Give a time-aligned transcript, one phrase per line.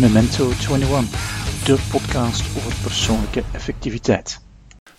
[0.00, 4.40] Memento 21, de podcast over persoonlijke effectiviteit.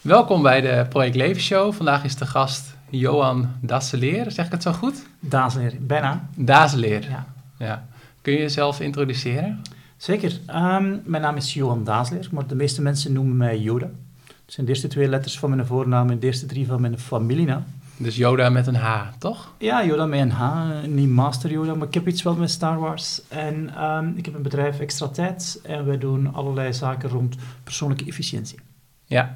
[0.02, 1.74] Welkom bij de Project Leven Show.
[1.74, 4.32] Vandaag is de gast Johan Dasseleer.
[4.32, 5.06] Zeg ik het zo goed?
[5.20, 6.30] Dazeleer, bijna.
[6.36, 7.10] Dazeleer.
[7.10, 7.26] Ja.
[7.58, 7.88] ja.
[8.22, 9.62] Kun je jezelf introduceren?
[9.98, 10.40] Zeker.
[10.46, 13.90] Ehm, mijn naam is Johan Dazeleer, maar de meeste mensen noemen mij Yoda.
[14.26, 17.00] Dat zijn de eerste twee letters van mijn voornaam en de eerste drie van mijn
[17.00, 17.64] familienaam.
[17.98, 19.54] Dus Yoda met een H, toch?
[19.58, 22.80] Ja, Yoda met een H, niet Master Yoda, maar ik heb iets wel met Star
[22.80, 23.22] Wars.
[23.28, 28.06] En ehm, ik heb een bedrijf Extra Tijd en wij doen allerlei zaken rond persoonlijke
[28.06, 28.60] efficiëntie.
[29.06, 29.32] Ja.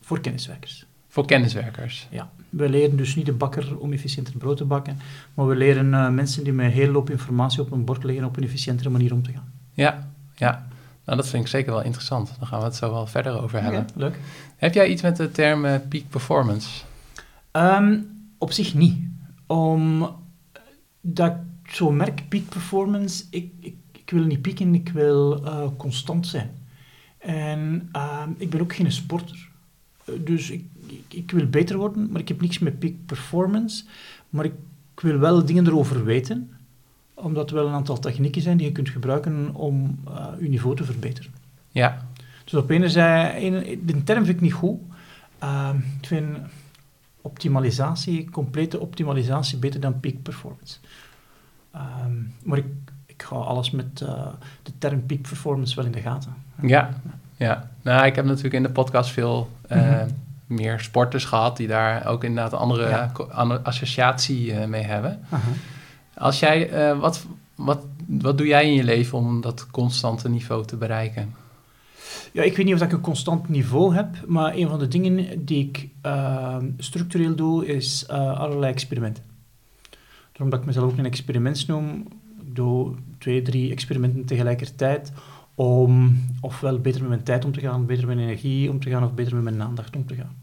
[0.00, 0.86] Voor kenniswerkers.
[1.08, 2.08] Voor kenniswerkers.
[2.10, 2.30] Ja.
[2.48, 4.98] We leren dus niet de bakker om efficiënter brood te bakken,
[5.34, 8.24] maar we leren uh, mensen die met een hele hoop informatie op een bord leggen
[8.24, 9.52] op een efficiëntere manier om te gaan.
[9.72, 10.66] Ja, ja.
[11.04, 12.32] Nou, dat vind ik zeker wel interessant.
[12.38, 13.80] Daar gaan we het zo wel verder over hebben.
[13.80, 14.18] Okay, leuk.
[14.56, 16.68] Heb jij iets met de term uh, peak performance?
[17.58, 18.06] Um,
[18.38, 18.98] op zich niet.
[19.46, 20.16] Omdat
[21.64, 26.26] ik zo merk, peak performance, ik, ik, ik wil niet pieken, ik wil uh, constant
[26.26, 26.50] zijn.
[27.18, 29.48] En uh, ik ben ook geen sporter.
[30.20, 33.84] Dus ik, ik, ik, wil beter worden, maar ik heb niks met peak performance.
[34.30, 34.52] Maar ik,
[34.94, 36.50] ik wil wel dingen erover weten,
[37.14, 40.76] omdat er wel een aantal technieken zijn die je kunt gebruiken om uh, je niveau
[40.76, 41.30] te verbeteren.
[41.70, 42.06] Ja.
[42.44, 44.80] Dus op enerzijds, de term vind ik niet goed.
[45.42, 45.70] Uh,
[46.00, 46.36] ik vind
[47.20, 50.78] optimalisatie, complete optimalisatie, beter dan peak performance.
[51.74, 52.66] Um, maar ik,
[53.06, 54.26] ik ga alles met uh,
[54.62, 56.34] de term peak performance wel in de gaten.
[56.60, 56.90] Ja,
[57.36, 57.70] ja.
[57.82, 60.08] Nou, ik heb natuurlijk in de podcast veel uh, mm -hmm.
[60.46, 63.12] meer sporters gehad die daar ook inderdaad een andere, ja.
[63.30, 65.20] andere associatie uh, mee hebben.
[65.28, 65.40] -huh.
[66.14, 70.76] Als jij, wat, wat, wat doe jij in je leven om dat constante niveau te
[70.76, 71.34] bereiken?
[72.32, 75.44] Ja, ik weet niet of ik een constant niveau heb, maar een van de dingen
[75.44, 79.22] die ik uh, structureel doe, is uh, allerlei experimenten.
[80.32, 82.06] Daarom dat ik mezelf ook een experiment noem.
[82.46, 85.12] Ik doe twee, drie experimenten tegelijkertijd
[85.54, 88.90] om ofwel beter met mijn tijd om te gaan, beter met mijn energie om te
[88.90, 90.36] gaan, of beter met mijn aandacht om te gaan.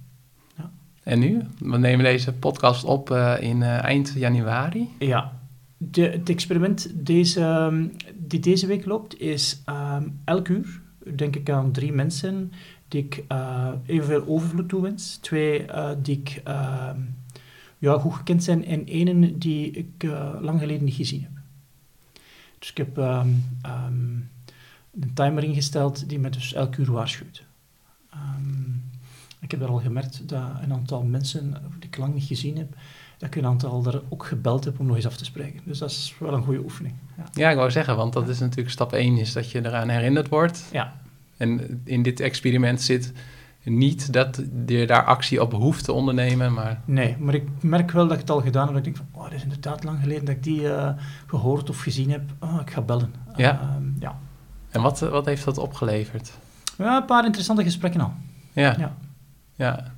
[0.57, 0.71] Ja.
[1.03, 1.41] En nu?
[1.59, 4.89] We nemen deze podcast op uh, in eind januari.
[4.99, 5.39] Ja.
[5.77, 7.71] De, het experiment deze,
[8.15, 10.81] die deze week loopt, is um, elk uur
[11.15, 12.51] denk ik aan drie mensen
[12.87, 15.17] die ik uh, evenveel overvloed toewens.
[15.17, 16.89] Twee uh, die ik uh,
[17.77, 20.03] ja, goed gekend zijn en één die ik
[20.41, 21.31] lang geleden niet gezien heb.
[22.59, 23.43] Dus ik heb um,
[25.01, 27.45] een timer ingesteld die me dus elk uur waarschuwt.
[29.39, 32.75] ik heb al gemerkt dat een aantal mensen die ik lang niet gezien heb,
[33.17, 35.61] dat ik een aantal er ook gebeld heb om nog eens af te spreken.
[35.63, 36.95] Dus dat is wel een goede oefening.
[37.17, 39.89] Ja, ja ik wou zeggen, want dat is natuurlijk stap 1, is dat je eraan
[39.89, 40.65] herinnerd wordt.
[40.71, 40.93] Ja.
[41.37, 43.13] En in dit experiment zit
[43.63, 46.81] niet dat je daar actie op hoeft te ondernemen, maar...
[46.85, 48.75] Nee, maar ik merk wel dat ik het al gedaan heb.
[48.75, 50.89] Dat ik denk van, oh, dat is inderdaad lang geleden dat ik die uh,
[51.27, 52.21] gehoord of gezien heb.
[52.39, 53.13] Oh, ik ga bellen.
[53.35, 53.61] Ja?
[53.61, 54.17] Uh, ja.
[54.69, 56.37] En wat, wat heeft dat opgeleverd?
[56.77, 58.13] Ja, een paar interessante gesprekken al.
[58.53, 58.75] Ja.
[58.77, 58.95] Ja.
[59.55, 59.93] ja.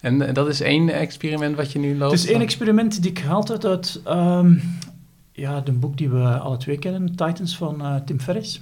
[0.00, 2.12] En dat is één experiment wat je nu loopt?
[2.12, 4.62] Het is één experiment die ik gehaald heb uit um,
[5.32, 8.60] ja, de boek die we alle twee kennen, Titans van uh, Tim Ferriss.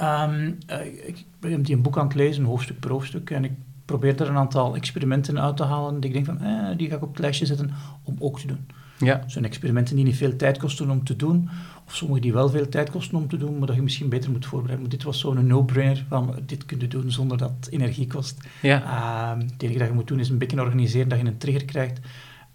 [0.00, 3.52] Um, uh, ik ben die een boek aan het lezen, hoofdstuk per hoofdstuk, en ik
[3.84, 6.96] probeer er een aantal experimenten uit te halen die ik denk van, eh, die ga
[6.96, 7.70] ik op het lijstje zetten
[8.02, 8.66] om ook te doen.
[8.98, 9.22] Ja.
[9.26, 11.48] Zo'n experimenten die niet veel tijd kosten om te doen,
[11.88, 14.30] of sommige die wel veel tijd kosten om te doen, maar dat je misschien beter
[14.30, 14.88] moet voorbereiden.
[14.88, 18.48] Maar dit was zo'n no-brainer van, dit kun je doen zonder dat het energie kost.
[18.62, 18.82] Ja.
[18.82, 21.64] Uh, het enige dat je moet doen is een beetje organiseren dat je een trigger
[21.64, 22.00] krijgt.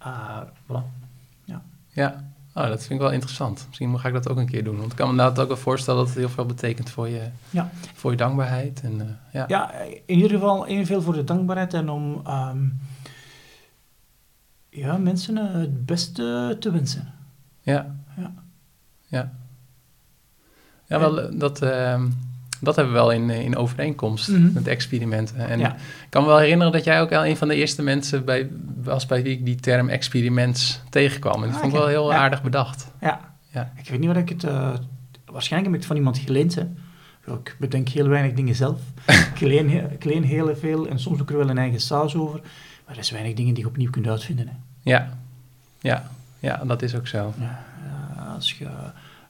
[0.06, 0.84] Uh, voilà.
[1.46, 1.62] Ja.
[1.90, 2.32] Ja.
[2.54, 3.66] Oh, dat vind ik wel interessant.
[3.68, 4.78] Misschien ga ik dat ook een keer doen.
[4.78, 7.30] Want ik kan me inderdaad ook wel voorstellen dat het heel veel betekent voor je,
[7.50, 7.72] ja.
[7.94, 8.82] voor je dankbaarheid.
[8.82, 9.46] En, uh, ja.
[9.48, 9.72] ja,
[10.06, 12.80] in ieder geval evenveel voor de dankbaarheid en om um,
[14.70, 17.14] ja, mensen uh, het beste te wensen.
[17.62, 17.96] Ja.
[18.18, 18.34] Ja.
[19.14, 19.32] Ja,
[20.88, 22.02] ja wel, dat, uh,
[22.62, 24.54] dat hebben we wel in, in overeenkomst Mhm.
[24.54, 25.38] met experimenten.
[25.50, 25.74] En Ja.
[25.76, 25.80] ik
[26.10, 28.50] kan me wel herinneren dat jij ook wel een van de eerste mensen bij,
[28.84, 31.34] was bij wie ik die term experiments tegenkwam.
[31.36, 32.18] En dat Ah, vond ik wel heel Ja.
[32.18, 32.92] aardig bedacht.
[33.02, 33.20] Ja.
[33.50, 33.72] Ja.
[33.76, 34.44] Ik weet niet waar ik het...
[34.44, 34.74] Uh,
[35.26, 36.62] waarschijnlijk heb ik het van iemand geleend, hè.
[37.34, 38.80] Ik bedenk heel weinig dingen zelf.
[39.34, 42.40] ik, leen, ik leen heel veel en soms ik er wel een eigen saus over.
[42.86, 44.48] Maar er is weinig dingen die je opnieuw kunt uitvinden.
[44.48, 44.54] Hè.
[44.82, 45.10] Ja,
[45.80, 46.10] ja,
[46.40, 47.34] ja dat is ook zo.
[47.40, 47.66] Ja,
[48.18, 48.68] eh, als je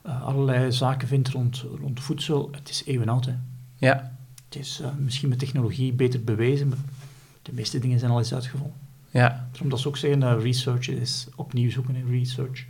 [0.04, 3.24] eh, allerlei zaken vindt rond, rond voedsel, het is eeuwenoud.
[3.26, 3.32] Hè.
[3.76, 4.12] Ja,
[4.48, 6.78] Het is eh, misschien met technologie beter bewezen, maar
[7.42, 8.76] de meeste dingen zijn al eens uitgevonden.
[9.10, 11.94] ja, Daarom dat ze ook zeggen dat research is opnieuw zoeken.
[11.94, 12.64] En research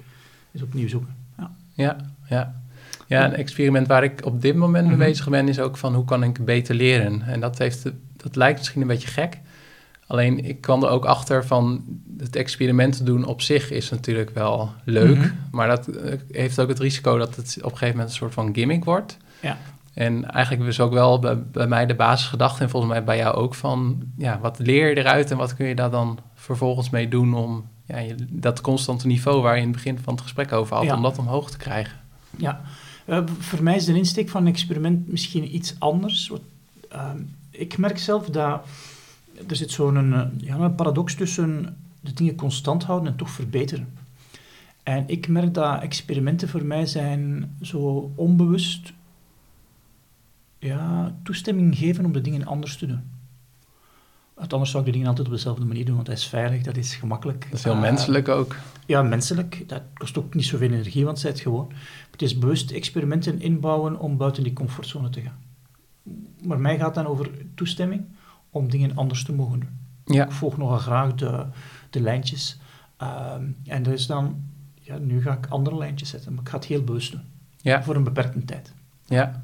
[0.50, 1.14] is opnieuw zoeken.
[1.38, 1.50] Ja.
[1.72, 1.96] ja,
[2.28, 2.62] ja.
[3.06, 5.04] Ja, een experiment waar ik op dit moment mee Mhm.
[5.04, 7.22] bezig ben, is ook van hoe kan ik beter leren.
[7.22, 7.82] En dat, heeft,
[8.16, 9.38] dat lijkt misschien een beetje gek.
[10.06, 11.84] Alleen ik kwam er ook achter van
[12.18, 15.16] het experiment doen op zich is natuurlijk wel leuk.
[15.18, 15.30] Mhm.
[15.50, 18.34] Maar dat eh, heeft ook het risico dat het op een gegeven moment een soort
[18.34, 19.16] van gimmick wordt.
[19.42, 19.58] Ja.
[19.94, 23.34] En eigenlijk was ook wel bij, bij mij de basisgedachte en volgens mij bij jou
[23.34, 24.02] ook van...
[24.16, 27.64] Ja, wat leer je eruit en wat kun je daar dan vervolgens mee doen om
[27.86, 30.96] ja, dat constante niveau waar je in het begin van het gesprek over had, Ja.
[30.96, 31.98] om dat omhoog te krijgen.
[32.36, 32.60] Ja,
[33.04, 36.32] Eh, voor mij is de insteek van een experiment misschien iets anders.
[36.88, 37.16] Ehm,
[37.50, 38.60] ik merk zelf dat
[39.48, 43.88] er zit zo'n eh, ja, een paradox tussen de dingen constant houden en toch verbeteren.
[44.82, 48.92] En ik merk dat experimenten voor mij zijn zo onbewust
[50.58, 53.00] ja, toestemming geven om de dingen anders te doen.
[54.34, 56.62] Want anders zou ik de dingen altijd op dezelfde manier doen, want dat is veilig,
[56.62, 57.46] dat is gemakkelijk.
[57.50, 58.56] Dat is heel Eh, menselijk ook.
[58.86, 59.64] ja, menselijk.
[59.66, 61.72] Dat kost ook niet zoveel energie, want zij het gewoon.
[62.10, 65.38] Het is bewust experimenten inbouwen om buiten die comfortzone te gaan.
[66.42, 68.04] Maar mij gaat dan over toestemming
[68.54, 69.78] om dingen anders te mogen doen.
[70.04, 71.46] Ja, Ik volg nogal graag de,
[71.90, 72.58] de lijntjes.
[72.96, 74.36] Ehm, en er is dan,
[74.80, 77.22] ja, nu ga ik andere lijntjes zetten, maar ik ga het heel bewust doen.
[77.60, 78.74] ja, Voor een beperkte tijd.
[79.06, 79.42] ja.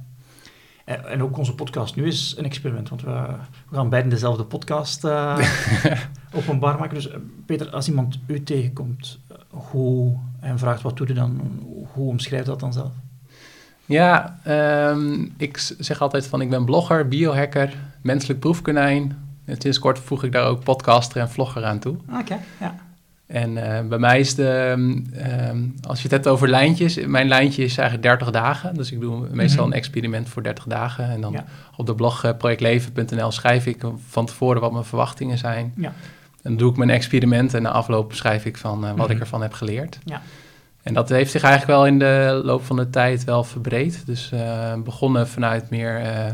[0.84, 3.26] En, en ook onze podcast nu is een experiment, want we,
[3.68, 5.38] we gaan beiden dezelfde podcast eh,
[6.38, 6.94] openbaar maken.
[6.94, 11.60] Dus eh, Peter, als iemand u tegenkomt eh, hoe, en vraagt wat doe je dan,
[11.92, 12.92] hoe omschrijft dat dan zelf?
[13.90, 19.18] Ja, ehm, ik zeg altijd van ik ben blogger, biohacker, menselijk proefkonijn.
[19.44, 21.96] En sinds kort voeg ik daar ook podcaster en vlogger aan toe.
[22.20, 22.74] Oké, ja.
[23.26, 27.28] En eh, bij mij is de, ehm, ehm, als je het hebt over lijntjes, mijn
[27.28, 28.74] lijntje is eigenlijk 30 dagen.
[28.74, 29.72] Dus ik doe meestal Mhm.
[29.72, 31.10] een experiment voor 30 dagen.
[31.10, 31.44] En dan Ja.
[31.76, 35.72] op de blog eh, projectleven.nl schrijf ik van tevoren wat mijn verwachtingen zijn.
[35.76, 35.92] Ja.
[36.42, 39.10] En dan doe ik mijn experiment en na afloop schrijf ik van eh, wat Mhm.
[39.16, 39.98] ik ervan heb geleerd.
[40.04, 40.22] Ja.
[40.82, 44.06] En dat heeft zich eigenlijk wel in de loop van de tijd wel verbreed.
[44.06, 46.24] Dus eh, begonnen vanuit meer eh,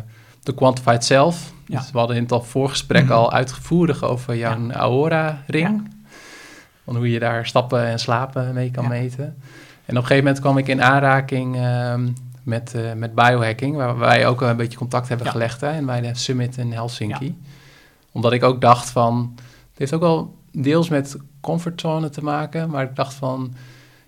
[0.43, 1.53] de quantified self.
[1.67, 1.79] Ja.
[1.81, 3.13] Dus we hadden in het al voorgesprek Mhm.
[3.13, 5.95] al uitvoerig over jouw Aura-ring.
[6.85, 8.89] Van hoe je daar stappen en slapen mee kan Ja.
[8.89, 9.25] meten.
[9.25, 12.09] En op een gegeven moment kwam ik in aanraking ehm,
[12.43, 15.33] met, eh, met biohacking, waar wij ook een beetje contact hebben Ja.
[15.33, 17.39] gelegd hè, bij de summit in Helsinki.
[18.13, 19.33] Omdat ik ook dacht van,
[19.71, 23.55] het heeft ook wel deels met comfortzone te maken, maar ik dacht van,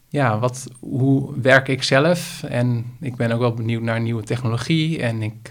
[0.09, 2.43] ja, wat, hoe werk ik zelf?
[2.43, 5.51] En ik ben ook wel benieuwd naar nieuwe technologie en ik,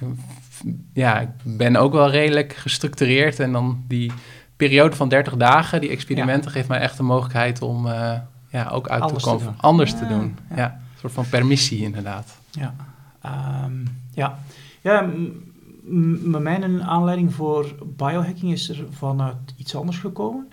[0.93, 4.11] ja, ik ben ook wel redelijk gestructureerd en dan die
[4.55, 8.13] periode van 30 dagen, die experimenten, geeft mij echt de mogelijkheid om eh,
[8.49, 9.55] ja, ook uit Anders te komen, doen.
[9.57, 10.37] anders Ja, te doen.
[10.55, 10.65] ja.
[10.65, 12.37] Een soort van permissie inderdaad.
[12.51, 12.75] Ja.
[13.21, 14.39] Ehm, ja.
[14.81, 15.09] ja,
[16.23, 20.47] mijn aanleiding voor biohacking is er vanuit iets anders gekomen.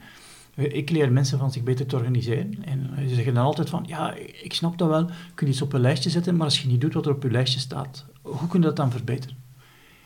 [0.55, 2.65] Ik leer mensen van zich beter te organiseren.
[2.65, 5.73] En ze zeggen dan altijd van, ja, ik snap dat wel, je kunt iets op
[5.73, 8.49] een lijstje zetten, maar als je niet doet wat er op je lijstje staat, hoe
[8.49, 9.37] kun je dat dan verbeteren?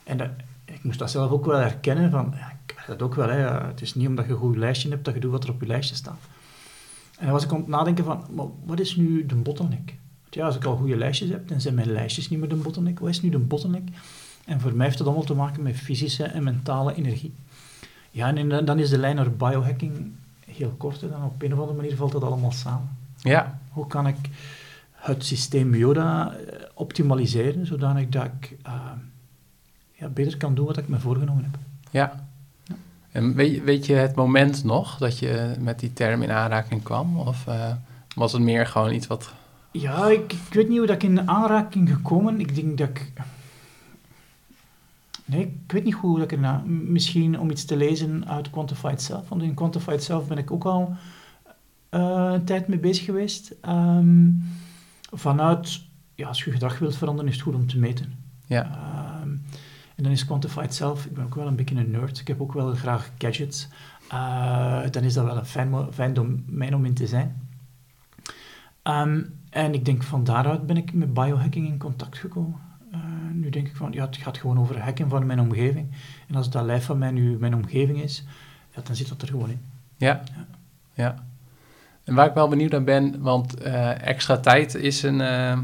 [0.04, 0.28] En dat,
[0.64, 3.80] ik moest dat zelf ook wel herkennen, van, ja, ik dat ook wel, hè, het
[3.80, 5.66] is niet omdat je een goed lijstje hebt, dat je doet wat er op je
[5.66, 6.18] lijstje staat.
[7.18, 8.24] En dan was ik aan het nadenken van,
[8.64, 9.94] wat is nu de bottleneck?
[10.22, 12.54] Want ja, als ik al goede lijstjes heb, dan zijn mijn lijstjes niet meer de
[12.54, 12.98] bottleneck.
[12.98, 13.88] Wat is nu de bottleneck?
[14.44, 17.34] En voor mij heeft het allemaal te maken met fysische en mentale energie.
[18.10, 20.12] Ja, en dan is de lijn naar biohacking
[20.58, 21.02] heel kort.
[21.02, 22.88] En dan op een of andere manier valt dat allemaal samen.
[23.16, 24.16] Ja, Hoe kan ik
[24.92, 28.72] het systeem Yoda eh, optimaliseren, zodanig dat ik eh,
[29.92, 31.58] ja, beter kan doen wat ik me voorgenomen heb?
[31.90, 32.26] ja.
[33.12, 36.82] En weet, je- weet je het moment nog dat je met die term in aanraking
[36.82, 37.18] kwam?
[37.18, 37.72] Of eh,
[38.14, 39.30] was het meer gewoon iets wat...
[39.72, 42.40] Ja, ik, ik weet niet hoe dat ik in aanraking gekomen.
[42.40, 43.12] Ik denk dat ik...
[45.28, 46.62] Nee, ik weet niet hoe dat ik erna...
[46.66, 49.28] Misschien om iets te lezen uit Quantified Self.
[49.28, 50.94] Want in Quantified Self ben ik ook al
[51.88, 53.54] eh, een tijd mee bezig geweest.
[53.60, 54.30] Ehm,
[55.12, 55.86] vanuit...
[56.14, 58.12] Ja, als je gedrag wilt veranderen, is het goed om te meten.
[58.46, 59.36] Ja, Ehm,
[59.96, 62.40] en dan is Quantified Self, ik ben ook wel een beetje een nerd, ik heb
[62.40, 63.68] ook wel graag gadgets.
[64.08, 67.48] Eh, dan is dat wel een fijn, fijn domein om in te zijn.
[68.82, 72.60] Ehm, en ik denk van daaruit ben ik met biohacking in contact gekomen.
[73.32, 75.90] Nu denk ik van, ja, het gaat gewoon over hacken van mijn omgeving.
[76.28, 78.24] En als dat lijf van mij nu mijn omgeving is,
[78.74, 79.60] ja, dan zit dat er gewoon in.
[79.96, 80.22] ja,
[80.94, 81.26] ja.
[82.04, 85.20] En waar ik wel benieuwd naar ben, want eh, extra tijd is een...
[85.20, 85.58] eh,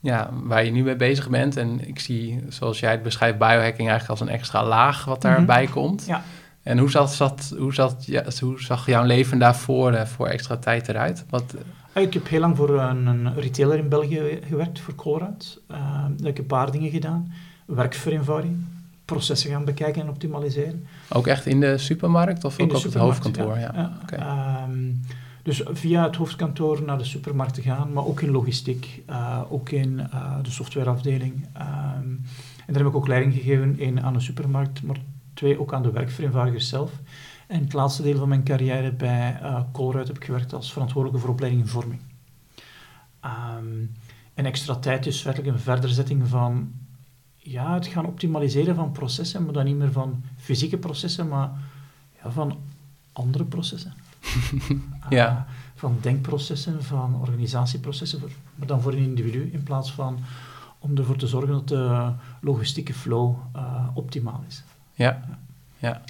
[0.00, 1.56] ja, waar je nu mee bezig bent.
[1.56, 5.66] En ik zie, zoals jij het beschrijft, biohacking eigenlijk als een extra laag wat daarbij
[5.66, 6.06] komt.
[6.06, 6.22] Ja.
[6.66, 10.56] En hoe, zat, zat, hoe, zat, ja, hoe zag jouw leven daarvoor eh, voor extra
[10.56, 11.24] tijd eruit?
[11.30, 11.54] Wat,
[11.92, 15.60] Ah, Ik heb heel lang voor een, een retailer in België gewerkt, voor Colruyt.
[15.70, 17.32] Uh, daar heb ik een paar dingen gedaan.
[17.64, 18.56] Werkvereenvoudiging,
[19.04, 20.86] processen gaan bekijken en optimaliseren.
[21.12, 23.58] ook echt in de supermarkt of In ook de op het hoofdkantoor?
[23.58, 23.98] Ja.
[24.10, 24.92] Ehm,
[25.42, 29.70] dus via het hoofdkantoor naar de supermarkt te gaan, maar ook in logistiek, eh, ook
[29.70, 29.96] in
[30.42, 31.46] de softwareafdeling.
[31.52, 32.08] Ehm,
[32.66, 34.96] en daar heb ik ook leiding gegeven in, aan een supermarkt, maar
[35.36, 36.92] twee ook aan de werkvereenvoudigers zelf.
[37.46, 41.20] En het laatste deel van mijn carrière bij uh, Colruyt heb ik gewerkt als verantwoordelijke
[41.20, 42.00] voor opleiding en vorming.
[43.24, 43.92] Um,
[44.34, 46.72] en extra tijd is werkelijk een verderzetting van
[47.36, 51.50] ja, het gaan optimaliseren van processen, maar dan niet meer van fysieke processen, maar
[52.22, 52.58] ja, van
[53.12, 53.92] andere processen.
[55.08, 55.30] ja.
[55.30, 60.18] Uh, van denkprocessen, van organisatieprocessen, voor, maar dan voor een individu, in plaats van
[60.78, 64.64] om ervoor te zorgen dat de logistieke flow uh, optimaal is.
[64.96, 65.38] Ja.
[65.78, 66.02] ja.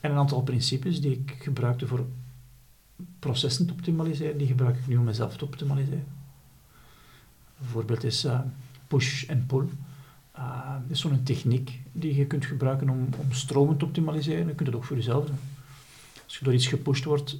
[0.00, 2.06] En een aantal principes die ik gebruikte voor
[3.18, 6.04] processen te optimaliseren, die gebruik ik nu om mezelf te optimaliseren.
[7.60, 8.40] Een voorbeeld is uh,
[8.86, 9.68] push en pull.
[10.38, 14.46] Uh, dat is zo'n techniek die je kunt gebruiken om, om stromen te optimaliseren.
[14.46, 15.38] Je kunt het ook voor jezelf doen.
[16.24, 17.38] Als je door iets gepusht wordt,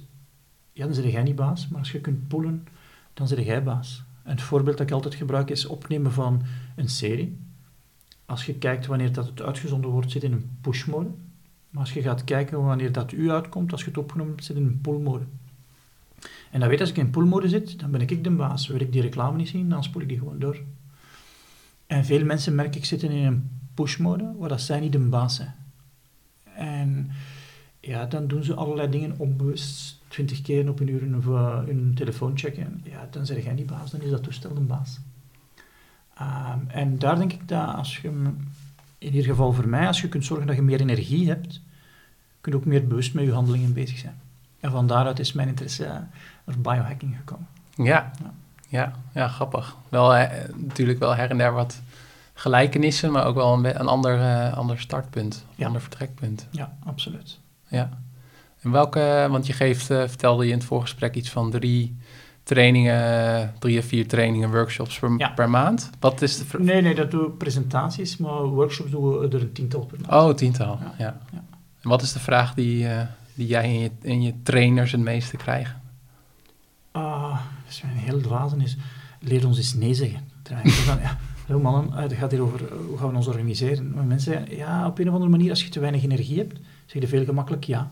[0.73, 1.67] ja, dan zit jij niet baas.
[1.67, 2.67] Maar als je kunt pullen,
[3.13, 4.03] dan zit jij baas.
[4.23, 6.41] En het voorbeeld dat ik altijd gebruik is opnemen van
[6.75, 7.37] een serie.
[8.25, 11.09] Als je kijkt wanneer dat het uitgezonden wordt, zit in een push-mode.
[11.69, 14.55] Maar als je gaat kijken wanneer dat u uitkomt, als je het opgenomen hebt, zit
[14.55, 15.23] in een pull-mode.
[16.51, 18.67] En dan weet als ik in pull-mode zit, dan ben ik de baas.
[18.67, 20.61] Wil ik die reclame niet zien, dan spoel ik die gewoon door.
[21.87, 25.35] En veel mensen merk ik zitten in een push-mode, waar dat zij niet de baas
[25.35, 25.55] zijn.
[26.55, 27.11] En
[27.79, 31.23] ja, dan doen ze allerlei dingen onbewust, twintig keer op een uur hun,
[31.65, 32.81] hun telefoon checken.
[32.83, 34.99] Ja, dan zeg jij niet baas, dan is dat toestel de baas.
[36.21, 38.07] Um, en daar denk ik dat als je,
[38.97, 41.61] in ieder geval voor mij, als je kunt zorgen dat je meer energie hebt,
[42.41, 44.19] kun je ook meer bewust met je handelingen bezig zijn.
[44.59, 45.83] En van daaruit is mijn interesse
[46.45, 47.47] naar biohacking gekomen.
[47.75, 48.33] Ja, ja,
[48.67, 49.75] ja, ja grappig.
[49.89, 51.81] Wel eh, natuurlijk wel her en der wat
[52.33, 56.47] gelijkenissen, maar ook wel een, een ander, uh, ander startpunt, een ander vertrekpunt.
[56.51, 57.39] Ja, absoluut.
[57.67, 57.89] Ja.
[58.61, 61.97] En welke, want je geeft, uh, vertelde je in het voorgesprek iets van drie
[62.45, 65.29] trainingen, drie of vier trainingen, workshops per, Ja.
[65.29, 65.89] per maand.
[65.99, 66.59] Wat is de...
[66.59, 70.23] Nee, nee, dat doen we presentaties, maar workshops doen we er een tiental per maand.
[70.23, 71.21] Oh, tiental, Ja, ja.
[71.31, 71.43] ja.
[71.81, 73.01] En wat is de vraag die, eh,
[73.33, 75.81] die jij en je, en je trainers het meeste krijgen?
[76.91, 78.77] Ah, dat is mijn heel dwazen is,
[79.19, 80.19] leer ons eens nee zeggen.
[80.43, 80.61] Ja,
[81.47, 83.91] hallo mannen, eh, het gaat hier over eh, hoe gaan we ons organiseren.
[83.93, 86.59] Maar mensen zeggen, ja, op een of andere manier, als je te weinig energie hebt,
[86.85, 87.91] zeg je veel gemakkelijk ja.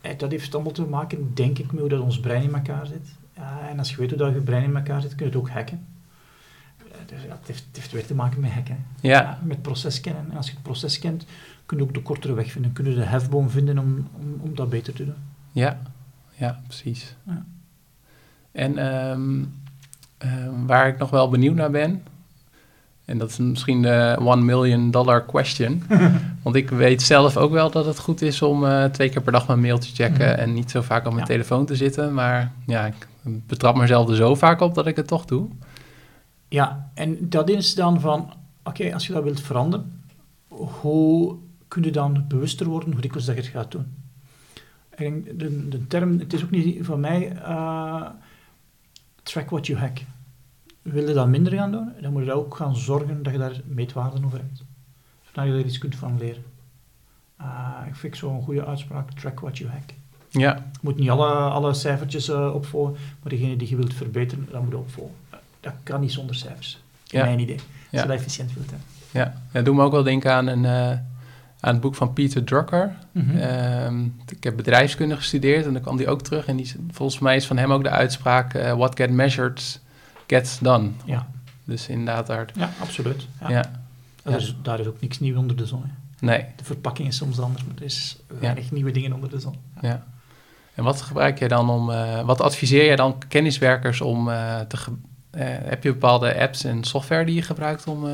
[0.00, 2.86] En dat heeft allemaal te maken, denk ik, met hoe dat ons brein in elkaar
[2.86, 3.08] zit.
[3.36, 5.40] Ja, en als je weet hoe dat je brein in elkaar zit, kun je het
[5.40, 5.86] ook hacken.
[6.78, 8.84] Eh, Dus ja, het, heeft, het heeft weer te maken met hacken.
[9.00, 10.30] Ja, met proces kennen.
[10.30, 11.24] En als je het proces kent,
[11.66, 12.72] kun je ook de kortere weg vinden.
[12.72, 15.14] Kun je de hefboom vinden om, om, om dat beter te doen.
[15.52, 15.80] ja,
[16.34, 17.14] ja, precies.
[17.26, 17.44] Ja.
[18.52, 19.44] En ehm,
[20.18, 22.02] ehm, waar ik nog wel benieuwd naar ben,
[23.04, 25.82] en dat is misschien de one million dollar question,
[26.42, 29.32] want ik weet zelf ook wel dat het goed is om eh, twee keer per
[29.32, 30.38] dag mijn mail te checken Mhm.
[30.38, 31.32] en niet zo vaak op mijn Ja.
[31.32, 35.06] telefoon te zitten, maar ja, ik betrap mezelf er zo vaak op dat ik het
[35.06, 35.48] toch doe.
[36.48, 38.32] Ja, en dat is dan van,
[38.64, 40.02] oké, als je dat wilt veranderen,
[40.48, 41.36] hoe
[41.68, 43.86] kun je dan bewuster worden hoe dikwijls dat je het gaat doen?
[45.36, 48.02] De term, het is ook niet van mij, eh,
[49.22, 49.98] track what you hack.
[50.82, 53.60] Wil je dat minder gaan doen, dan moet je ook gaan zorgen dat je daar
[53.66, 54.62] meetwaarden over hebt.
[55.26, 56.42] Zodat je er iets kunt van leren.
[57.36, 57.46] Eh,
[57.88, 59.90] ik vind zo'n goede uitspraak, track what you hack.
[60.28, 64.48] Ja, Je moet niet alle, alle cijfertjes eh, opvolgen, maar degene die je wilt verbeteren,
[64.50, 65.14] dat moet je opvolgen.
[65.60, 66.82] Dat kan niet zonder cijfers.
[67.04, 67.24] Ja.
[67.24, 67.56] Mijn idee.
[67.56, 68.00] Als Ja.
[68.02, 68.86] je dat efficiënt wilt hebben.
[69.10, 69.34] ja.
[69.52, 70.98] ja doe me ook wel denken aan, een, eh,
[71.60, 72.96] aan het boek van Peter Drucker.
[73.12, 73.36] Mhm.
[73.36, 76.46] Ehm, ik heb bedrijfskunde gestudeerd en dan kwam die ook terug.
[76.46, 79.80] En die, volgens mij is van hem ook de uitspraak: eh, What get measured
[80.30, 80.90] gets done.
[81.04, 81.26] Ja.
[81.64, 82.48] Dus inderdaad, daar.
[82.54, 83.26] Ja, absoluut.
[83.40, 83.48] Ja.
[83.48, 83.70] Ja.
[84.22, 85.82] Daar, is, daar is ook niks nieuw onder de zon.
[85.82, 86.26] Hè.
[86.26, 86.44] nee.
[86.56, 89.54] De verpakking is soms anders, maar er is weinig nieuwe dingen onder de zon.
[89.80, 90.06] Ja.
[90.74, 94.76] En wat gebruik jij dan om, eh, wat adviseer jij dan kenniswerkers om eh, te,
[95.30, 98.06] eh, heb je bepaalde apps en software die je gebruikt om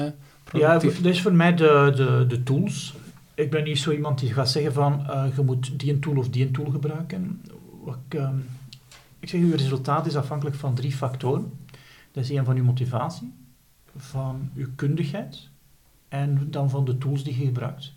[0.53, 2.95] Ja, dat is voor mij de, de, de tools.
[3.35, 5.07] Ik ben niet zo iemand die gaat zeggen van
[5.37, 7.43] je moet die een tool of die een tool gebruiken.
[7.85, 8.37] Wat ik, ehm,
[9.21, 11.53] ik zeg, je resultaat is afhankelijk van drie factoren.
[12.17, 13.33] Dat is één van je motivatie,
[13.97, 15.49] van je kundigheid
[16.09, 17.93] en dan van de tools die je gebruikt.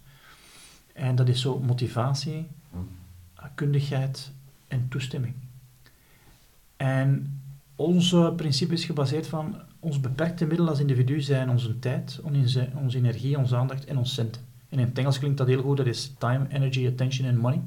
[0.94, 2.48] En dat is zo motivatie,
[3.56, 4.32] kundigheid
[4.68, 5.34] en toestemming.
[6.78, 7.40] En
[7.76, 13.38] onze principe is gebaseerd van ons beperkte middelen als individu zijn onze tijd, onze, energie,
[13.38, 14.42] onze aandacht en ons centen.
[14.70, 17.62] En in het Engels klinkt dat heel goed, dat is time, energy, attention en money.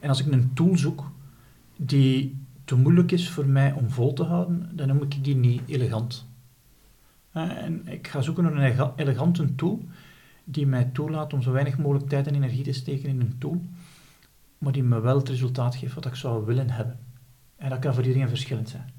[0.00, 1.10] En als ik een tool zoek
[1.76, 5.62] die te moeilijk is voor mij om vol te houden, dan noem ik die niet
[5.66, 6.26] elegant.
[7.32, 9.84] Eh, En ik ga zoeken naar een elega- elegante tool
[10.44, 13.62] die mij toelaat om zo weinig mogelijk tijd en energie te steken in een tool,
[14.58, 16.98] maar die me wel het resultaat geeft wat ik zou willen hebben.
[17.56, 18.90] En dat kan voor iedereen verschillend zijn.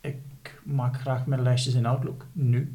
[0.00, 0.16] Ik
[0.64, 2.74] maak graag mijn lijstjes in Outlook, nu.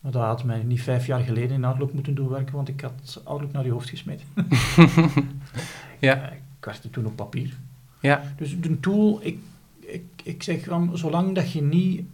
[0.00, 3.20] Maar dat had mij niet vijf jaar geleden in Outlook moeten doorwerken, want ik had
[3.24, 4.26] Outlook naar je hoofd gesmeten.
[6.00, 6.30] ja.
[6.30, 7.56] Eh, Ik werkte toen op papier.
[8.04, 9.38] Ja, Dus de tool, ik,
[9.80, 12.06] ik, ik zeg van, zolang dat je niet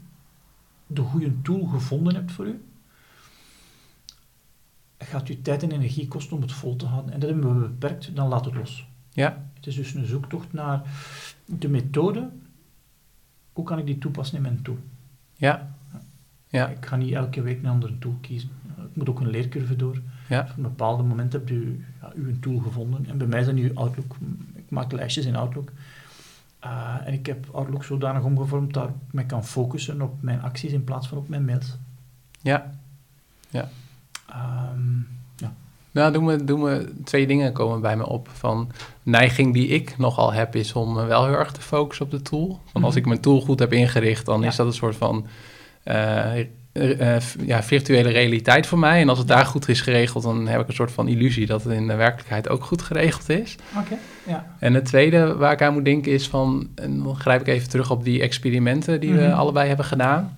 [0.86, 2.60] de goede tool gevonden hebt voor u,
[4.98, 7.12] gaat je tijd en energie kosten om het vol te houden.
[7.12, 8.86] En dat hebben we beperkt, dan laat het los.
[9.12, 10.82] ja, Het is dus een zoektocht naar
[11.44, 12.28] de methode.
[13.52, 14.78] Hoe kan ik die toepassen in mijn tool?
[15.34, 15.74] ja,
[16.48, 18.50] ja, Ik ga niet elke week een andere tool kiezen.
[18.78, 20.00] Ik moet ook een leercurve door.
[20.28, 23.06] ja, Op een bepaald moment heb je ja, uw tool gevonden.
[23.06, 24.16] En bij mij is dat nu Outlook.
[24.70, 25.70] Ik maak lijstjes in Outlook.
[26.64, 30.72] Uh, en ik heb Outlook zodanig omgevormd dat ik me kan focussen op mijn acties
[30.72, 31.76] in plaats van op mijn mails.
[32.40, 32.72] ja.
[34.30, 35.52] Um, ja.
[35.90, 38.28] Nou, doen we, doen we twee dingen komen bij me op.
[38.28, 38.70] Van
[39.02, 42.60] neiging die ik nogal heb, is om wel heel erg te focussen op de tool.
[42.72, 43.00] Van als Mhm.
[43.02, 44.46] ik mijn tool goed heb ingericht, dan Ja.
[44.48, 45.26] is dat een soort van
[45.82, 46.32] eh,
[46.72, 49.00] eh, eh, ja, virtuele realiteit voor mij.
[49.00, 51.64] En als het daar goed is geregeld, dan heb ik een soort van illusie dat
[51.64, 53.56] het in de werkelijkheid ook goed geregeld is.
[53.78, 53.94] Oké,
[54.26, 54.46] ja.
[54.58, 57.68] En het tweede waar ik aan moet denken is van, en dan grijp ik even
[57.68, 59.32] terug op die experimenten die we Mhm.
[59.38, 60.36] allebei hebben gedaan.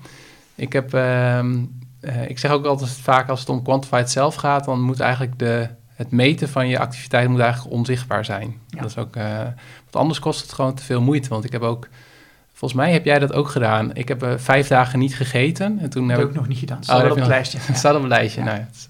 [0.55, 1.57] Ik heb, ehm,
[2.01, 5.39] eh, ik zeg ook altijd vaak als het om quantified zelf gaat, dan moet eigenlijk
[5.39, 8.55] de, het meten van je activiteit moet eigenlijk onzichtbaar zijn.
[8.69, 8.81] Ja.
[8.81, 11.29] Dat is ook, want anders kost het gewoon te veel moeite.
[11.29, 11.89] Want ik heb ook,
[12.63, 13.95] volgens mij heb jij dat ook gedaan.
[13.95, 16.79] Ik heb eh, vijf dagen niet gegeten en toen Dat heb ik nog niet gedaan.
[16.79, 17.59] Het Oh, staat op het je lijstje.
[17.73, 18.41] het staat op een lijstje.
[18.41, 18.47] Ja.
[18.47, 18.89] Nou, het, is,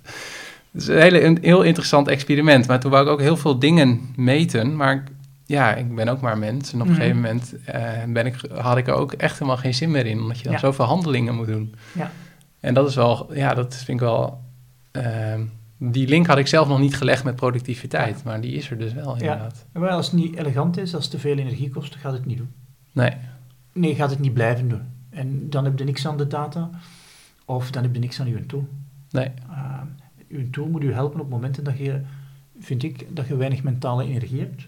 [0.72, 2.66] het is een, hele, een heel interessant experiment.
[2.66, 4.76] Maar toen wou ik ook heel veel dingen meten.
[4.76, 5.04] Maar
[5.46, 6.72] ja, ik ben ook maar mens.
[6.72, 7.00] En op een Mhm.
[7.00, 10.20] gegeven moment eh, ben ik, had ik er ook echt helemaal geen zin meer in.
[10.20, 10.58] Omdat je dan Ja.
[10.58, 11.74] zoveel handelingen moet doen.
[11.92, 12.10] Ja.
[12.60, 14.40] En dat is wel, ja, dat vind ik wel...
[14.90, 15.40] ehm,
[15.78, 18.24] die link had ik zelf nog niet gelegd met productiviteit.
[18.24, 19.66] Maar die is er dus wel inderdaad.
[19.72, 22.36] Maar als het niet elegant is, als het te veel energie kost, gaat het niet
[22.38, 22.50] doen.
[22.92, 23.10] Nee,
[23.72, 24.82] Nee, gaat het niet blijven doen.
[25.10, 26.70] En dan heb je niks aan de data,
[27.44, 28.68] of dan heb je niks aan je tool.
[29.10, 29.80] nee, Uh,
[30.28, 32.00] uw tool moet u helpen op momenten dat je,
[32.58, 34.66] vind ik, dat je weinig mentale energie hebt.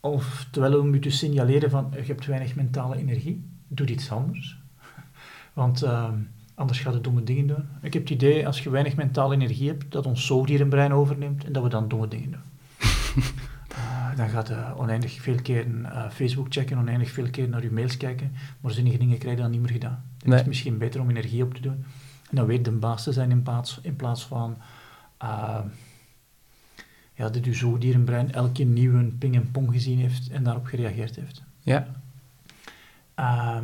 [0.00, 4.58] Of terwijl om u te signaleren van, je hebt weinig mentale energie, doe iets anders.
[5.52, 6.08] Want uh,
[6.54, 7.64] anders gaat het domme dingen doen.
[7.82, 11.52] Ik heb het idee, als je weinig mentale energie hebt, dat ons zoogdierenbrein overneemt en
[11.52, 12.42] dat we dan domme dingen doen.
[14.16, 17.96] Dan gaat je oneindig veel keer uh, Facebook checken, oneindig veel keer naar je mails
[17.96, 20.04] kijken, maar zinnige dingen krijg je dan niet meer gedaan.
[20.18, 20.40] Het Nee.
[20.40, 21.84] is misschien beter om energie op te doen
[22.30, 24.56] en dan weer de baas te zijn in plaats, in plaats van
[25.22, 25.58] uh,
[27.14, 31.42] ja, dat uw zoogdierenbrein elke nieuwe ping en pong gezien heeft en daarop gereageerd heeft.
[31.62, 31.86] ja,
[33.20, 33.58] Uh,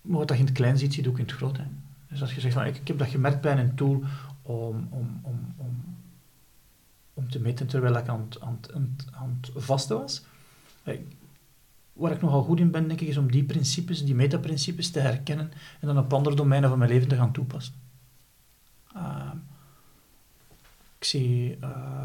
[0.00, 1.56] maar wat je in het klein ziet, zie je ook in het groot.
[1.56, 1.64] Hè.
[2.08, 4.02] Dus als je zegt, van, ik, ik heb dat gemerkt bij een tool
[4.42, 5.83] om, om, om, om,
[7.14, 10.24] om te meten terwijl ik aan het, aan aan aan het vasten was.
[10.84, 11.00] Ik,
[11.92, 15.00] waar ik nogal goed in ben, denk ik, is om die principes, die metaprincipes te
[15.00, 17.74] herkennen en dan op andere domeinen van mijn leven te gaan toepassen.
[18.96, 19.30] Uh,
[20.98, 22.04] ik zie uh,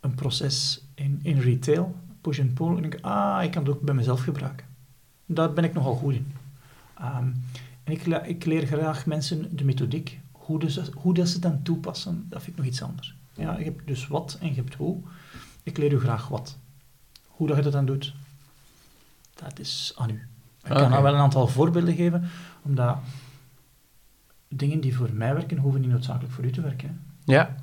[0.00, 3.72] een proces in, in retail, push and pull, en ik denk, ah, ik kan het
[3.74, 4.66] ook bij mezelf gebruiken.
[5.26, 6.32] Daar ben ik nogal goed in.
[7.00, 7.42] Um,
[7.84, 12.26] en ik, ik, leer graag mensen de methodiek, hoe, dus, hoe dat ze dan toepassen,
[12.28, 13.16] dat vind ik nog iets anders.
[13.36, 15.02] Ja, je hebt dus wat en je hebt hoe.
[15.62, 16.58] Ik leer u graag wat.
[17.26, 18.14] Hoe dat je dat dan doet,
[19.34, 20.28] dat is aan u.
[20.62, 22.28] Ik kan nou wel een aantal voorbeelden geven,
[22.62, 22.98] omdat
[24.48, 26.88] dingen die voor mij werken, hoeven niet noodzakelijk voor u te werken.
[27.24, 27.32] Hè.
[27.32, 27.56] ja,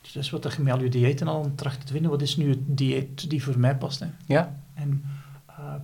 [0.00, 2.10] Dus dat is wat je met al je diëten al tracht te vinden.
[2.10, 4.00] Wat is nu het dieet die voor mij past?
[4.00, 4.06] Hè?
[4.26, 5.04] ja, En
[5.50, 5.74] uh,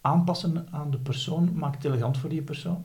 [0.00, 2.84] aanpassen aan de persoon maakt het elegant voor die persoon.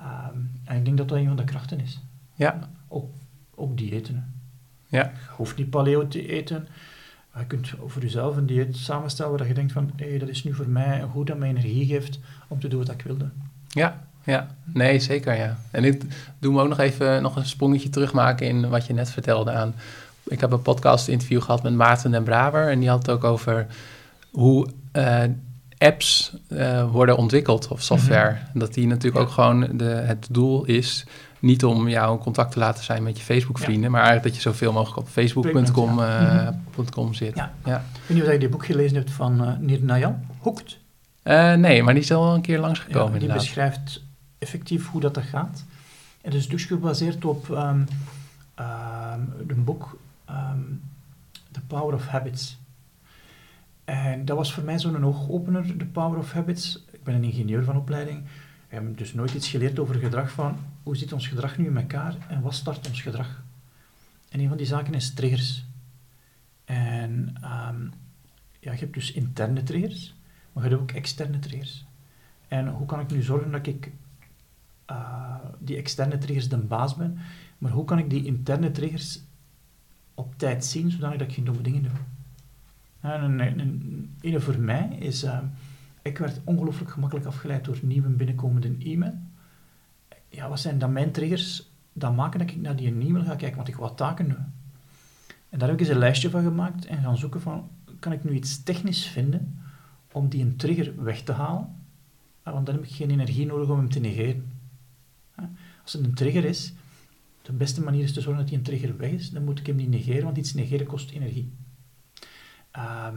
[0.00, 2.00] Um, en ik denk dat dat een van de krachten is.
[2.34, 3.10] ja, Ook,
[3.58, 4.32] ook diëten.
[4.86, 6.68] Ja, Je hoeft niet paleo te eten.
[7.32, 10.28] Maar je kunt voor jezelf een dieet samenstellen waar je denkt van, hé, hey, dat
[10.28, 12.18] is nu voor mij goed dat mij energie geeft
[12.48, 13.32] om te doen wat ik wil doen.
[13.68, 14.46] ja, ja.
[14.64, 15.58] Nee, zeker, ja.
[15.70, 16.04] En dit
[16.38, 19.74] doen we ook nog even nog een sprongetje terugmaken in wat je net vertelde aan...
[20.24, 22.68] Ik heb een podcast-interview gehad met Maarten den Braber...
[22.68, 23.66] en die had het ook over
[24.30, 25.22] hoe uh,
[25.78, 28.30] apps uh, worden ontwikkeld of software.
[28.30, 28.60] Mm -hmm.
[28.60, 29.22] Dat die natuurlijk ja.
[29.22, 31.06] ook gewoon de, het doel is...
[31.38, 33.82] niet om jou in contact te laten zijn met je Facebook-vrienden...
[33.82, 33.90] Ja.
[33.90, 36.54] maar eigenlijk dat je zoveel mogelijk op facebook.com ja.
[36.86, 37.36] uh, zit.
[37.36, 37.52] Ja.
[37.64, 37.76] Ja.
[37.76, 40.78] Ik weet niet of je dit boek gelezen hebt van uh, Nirnayan, Hooked.
[41.24, 43.44] Uh, nee, maar die is al een keer langsgekomen ja, Die inderdaad.
[43.44, 44.02] beschrijft
[44.38, 45.64] effectief hoe dat, dat gaat.
[46.20, 47.86] Het is dus gebaseerd op um, um,
[49.48, 49.98] een boek
[50.30, 50.80] um,
[51.50, 52.58] The Power of Habits.
[53.84, 56.84] En dat was voor mij zo'n oogopener, The Power of Habits.
[56.90, 58.18] Ik ben een ingenieur van opleiding.
[58.18, 60.56] Ik heb dus nooit iets geleerd over gedrag van
[60.88, 63.42] hoe zit ons gedrag nu in elkaar en wat start ons gedrag.
[64.28, 65.64] En een van die zaken is triggers.
[66.64, 67.36] En
[68.60, 70.14] ja, je hebt dus interne triggers,
[70.52, 71.84] maar je hebt ook externe triggers.
[72.48, 73.92] En hoe kan ik nu zorgen dat ik
[74.90, 77.18] uh, die externe triggers de baas ben,
[77.58, 79.20] maar hoe kan ik die interne triggers
[80.14, 81.92] op tijd zien, zodat ik geen domme dingen doe?
[83.00, 83.40] En
[84.20, 85.38] een, voor mij is, uh,
[86.02, 89.27] ik werd ongelooflijk gemakkelijk afgeleid door nieuwe binnenkomende e-mail.
[90.28, 93.56] Ja, wat zijn dan mijn triggers dat maken dat ik naar die e-mail ga kijken,
[93.56, 94.52] want ik wat taken doen.
[95.48, 98.24] En daar heb ik eens een lijstje van gemaakt en gaan zoeken van, kan ik
[98.24, 99.60] nu iets technisch vinden
[100.12, 101.76] om die een trigger weg te halen?
[102.42, 104.52] Want dan heb ik geen energie nodig om hem te negeren.
[105.82, 106.72] Als het een trigger is,
[107.42, 109.66] de beste manier is te zorgen dat die een trigger weg is, dan moet ik
[109.66, 111.52] hem niet negeren, want iets negeren kost energie.
[112.70, 113.16] Ehm,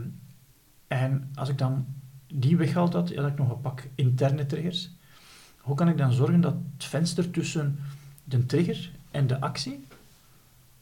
[0.88, 1.86] en als ik dan
[2.28, 4.92] die weghaalt had, dan heb ik nog een pak interne triggers.
[5.72, 7.80] Hoe kan ik dan zorgen dat het venster tussen
[8.24, 9.86] de trigger en de actie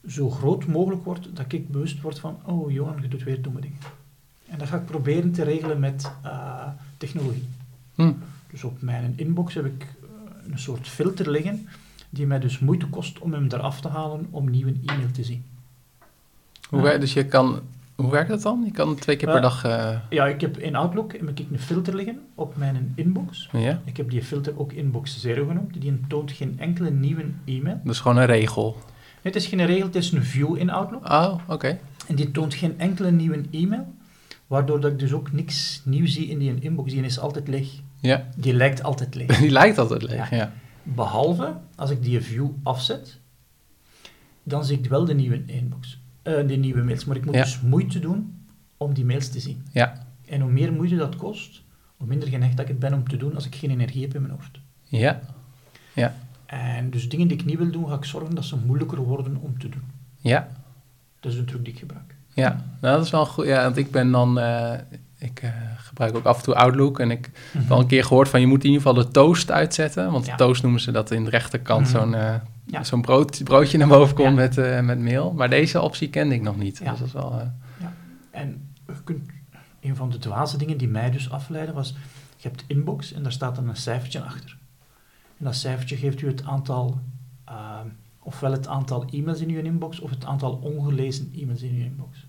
[0.07, 3.61] zo groot mogelijk wordt, dat ik bewust word van, oh Johan, je doet weer domme
[3.61, 3.77] dingen.
[4.47, 7.47] En dat ga ik proberen te regelen met uh, technologie.
[7.95, 8.13] Hm.
[8.51, 11.67] Dus op mijn inbox heb ik eh, een soort filter liggen,
[12.09, 15.45] die mij dus moeite kost om hem eraf te halen om nieuwe e-mail te zien.
[16.69, 17.61] Hoe, dus je kan,
[18.01, 18.61] hoe werkt dat dan?
[18.65, 19.65] Je kan twee keer per dag...
[19.65, 19.97] Uh...
[20.09, 23.49] Ja, ik heb in Outlook heb ik een filter liggen op mijn inbox.
[23.51, 23.81] Ja.
[23.85, 25.81] Ik heb die filter ook inbox 0 genoemd.
[25.81, 27.79] Die toont geen enkele nieuwe e-mail.
[27.83, 28.77] Dat is gewoon een regel.
[29.21, 31.09] het is geen regel, het is een view in Outlook.
[31.09, 31.79] Oh, oké.
[32.07, 33.93] En die toont geen enkele nieuwe e-mail.
[34.47, 36.91] Waardoor dat ik dus ook niks nieuw zie in die inbox.
[36.91, 37.69] Die is altijd leeg.
[37.99, 38.27] Ja.
[38.35, 39.39] Die lijkt altijd leeg.
[39.39, 40.51] die lijkt altijd leeg, ja.
[40.83, 43.19] Behalve, als ik die view afzet,
[44.43, 45.98] dan zie ik wel de nieuwe inbox.
[46.23, 47.05] Uh, de nieuwe mails.
[47.05, 48.45] Maar ik moet dus moeite doen
[48.77, 49.65] om die mails te zien.
[49.71, 50.07] Ja.
[50.25, 51.61] En hoe meer moeite dat kost,
[51.97, 54.21] hoe minder geneigd dat ik ben om te doen als ik geen energie heb in
[54.21, 54.59] mijn hoofd.
[54.83, 55.19] Ja.
[55.93, 56.13] Ja.
[56.45, 59.37] En dus dingen die ik niet wil doen, ga ik zorgen dat ze moeilijker worden
[59.37, 59.83] om te doen.
[60.17, 60.47] Ja.
[61.19, 62.15] Dat is een truc die ik gebruik.
[62.33, 63.45] Ja, nou, dat is wel goed.
[63.45, 64.39] Ja, want ik ben dan...
[64.39, 64.73] Uh,
[65.19, 66.99] ik uh, gebruik ook af en toe Outlook.
[66.99, 67.71] En ik heb mm -hmm.
[67.71, 70.11] al een keer gehoord van je moet in ieder geval de toast uitzetten.
[70.11, 70.35] Want ja.
[70.35, 72.11] toast noemen ze dat in de rechterkant mm -hmm.
[72.11, 72.35] zo'n uh,
[72.71, 72.83] ja.
[72.83, 74.33] zo'n brood, broodje naar boven komt ja.
[74.33, 75.31] met, uh, met mail.
[75.31, 76.77] Maar deze optie kende ik nog niet.
[76.77, 77.51] Dus dat is wel...
[77.79, 77.93] Ja.
[78.31, 79.29] En je kunt,
[79.81, 81.95] een van de dwaze dingen die mij dus afleiden was...
[82.37, 84.57] Je hebt inbox en daar staat dan een cijfertje achter.
[85.37, 86.99] En dat cijfertje geeft u het aantal...
[88.19, 92.27] ofwel het aantal e-mails in uw inbox of het aantal ongelezen e-mails in uw inbox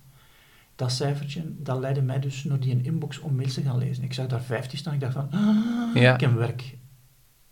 [0.81, 4.05] dat cijfertje, dat leidde mij dus naar die inbox om mails te gaan lezen.
[4.05, 6.15] Ik zag daar 15 staan, ik dacht van, ah, ja.
[6.15, 6.77] ik heb werk.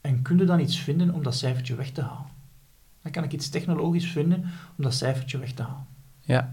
[0.00, 2.27] En kun je dan iets vinden om dat cijfertje weg te halen?
[3.08, 4.40] Dan kan ik iets technologisch vinden
[4.76, 5.86] om dat cijfertje weg te halen.
[6.20, 6.52] Ja.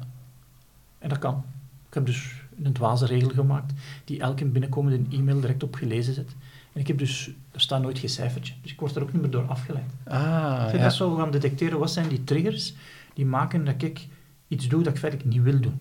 [0.99, 1.43] En dat kan.
[1.87, 3.73] Ik heb dus een dwaze regel gemaakt
[4.05, 6.35] die elke binnenkomende e-mail direct op gelezen zet.
[6.73, 8.53] En ik heb dus, er staat nooit geen cijfertje.
[8.61, 9.91] Dus ik word er ook niet meer door afgeleid.
[10.03, 10.83] Ah, ik ja.
[10.83, 12.73] dat zo gaan detecteren, wat zijn die triggers
[13.13, 14.07] die maken dat ik
[14.47, 15.79] iets doe dat ik feitelijk niet wil doen.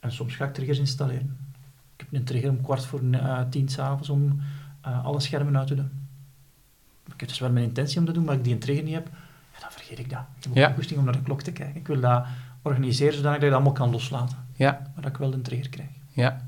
[0.00, 1.36] En soms ga ik triggers installeren.
[1.96, 4.40] Ik heb een trigger om kwart voor uh, tien s'avonds om
[4.86, 5.90] uh, alle schermen uit te doen.
[7.18, 8.84] Ik heb dus wel mijn intentie om dat te doen, maar ik die een trigger
[8.84, 9.08] niet heb,
[9.54, 10.18] ja, dan vergeet ik dat.
[10.18, 10.72] Ik heb ook ja.
[10.74, 11.76] goesting om naar de klok te kijken.
[11.76, 12.24] Ik wil dat
[12.62, 14.36] organiseren zodat ik dat allemaal kan loslaten.
[14.54, 14.70] Ja.
[14.94, 15.88] Maar dat ik wel een trigger krijg.
[16.10, 16.46] Ja,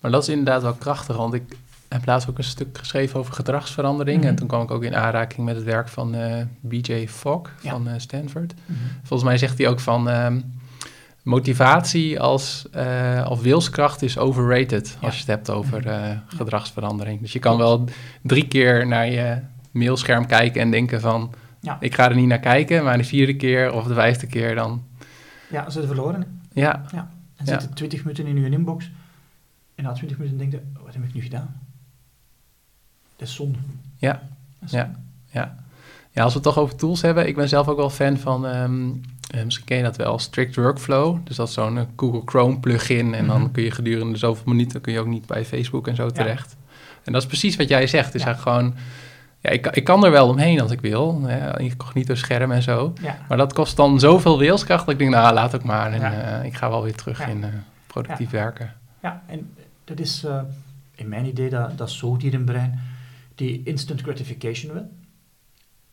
[0.00, 1.56] maar dat is inderdaad wel krachtig, want ik
[1.88, 4.16] heb laatst ook een stuk geschreven over gedragsverandering.
[4.16, 4.30] Mm -hmm.
[4.30, 7.84] En toen kwam ik ook in aanraking met het werk van uh, BJ Fogg van
[7.84, 7.98] ja.
[7.98, 8.54] Stanford.
[8.54, 8.86] Mm -hmm.
[9.02, 10.08] Volgens mij zegt hij ook van...
[10.08, 10.36] Uh,
[11.26, 17.20] motivatie als, uh, of wilskracht is overrated als je het hebt over uh, gedragsverandering.
[17.20, 17.84] Dus je kan wel
[18.22, 19.38] drie keer naar je
[19.76, 21.34] mailscherm kijken en denken van...
[21.60, 21.76] Ja.
[21.80, 24.84] ik ga er niet naar kijken, maar de vierde keer of de vijfde keer dan...
[25.50, 26.40] Ja, ze verloren.
[26.52, 26.84] Ja.
[26.92, 27.10] ja.
[27.36, 28.90] En zitten twintig minuten in je inbox
[29.74, 31.60] en na twintig minuten denk je, wat heb ik nu gedaan?
[33.16, 33.58] Dat is zonde.
[33.96, 34.22] Ja,
[34.64, 34.90] is ja,
[35.30, 35.56] ja.
[36.10, 38.44] Ja, als we het toch over tools hebben, ik ben zelf ook wel fan van...
[38.44, 39.00] Um,
[39.34, 41.18] uh, misschien ken je dat wel, Strict Workflow.
[41.24, 43.14] Dus dat is zo'n uh, Google Chrome plugin.
[43.14, 46.10] En dan kun je gedurende zoveel minuten kun je ook niet bij Facebook en zo
[46.10, 46.56] terecht.
[46.58, 46.74] Ja.
[47.04, 48.12] En dat is precies wat jij zegt.
[48.12, 48.34] Dus ja.
[48.34, 48.74] gewoon,
[49.46, 51.22] ja, ik, ik kan er wel omheen als ik wil.
[51.26, 52.92] Ja, incognito scherm en zo.
[53.02, 53.18] Ja.
[53.28, 55.92] Maar dat kost dan zoveel wilskracht dat ik denk, nou laat ook maar.
[55.92, 56.38] En ja.
[56.38, 57.44] uh, ik ga wel weer terug in
[57.86, 58.74] productief werken.
[59.02, 59.50] Ja, en
[59.84, 60.26] dat is
[60.94, 62.80] in mijn idee dat, dat zoogdierenbrein
[63.34, 64.88] die instant gratification wil.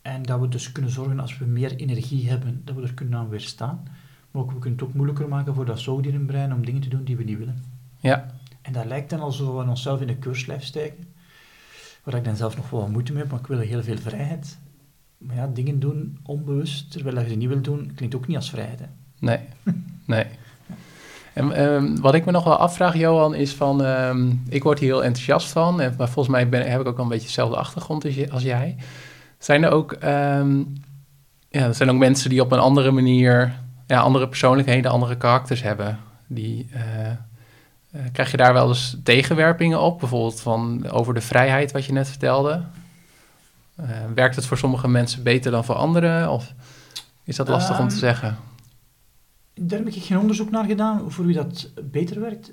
[0.02, 3.18] En dat we dus kunnen zorgen als we meer energie hebben, dat we er kunnen
[3.18, 3.82] aan weerstaan.
[4.30, 7.04] Maar ook, we kunnen het ook moeilijker maken voor dat zoogdierenbrein om dingen te doen
[7.04, 7.64] die we niet willen.
[8.00, 8.26] Ja.
[8.62, 11.13] En dat lijkt dan alsof we onszelf in de keurslijf steken.
[12.04, 13.98] Waar ik dan zelf nog wel wat moeite mee heb, maar ik wil heel veel
[13.98, 14.58] vrijheid.
[15.18, 18.50] Maar ja, dingen doen onbewust, terwijl je ze niet wil doen, klinkt ook niet als
[18.50, 18.80] vrijheid.
[18.80, 18.86] Hè?
[19.18, 19.38] Nee,
[20.06, 20.26] nee.
[21.32, 23.84] En um, wat ik me nog wel afvraag, Johan, is van...
[23.84, 25.80] Um, ik word hier heel enthousiast van.
[25.80, 28.76] En, maar volgens mij ben, heb ik ook wel een beetje dezelfde achtergrond als jij.
[29.38, 30.72] Zijn er ook, um,
[31.48, 33.54] ja, er zijn ook mensen die op een andere manier,
[33.86, 35.98] ja, andere persoonlijkheden, andere karakters hebben.
[36.26, 36.80] Die, uh,
[38.12, 39.98] krijg je daar wel eens tegenwerpingen op?
[39.98, 42.62] Bijvoorbeeld van over de vrijheid, wat je net vertelde?
[43.76, 46.30] Eh, werkt het voor sommige mensen beter dan voor anderen?
[46.30, 46.54] Of
[47.24, 48.36] is dat lastig om te Ehm, zeggen?
[49.54, 52.52] Daar heb ik geen onderzoek naar gedaan voor wie dat beter werkt.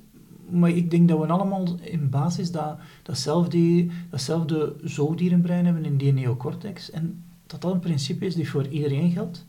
[0.49, 6.13] Maar ik denk dat we allemaal in basis dat, datzelfde, datzelfde zoogdierenbrein hebben in die
[6.13, 6.91] neocortex.
[6.91, 9.45] En dat dat een principe is die voor iedereen geldt.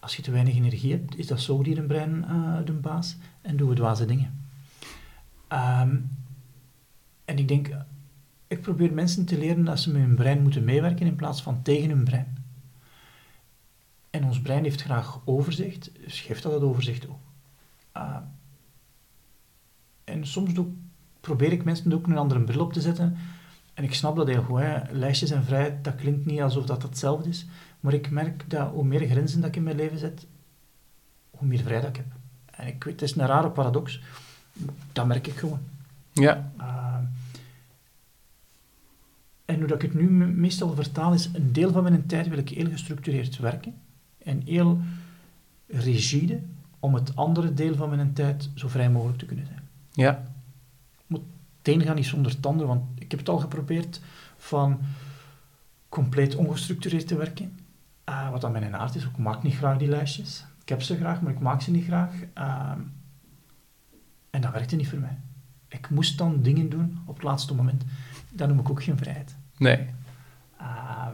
[0.00, 3.74] Als je te weinig energie hebt, is dat zoogdierenbrein eh, de baas en doen we
[3.74, 4.37] dwaze dingen.
[5.48, 5.96] Ehm,
[7.24, 7.70] en ik denk,
[8.46, 11.62] ik probeer mensen te leren dat ze met hun brein moeten meewerken in plaats van
[11.62, 12.36] tegen hun brein.
[14.10, 17.20] En ons brein heeft graag overzicht, dus geeft dat het overzicht ook.
[17.92, 18.22] Ah,
[20.08, 20.66] en soms doe,
[21.20, 23.16] probeer ik mensen ook een andere bril op te zetten.
[23.74, 24.58] En ik snap dat heel goed.
[24.58, 24.92] Hè.
[24.92, 27.46] Lijstjes en vrijheid, dat klinkt niet alsof dat hetzelfde is.
[27.80, 30.26] Maar ik merk dat hoe meer grenzen dat ik in mijn leven zet,
[31.30, 32.12] hoe meer vrijheid ik heb.
[32.46, 34.00] En ik weet, het is een rare paradox.
[34.92, 35.60] Dat merk ik gewoon.
[36.12, 36.96] Ja, Ah,
[39.44, 42.28] en hoe dat ik het nu me- meestal vertaal is, een deel van mijn tijd
[42.28, 43.74] wil ik heel gestructureerd werken
[44.24, 44.80] en heel
[45.66, 46.40] rigide
[46.80, 49.62] om het andere deel van mijn tijd zo vrij mogelijk te kunnen zijn.
[49.92, 50.22] ja,
[51.58, 54.00] Het een gaat niet zonder het ander, want ik heb het al geprobeerd
[54.36, 54.80] van
[55.88, 57.52] compleet ongestructureerd te werken.
[58.04, 60.44] Ah, wat aan mijn aard is, ik maak niet graag die lijstjes.
[60.62, 62.12] Ik heb ze graag, maar ik maak ze niet graag.
[62.34, 62.72] Ah,
[64.30, 65.16] en dat werkte niet voor mij.
[65.68, 67.84] Ik moest dan dingen doen op het laatste moment.
[68.32, 69.36] Dat noem ik ook geen vrijheid.
[69.56, 69.86] nee,
[70.56, 71.06] Ah,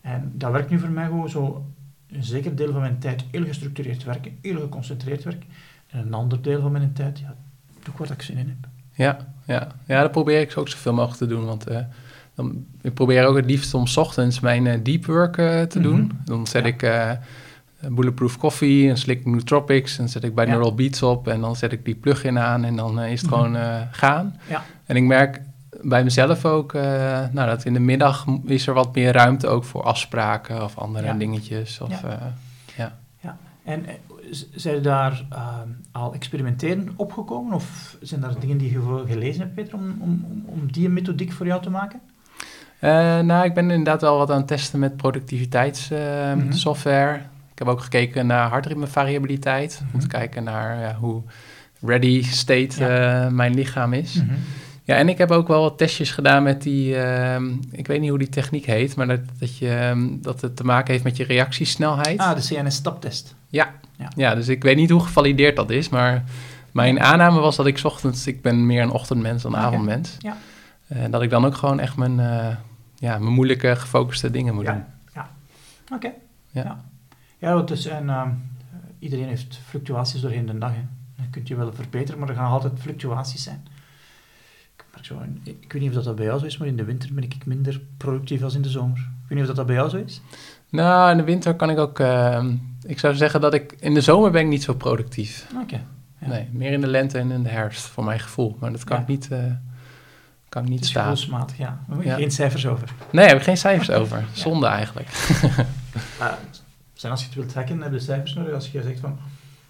[0.00, 1.70] en dat werkt nu voor mij gewoon zo
[2.10, 5.48] een zeker deel van mijn tijd heel gestructureerd werken, heel geconcentreerd werken.
[5.88, 7.34] En een ander deel van mijn tijd, ja,
[7.82, 8.68] doe ik wat ik zin in heb.
[8.92, 9.68] ja, ja.
[9.86, 11.44] Ja, dat probeer ik ook zoveel mogelijk te doen.
[11.44, 11.80] Want eh,
[12.34, 15.78] dan, ik probeer ook het liefst om 's ochtends mijn eh, deep work eh, te
[15.78, 15.88] Mhm.
[15.88, 16.12] doen.
[16.24, 16.68] Dan zet Ja.
[16.68, 16.82] ik
[17.88, 20.50] Bulletproof Coffee, en slik ik Nootropics, en zet ik bij Ja.
[20.52, 23.30] Neural Beats op en dan zet ik die plugin aan en dan eh, is het
[23.30, 23.38] Mhm.
[23.40, 24.36] gewoon eh, gaan.
[24.48, 24.62] Ja.
[24.86, 25.40] En ik merk
[25.82, 26.82] bij mezelf ook, eh,
[27.32, 31.06] nou, dat in de middag is er wat meer ruimte ook voor afspraken of andere
[31.06, 31.12] Ja.
[31.14, 31.80] dingetjes.
[31.80, 32.08] Of, Ja.
[32.08, 32.16] eh,
[33.64, 33.94] En eh,
[34.30, 35.48] z- zijn daar eh,
[35.92, 37.52] al experimenteren opgekomen?
[37.54, 41.46] Of zijn er dingen die je gelezen hebt, Peter, om, om, om- die methodiek voor
[41.46, 42.00] jou te maken?
[43.26, 44.98] Nou, ik ben inderdaad wel wat aan het testen met Mhm.
[45.00, 47.14] productiviteitssoftware.
[47.16, 47.22] Ik
[47.60, 49.80] heb ook gekeken naar hartritmevariabiliteit.
[49.92, 50.16] Om te Mhm.
[50.16, 51.22] kijken naar ja, hoe
[51.80, 53.24] ready state Ja.
[53.24, 54.14] eh, mijn lichaam is.
[54.14, 54.34] Mhm.
[54.84, 56.96] Ja, en ik heb ook wel wat testjes gedaan met die...
[56.96, 60.56] ehm, ik weet niet hoe die techniek heet, maar dat, dat, je, ehm, dat het
[60.56, 62.18] te maken heeft met je reactiesnelheid.
[62.20, 63.34] Ah, de CNS-staptest.
[64.16, 66.24] Ja, dus ik weet niet hoe gevalideerd dat is, maar
[66.72, 68.26] mijn aanname was dat ik 's ochtends...
[68.26, 69.66] Ik ben meer een ochtendmens dan een Oké.
[69.66, 70.16] avondmens.
[70.18, 70.36] Ja.
[70.86, 72.46] En dat ik dan ook gewoon echt mijn, eh,
[72.98, 74.72] ja, mijn moeilijke, gefocuste dingen moet Ja.
[74.72, 74.84] doen.
[75.94, 76.10] Oké.
[76.50, 76.62] Ja.
[76.62, 76.80] Ja,
[77.40, 78.30] ja want dus, en, ehm,
[78.98, 80.70] iedereen heeft fluctuaties doorheen de dag.
[80.72, 80.82] Hè.
[81.16, 83.66] Dan kun je wel verbeteren, maar er gaan altijd fluctuaties zijn.
[84.76, 86.76] Ik, merk zo, ik weet niet of dat, dat bij jou zo is, maar in
[86.76, 88.98] de winter ben ik minder productief als in de zomer.
[88.98, 90.20] Ik weet niet of dat, dat bij jou zo is.
[90.68, 91.98] Nou, in de winter kan ik ook...
[91.98, 93.72] ehm, ik zou zeggen dat ik...
[93.80, 95.46] In de zomer ben ik niet zo productief.
[95.62, 95.80] Oké.
[96.18, 96.26] Ja.
[96.28, 98.56] Nee, meer in de lente en in de herfst, voor mijn gevoel.
[98.60, 99.02] Maar dat kan Ja.
[99.02, 99.38] ik niet, eh,
[100.48, 101.02] kan ik niet Het is staan.
[101.02, 101.66] gevoelsmatig, ja.
[101.86, 102.16] Daar heb je Ja.
[102.16, 102.88] geen cijfers over.
[102.98, 104.24] Nee, daar heb ik geen cijfers over.
[104.32, 105.08] Zonde eigenlijk.
[106.18, 106.38] Maar
[107.00, 108.54] zijn als je het wilt trekken, heb je cijfers nodig.
[108.54, 109.18] Als je zegt van,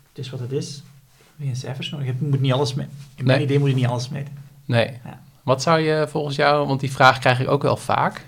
[0.08, 0.74] het is wat het is,
[1.16, 2.06] heb je geen cijfers nodig.
[2.06, 2.92] Je moet niet alles meten.
[3.14, 3.46] In mijn Nee.
[3.46, 4.34] idee moet je niet alles meten.
[4.64, 4.90] Nee.
[5.04, 5.20] Ja.
[5.42, 6.66] Wat zou je volgens jou...
[6.66, 8.26] Want die vraag krijg ik ook wel vaak.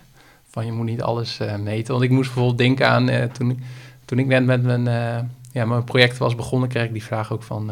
[0.50, 1.92] Van je moet niet alles eh, meten.
[1.92, 3.08] Want ik moest bijvoorbeeld denken aan...
[3.08, 3.58] eh, toen, ik-
[4.04, 6.68] toen ik net met mijn, eh, ja, mijn project was begonnen...
[6.68, 7.70] kreeg ik die vraag ook van...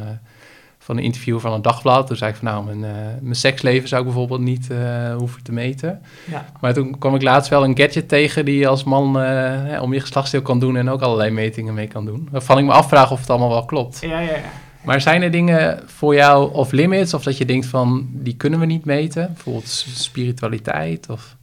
[0.83, 2.07] van een interview van een dagblad.
[2.07, 5.43] Toen zei ik van nou, mijn, eh, mijn seksleven zou ik bijvoorbeeld niet eh, hoeven
[5.43, 6.03] te meten.
[6.31, 6.47] Ja.
[6.61, 9.93] Maar toen kwam ik laatst wel een gadget tegen die je als man eh, om
[9.93, 12.29] je geslachtsdeel kan doen en ook allerlei metingen mee kan doen.
[12.31, 14.01] Waarvan ik me afvraag of het allemaal wel klopt.
[14.01, 14.51] Ja, ja, ja.
[14.85, 18.61] Maar zijn er dingen voor jou of limits of dat je denkt van die kunnen
[18.61, 19.31] we niet meten?
[19.33, 21.37] Bijvoorbeeld spiritualiteit of...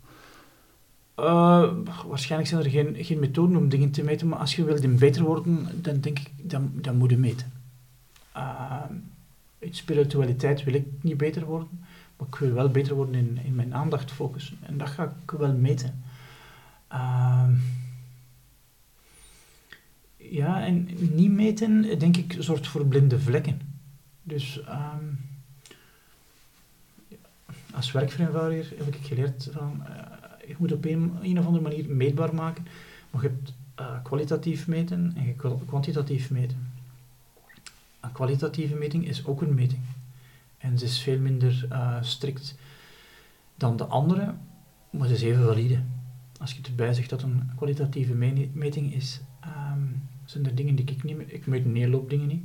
[2.07, 5.23] Waarschijnlijk zijn er geen, geen methoden om dingen te meten, maar als je wilt beter
[5.23, 7.51] worden, dan denk ik, dan, dan moet je meten.
[8.37, 8.81] Uh,
[9.67, 11.67] in spiritualiteit wil ik niet beter worden,
[12.17, 14.57] maar ik wil wel beter worden in, in mijn aandacht focussen.
[14.61, 16.03] En dat ga ik wel meten.
[16.87, 17.53] Ehm,
[20.17, 23.61] ja, en niet meten, denk ik, zorgt voor blinde vlekken.
[24.23, 25.05] Dus ehm,
[27.73, 29.83] als werkvereenvoudiger heb ik geleerd van...
[29.85, 32.67] eh, je moet op een, een of andere manier meetbaar maken.
[33.11, 36.71] Maar je hebt eh, kwalitatief meten en je kwa- kwantitatief meten.
[38.07, 39.81] Een kwalitatieve meting is ook een meting.
[40.57, 42.55] En ze is veel minder eh, strikt
[43.57, 44.33] dan de andere,
[44.89, 45.79] maar ze is even valide.
[46.39, 49.79] Als je erbij zegt dat een kwalitatieve me- meting is, ehm,
[50.25, 51.33] zijn er dingen die ik niet meet.
[51.33, 52.43] Ik meet een hele hoop dingen niet.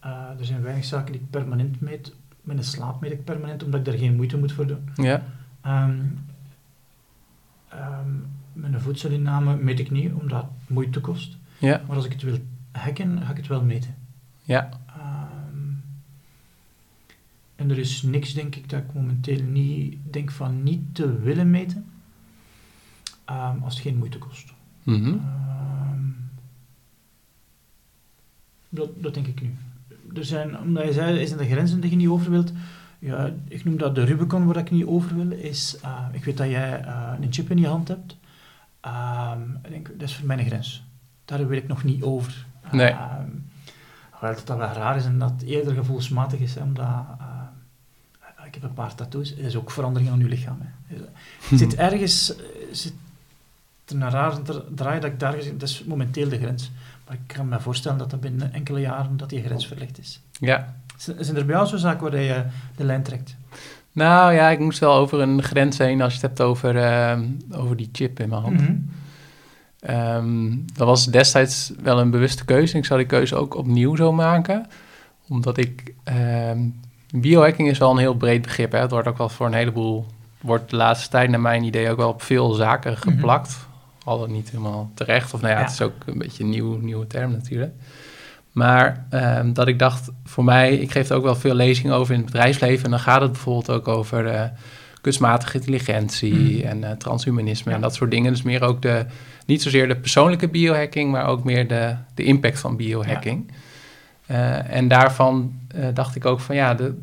[0.00, 2.14] Eh, er zijn weinig zaken die ik permanent meet.
[2.40, 4.88] Met een slaap meet ik permanent, omdat ik daar geen moeite moet voor doen.
[4.94, 5.22] Ja,
[5.60, 6.00] Ehm,
[7.68, 8.10] ehm,
[8.52, 11.36] mijn voedselinname meet ik niet, omdat het moeite kost.
[11.58, 12.38] Ja, Maar als ik het wil
[12.72, 13.94] hacken, ga ik het wel meten.
[14.42, 14.68] ja,
[17.56, 21.50] en er is niks, denk ik, dat ik momenteel niet denk van niet te willen
[21.50, 21.84] meten,
[23.24, 24.52] ehm, als het geen moeite kost.
[24.82, 26.00] mhm, Ehm,
[28.68, 29.54] dat, dat denk ik nu.
[30.14, 32.52] Er zijn, omdat je zei, zijn er grenzen die je niet over wilt?
[32.98, 35.30] Ja, ik noem dat de Rubicon waar ik niet over wil.
[35.30, 38.16] Is, eh, ik weet dat jij eh, een chip in je hand hebt.
[38.80, 40.84] Ehm, ik denk, dat is voor mij een grens.
[41.24, 42.46] Daar wil ik nog niet over.
[42.72, 42.88] Nee.
[42.88, 43.28] Ehm,
[44.10, 47.04] Hoewel dat, dat wel raar is en dat eerder gevoelsmatig is, hè, omdat...
[48.52, 50.58] eh, ik heb een paar tattoos, het is ook verandering aan je lichaam.
[50.60, 50.96] Hè.
[51.50, 52.36] Er zit ergens...
[52.36, 52.92] eh, Zit
[53.86, 55.58] een raar dra- draai dat ik daar gezien...
[55.58, 56.70] Dat is momenteel de grens.
[57.06, 60.20] Maar ik kan me voorstellen dat dat binnen enkele jaren dat die grens verlegd is.
[60.40, 60.74] ja.
[60.96, 62.44] Zijn er bij jou zo'n zaken waar je
[62.76, 63.36] de lijn trekt?
[63.92, 67.24] Nou ja, ik moest wel over een grens heen als je het hebt over, ehm,
[67.50, 68.60] over die chip in mijn hand.
[68.60, 68.74] Mhm.
[69.80, 72.76] Ehm, dat was destijds wel een bewuste keuze.
[72.76, 74.66] Ik zou die keuze ook opnieuw zo maken.
[75.28, 75.94] Omdat ik...
[76.04, 76.60] ehm,
[77.20, 78.72] biohacking is wel een heel breed begrip.
[78.72, 78.78] Hè?
[78.78, 80.06] Het wordt ook wel voor een heleboel...
[80.40, 83.56] wordt de laatste tijd naar mijn idee ook wel op veel zaken geplakt.
[84.04, 85.34] Al dan niet helemaal terecht.
[85.34, 85.64] Of nou ja, Ja.
[85.64, 87.72] het is ook een beetje een nieuw, nieuwe term natuurlijk.
[88.52, 90.74] Maar ehm, dat ik dacht, voor mij...
[90.74, 92.84] Ik geef er ook wel veel lezingen over in het bedrijfsleven.
[92.84, 94.26] En dan gaat het bijvoorbeeld ook over...
[94.26, 94.42] eh,
[95.00, 96.66] kunstmatige intelligentie Mhm.
[96.66, 97.76] en eh, transhumanisme Ja.
[97.76, 98.32] en dat soort dingen.
[98.32, 99.06] Dus meer ook de,
[99.46, 103.52] niet zozeer de persoonlijke biohacking, maar ook meer de, de impact van biohacking.
[104.26, 106.94] Eh, en daarvan eh, dacht ik ook van ja, de,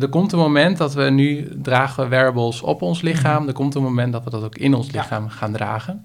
[0.00, 3.38] er komt een moment dat we nu dragen we wearables op ons lichaam.
[3.38, 3.48] Mhm.
[3.48, 5.00] Er komt een moment dat we dat ook in ons Ja.
[5.00, 6.04] lichaam gaan dragen.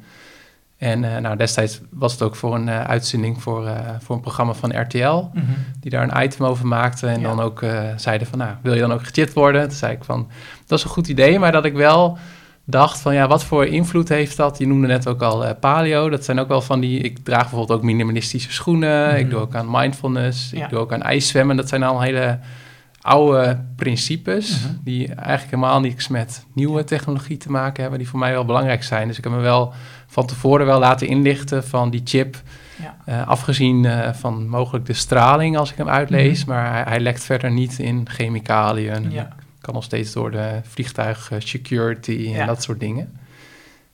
[0.77, 4.53] En eh, nou, destijds was het ook voor een eh, uitzending voor, voor een programma
[4.53, 4.99] van RTL
[5.33, 5.43] Mhm.
[5.79, 7.07] die daar een item over maakte.
[7.07, 7.27] En Ja.
[7.27, 7.63] dan ook
[7.95, 9.61] zeiden van, nou, wil je dan ook gechipt worden?
[9.67, 10.27] Toen zei ik van,
[10.65, 12.17] dat is een goed idee, maar dat ik wel
[12.65, 14.57] dacht van, ja, wat voor invloed heeft dat?
[14.57, 16.09] Je noemde net ook al eh, paleo.
[16.09, 19.07] Dat zijn ook wel van die, ik draag bijvoorbeeld ook minimalistische schoenen.
[19.07, 19.17] Mhm.
[19.17, 20.51] Ik doe ook aan mindfulness.
[20.51, 20.63] Ja.
[20.63, 21.55] Ik doe ook aan ijszwemmen.
[21.55, 22.39] Dat zijn al hele
[23.01, 24.73] oude principes Mhm.
[24.83, 28.83] die eigenlijk helemaal niks met nieuwe technologie te maken hebben, die voor mij wel belangrijk
[28.83, 29.07] zijn.
[29.07, 29.73] Dus ik heb me wel
[30.07, 32.35] van tevoren wel laten inlichten van die chip.
[32.81, 32.95] Ja.
[33.05, 36.49] Eh, afgezien eh, van mogelijk de straling als ik hem uitlees, Mhm.
[36.55, 39.11] maar hij, hij lekt verder niet in chemicaliën.
[39.11, 39.27] Ja.
[39.63, 42.45] Kan nog steeds door de vliegtuig eh, security en Ja.
[42.45, 43.17] dat soort dingen.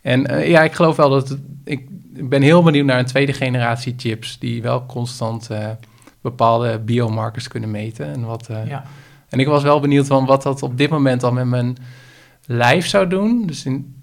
[0.01, 1.86] En eh, ja, ik geloof wel dat het, ik
[2.29, 5.67] ben heel benieuwd naar een tweede generatie chips die wel constant eh,
[6.21, 8.13] bepaalde biomarkers kunnen meten.
[8.13, 8.84] En, wat, Ja.
[9.29, 11.77] en ik was wel benieuwd van wat dat op dit moment al met mijn
[12.45, 13.43] lijf zou doen.
[13.45, 13.95] Dus in,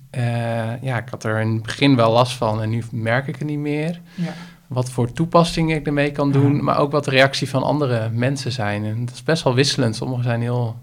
[0.82, 3.48] ja, ik had er in het begin wel last van en nu merk ik het
[3.48, 4.34] niet meer Ja.
[4.66, 8.52] wat voor toepassingen ik ermee kan doen, maar ook wat de reactie van andere mensen
[8.52, 8.84] zijn.
[8.84, 9.96] En dat is best wel wisselend.
[9.96, 10.76] Sommigen zijn heel,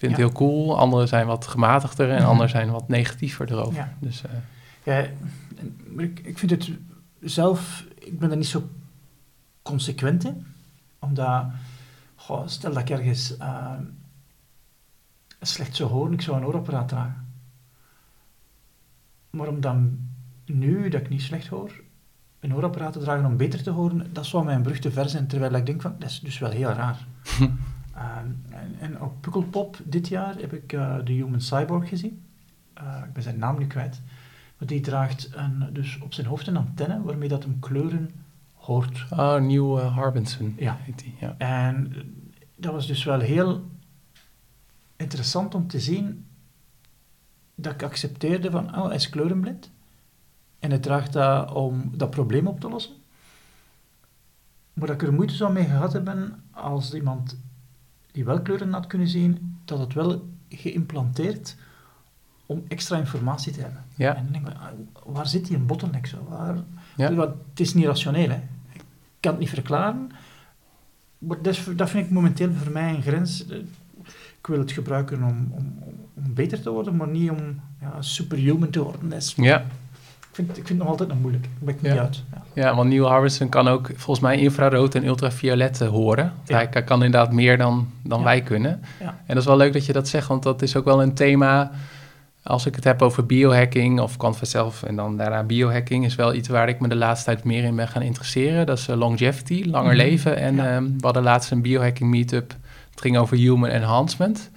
[0.00, 2.26] vind het heel cool, anderen zijn wat gematigder en Mhm.
[2.28, 3.74] anderen zijn wat negatiever erover.
[3.74, 3.92] Ja.
[4.00, 4.30] Dus eh,
[4.82, 5.06] Ja,
[5.98, 6.70] ik, ik vind het
[7.20, 8.68] zelf, ik ben er niet zo
[9.62, 10.46] consequent in.
[10.98, 11.44] Omdat,
[12.16, 13.72] goh, stel dat ik ergens eh,
[15.40, 17.28] slecht zou horen, ik zou een oorapparaat dragen.
[19.30, 19.98] Maar om dan
[20.44, 21.72] nu, dat ik niet slecht hoor,
[22.40, 25.26] een oorapparaat te dragen om beter te horen, dat zou mijn brug te ver zijn.
[25.26, 27.06] Terwijl ik denk van, dat is dus wel heel raar.
[28.00, 32.22] Ehm, en, en op Pukkelpop dit jaar heb ik eh, de Human Cyborg gezien.
[32.74, 34.00] Eh, ik ben zijn naam nu kwijt.
[34.58, 38.10] Maar die draagt een, dus op zijn hoofd een antenne waarmee dat hem kleuren
[38.54, 39.06] hoort.
[39.10, 40.76] oh, Nieuw eh, Harbinson Ja.
[40.80, 41.14] heet die.
[41.20, 41.34] Ja.
[41.38, 42.00] En eh,
[42.56, 43.70] dat was dus wel heel
[44.96, 46.26] interessant om te zien
[47.54, 49.70] dat ik accepteerde van, oh, hij is kleurenblind.
[50.58, 52.94] En hij draagt dat om dat probleem op te lossen.
[54.72, 57.36] Maar dat ik er moeite zou mee gehad hebben als iemand
[58.12, 61.56] die wel kleuren had kunnen zien, dat het wel geïmplanteerd
[62.46, 63.84] om extra informatie te hebben.
[63.94, 64.16] Ja.
[64.16, 64.68] En dan denk ik, ah,
[65.14, 66.26] waar zit die een bottleneck zo?
[66.28, 66.56] Waar,
[66.96, 67.14] Ja.
[67.50, 68.36] Het is niet rationeel, hè.
[68.72, 68.82] Ik
[69.20, 70.10] kan het niet verklaren.
[71.18, 73.46] Maar dat, dat vind ik momenteel voor mij een grens.
[73.46, 73.56] Eh,
[74.38, 75.78] Ik wil het gebruiken om, om,
[76.14, 79.08] om beter te worden, maar niet om ja, superhuman te worden.
[79.08, 79.64] Dat is- Ja.
[80.40, 81.46] Ik, vind, ik vind het nog altijd nog moeilijk.
[81.58, 81.90] Ben ik Ja.
[81.92, 82.22] niet uit.
[82.32, 82.42] Ja.
[82.62, 86.32] ja, want Neil Harbinson kan ook volgens mij infrarood en ultraviolet eh, horen.
[86.44, 86.54] Ja.
[86.56, 88.24] Hij, hij kan inderdaad meer dan, dan Ja.
[88.24, 88.80] wij kunnen.
[89.00, 89.06] Ja.
[89.06, 91.14] En dat is wel leuk dat je dat zegt, want dat is ook wel een
[91.14, 91.70] thema.
[92.42, 96.34] Als ik het heb over biohacking of Canva zelf en dan daarna biohacking, is wel
[96.34, 98.66] iets waar ik me de laatste tijd meer in ben gaan interesseren.
[98.66, 99.96] Dat is eh, longevity, langer Mhm.
[99.96, 100.36] leven.
[100.36, 100.66] En Ja.
[100.74, 102.54] ehm, we hadden laatst een biohacking meetup.
[103.00, 104.50] Het ging over human enhancement.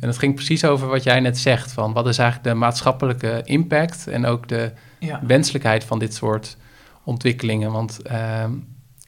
[0.00, 1.72] En het ging precies over wat jij net zegt.
[1.72, 5.20] Van wat is eigenlijk de maatschappelijke impact en ook de Ja.
[5.26, 6.56] wenselijkheid van dit soort
[7.04, 7.72] ontwikkelingen.
[7.72, 8.50] Want ehm,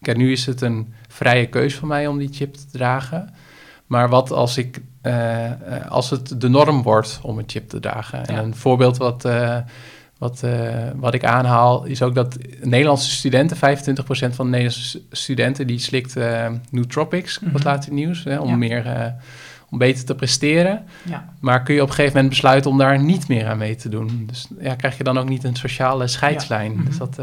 [0.00, 3.34] kijk, nu is het een vrije keus voor mij om die chip te dragen.
[3.86, 7.80] Maar wat als, ik, eh, eh, als het de norm wordt om een chip te
[7.80, 8.26] dragen?
[8.26, 9.56] En een voorbeeld wat, eh,
[10.18, 13.60] wat, uh, wat ik aanhaal is ook dat Nederlandse studenten, 25%
[14.34, 17.52] van de Nederlandse studenten, die slikt uh, nootropics, mm -hmm.
[17.52, 18.56] wat laat in het nieuws, hè, om, ja.
[18.56, 19.06] meer, uh,
[19.70, 20.84] om beter te presteren.
[21.04, 21.32] Ja.
[21.40, 23.88] Maar kun je op een gegeven moment besluiten om daar niet meer aan mee te
[23.88, 24.26] doen.
[24.26, 26.70] Dus ja, krijg je dan ook niet een sociale scheidslijn.
[26.70, 26.76] Ja.
[26.76, 26.88] Mm -hmm.
[26.88, 27.16] Dus dat,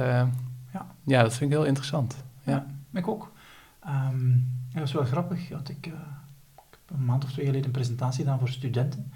[0.73, 0.85] ja.
[1.03, 2.15] ja, dat vind ik heel interessant.
[2.43, 3.31] Ja, ik ook.
[3.87, 5.91] Um, dat was wel grappig, dat ik
[6.87, 9.11] een maand of twee geleden een presentatie gedaan voor studenten.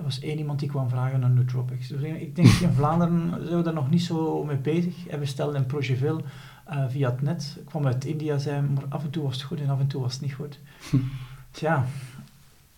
[0.00, 1.88] Er was één iemand die kwam vragen naar nootropics.
[1.88, 5.06] Dus ik denk, in Vlaanderen zijn we daar nog niet zo mee bezig.
[5.06, 6.22] En we stelden een Progevil
[6.70, 7.56] uh, via het net.
[7.58, 9.86] Ik kwam uit India, zei, maar af en toe was het goed en af en
[9.86, 10.58] toe was het niet goed.
[10.90, 10.96] Hm.
[11.50, 11.84] Tja,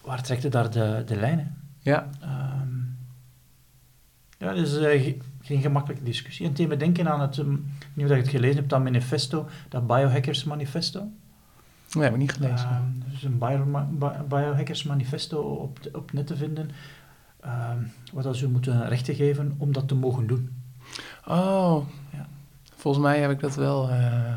[0.00, 1.56] waar trekt het daar de, de lijnen?
[1.78, 2.08] Ja.
[2.62, 2.98] Um,
[4.38, 6.46] ja, dus uh, geen gemakkelijke discussie.
[6.46, 9.86] En tegen denken aan het, um, nu dat je het gelezen hebt, dat manifesto, dat
[9.86, 11.08] Biohackers Manifesto.
[11.92, 12.68] Nee, heb ik niet gelezen.
[12.68, 13.86] Uh, dus een bio,
[14.28, 16.70] Biohackers Manifesto op, op net te vinden.
[17.45, 17.70] Uh,
[18.12, 20.51] wat dat ze moeten rechten geven om dat te mogen doen.
[21.26, 22.26] Oh, ja.
[22.76, 24.34] volgens mij heb ik dat wel uh,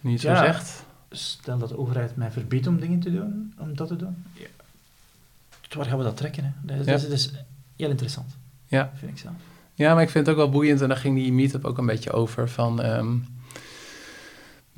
[0.00, 0.84] niet zo ja, gezegd.
[1.10, 4.24] Stel dat de overheid mij verbiedt om dingen te doen, om dat te doen.
[4.32, 4.46] Ja.
[5.76, 6.44] Waar gaan we dat trekken?
[6.44, 6.50] Hè?
[6.62, 6.92] Dat, is, ja.
[6.92, 7.44] dat, is, dat is
[7.76, 8.36] heel interessant.
[8.66, 8.90] Ja.
[8.94, 9.34] Vind ik zelf.
[9.74, 11.86] Ja, maar ik vind het ook wel boeiend en daar ging die meetup ook een
[11.86, 12.84] beetje over van...
[12.84, 13.36] Um,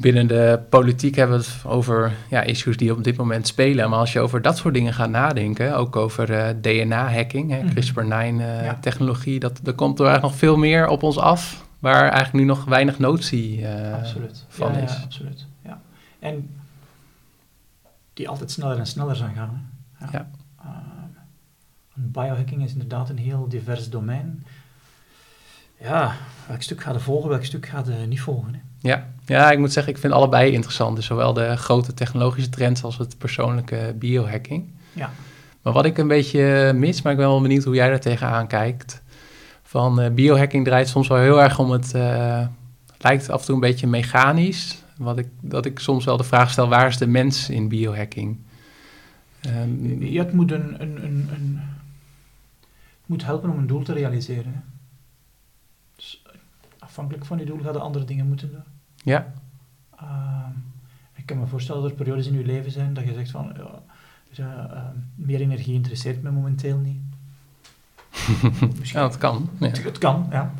[0.00, 3.90] binnen de politiek hebben we het over ja, issues die op dit moment spelen.
[3.90, 9.34] Maar als je over dat soort dingen gaat nadenken, ook over uh, DNA-hacking, mm CRISPR-9-technologie,
[9.34, 9.48] uh, ja.
[9.48, 12.64] dat, er komt er eigenlijk nog veel meer op ons af, waar eigenlijk nu nog
[12.64, 14.44] weinig notie uh, absoluut.
[14.48, 14.92] van ja, is.
[14.92, 15.46] Ja, absoluut.
[15.64, 15.80] Ja.
[16.18, 16.50] En
[18.14, 19.70] die altijd sneller en sneller zijn gaan.
[19.92, 20.06] Hè?
[20.18, 20.30] Ja.
[21.94, 24.44] Biohacking is inderdaad een heel divers domein.
[25.82, 26.16] Ja,
[26.46, 28.54] welk stuk gaat er volgen, welk stuk gaat er niet volgen?
[28.54, 28.60] Hè?
[28.88, 29.06] Ja.
[29.26, 30.96] ja, ik moet zeggen, ik vind allebei interessant.
[30.96, 34.64] Dus zowel de grote technologische trends als het persoonlijke biohacking.
[34.92, 35.10] Ja.
[35.62, 38.46] Maar wat ik een beetje mis, maar ik ben wel benieuwd hoe jij daar tegenaan
[38.46, 39.02] kijkt.
[39.62, 41.92] Van uh, biohacking draait soms wel heel erg om het...
[41.94, 42.46] Uh,
[42.98, 44.82] lijkt af en toe een beetje mechanisch.
[44.96, 48.38] Wat ik, dat ik soms wel de vraag stel, waar is de mens in biohacking?
[49.46, 51.60] Um, ja, het moet, een, een, een, een,
[53.06, 54.64] moet helpen om een doel te realiseren.
[57.08, 58.62] Dus afhankelijk van je doel ga je andere dingen moeten doen.
[58.94, 59.32] Ja.
[60.02, 60.46] Uh,
[61.14, 63.52] ik kan me voorstellen dat er periodes in je leven zijn dat je zegt van,
[63.56, 63.82] ja,
[64.30, 64.82] ja uh,
[65.14, 67.00] meer energie interesseert me momenteel niet.
[68.92, 69.50] ja, dat kan.
[69.60, 69.66] Ja.
[69.66, 70.52] Het, het, kan, ja.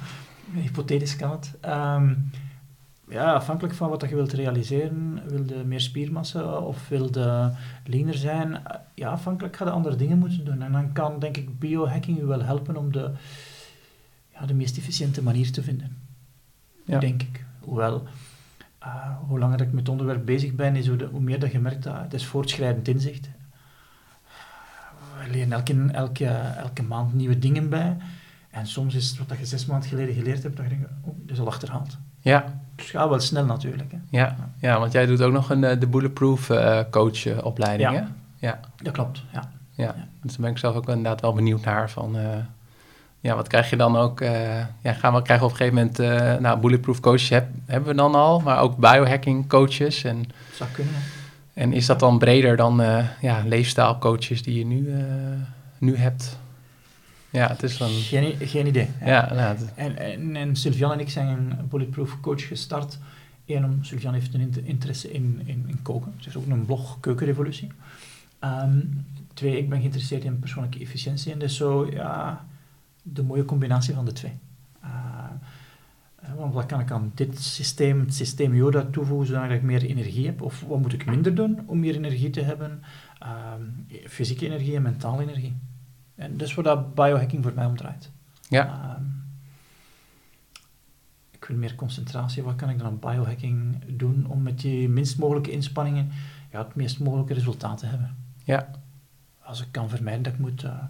[0.52, 1.54] Hypothetisch kan het.
[1.66, 2.30] Um,
[3.08, 7.50] ja, afhankelijk van wat je wilt realiseren, wil je meer spiermassa of wil je
[7.84, 8.62] leaner zijn,
[8.94, 10.62] ja, afhankelijk ga je andere dingen moeten doen.
[10.62, 13.10] En dan kan, denk ik, biohacking je wel helpen om de,
[14.32, 15.99] ja, de meest efficiënte manier te vinden.
[16.90, 16.98] Ja.
[16.98, 17.44] Denk ik.
[17.60, 18.02] Hoewel,
[18.82, 21.52] uh, hoe langer ik met het onderwerp bezig ben, is hoe, de, hoe meer dat
[21.52, 23.28] je merkt dat het is voortschrijdend inzicht.
[25.24, 26.26] We leren elke, elke,
[26.56, 27.96] elke maand nieuwe dingen bij.
[28.50, 31.14] En soms is het wat je zes maanden geleden geleerd hebt, dat je denkt, oh,
[31.16, 31.98] dat is al achterhaald.
[32.20, 32.60] Ja.
[32.74, 33.92] Dus ga wel snel natuurlijk.
[33.92, 33.98] Hè.
[34.08, 34.36] Ja.
[34.58, 37.96] ja, want jij doet ook nog een, de Bulletproof uh, coach opleiding, ja.
[37.96, 38.04] hè?
[38.46, 38.60] Ja.
[38.82, 39.50] Dat klopt, ja.
[39.70, 39.84] ja.
[39.84, 39.94] ja.
[40.22, 42.16] Dus daar ben ik zelf ook inderdaad wel benieuwd naar van...
[42.16, 42.36] Uh,
[43.20, 44.20] ja, wat krijg je dan ook?
[44.20, 47.88] Uh, ja, gaan we krijgen op een gegeven moment, uh, nou, bulletproof coaches heb, hebben
[47.88, 50.04] we dan al, maar ook biohacking coaches.
[50.04, 50.94] En, zou kunnen.
[51.54, 54.94] En is dat dan breder dan uh, ja, leefstijlcoaches die je nu,
[55.78, 56.38] nu hebt?
[57.30, 57.88] Ja, het is dan...
[57.88, 58.88] Geen, geen idee.
[59.04, 59.74] Ja, nou, het...
[59.74, 62.98] en, en, en Sylvian en ik zijn een bulletproof coach gestart.
[63.46, 66.12] Eén, om, Sylvian heeft een interesse in, in, in koken.
[66.16, 67.72] Ze heeft ook een blog Keukenrevolutie.
[68.44, 71.32] Um, twee, ik ben geïnteresseerd in persoonlijke efficiëntie.
[71.32, 72.44] En dus zo, ja
[73.02, 74.38] de mooie combinatie van de twee.
[74.84, 75.30] Uh,
[76.36, 80.26] want wat kan ik aan dit systeem, het systeem Yoda toevoegen zodat ik meer energie
[80.26, 80.42] heb?
[80.42, 82.82] Of wat moet ik minder doen om meer energie te hebben?
[83.22, 83.52] Uh,
[84.06, 85.56] fysieke energie en mentale energie.
[86.14, 88.10] En dat is waar dat biohacking voor mij om draait.
[88.48, 88.98] Ja.
[91.30, 92.42] Ik wil meer concentratie.
[92.42, 96.10] Wat kan ik dan aan biohacking doen om met die minst mogelijke inspanningen
[96.50, 98.16] ja, het meest mogelijke resultaat te hebben?
[98.44, 98.70] Ja.
[99.38, 100.82] Als ik kan vermijden dat ik moet uh,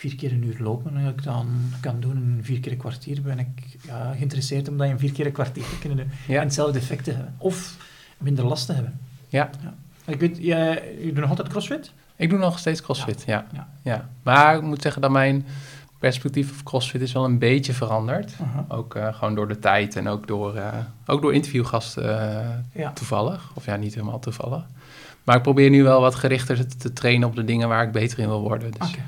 [0.00, 1.46] vier keer een uur lopen en ik dan
[1.80, 3.48] kan doen in vier keer een kwartier, ben ik
[3.82, 6.36] ja, geïnteresseerd om dat in vier keer een kwartier te kunnen doen ja.
[6.36, 7.34] en hetzelfde effect te hebben.
[7.38, 7.76] Of
[8.18, 9.00] minder last te hebben.
[9.28, 9.50] Ja.
[9.62, 9.74] ja.
[10.12, 11.92] Ik weet, jij, je doet nog altijd crossfit?
[12.16, 13.46] Ik doe nog steeds crossfit, ja.
[13.52, 13.68] Ja.
[13.82, 14.08] ja.
[14.22, 15.46] Maar ik moet zeggen dat mijn
[15.98, 18.30] perspectief op crossfit is wel een beetje veranderd.
[18.30, 18.78] Uh -huh.
[18.78, 20.68] Ook uh, gewoon door de tijd en ook door, uh,
[21.06, 22.92] ook door interviewgasten ja.
[22.92, 23.50] toevallig.
[23.54, 24.62] Of ja, niet helemaal toevallig.
[25.24, 27.92] Maar ik probeer nu wel wat gerichter te, te trainen op de dingen waar ik
[27.92, 28.70] beter in wil worden.
[28.70, 29.04] Dus okay.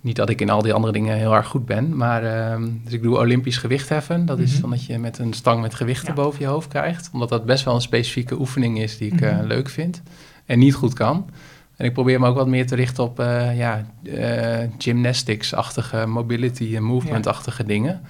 [0.00, 1.96] Niet dat ik in al die andere dingen heel erg goed ben.
[1.96, 4.26] Maar uh, dus ik doe olympisch gewichtheffen.
[4.26, 4.46] Dat Mhm.
[4.46, 4.70] is mm -hmm.
[4.70, 6.22] dan dat je met een stang met gewichten ja.
[6.22, 7.10] boven je hoofd krijgt.
[7.12, 9.46] Omdat dat best wel een specifieke oefening is die ik Mhm.
[9.46, 10.02] leuk vind.
[10.46, 11.30] En niet goed kan.
[11.76, 16.76] En ik probeer me ook wat meer te richten op uh, ja, uh, gymnastics-achtige, mobility
[16.76, 18.00] en movement-achtige dingen.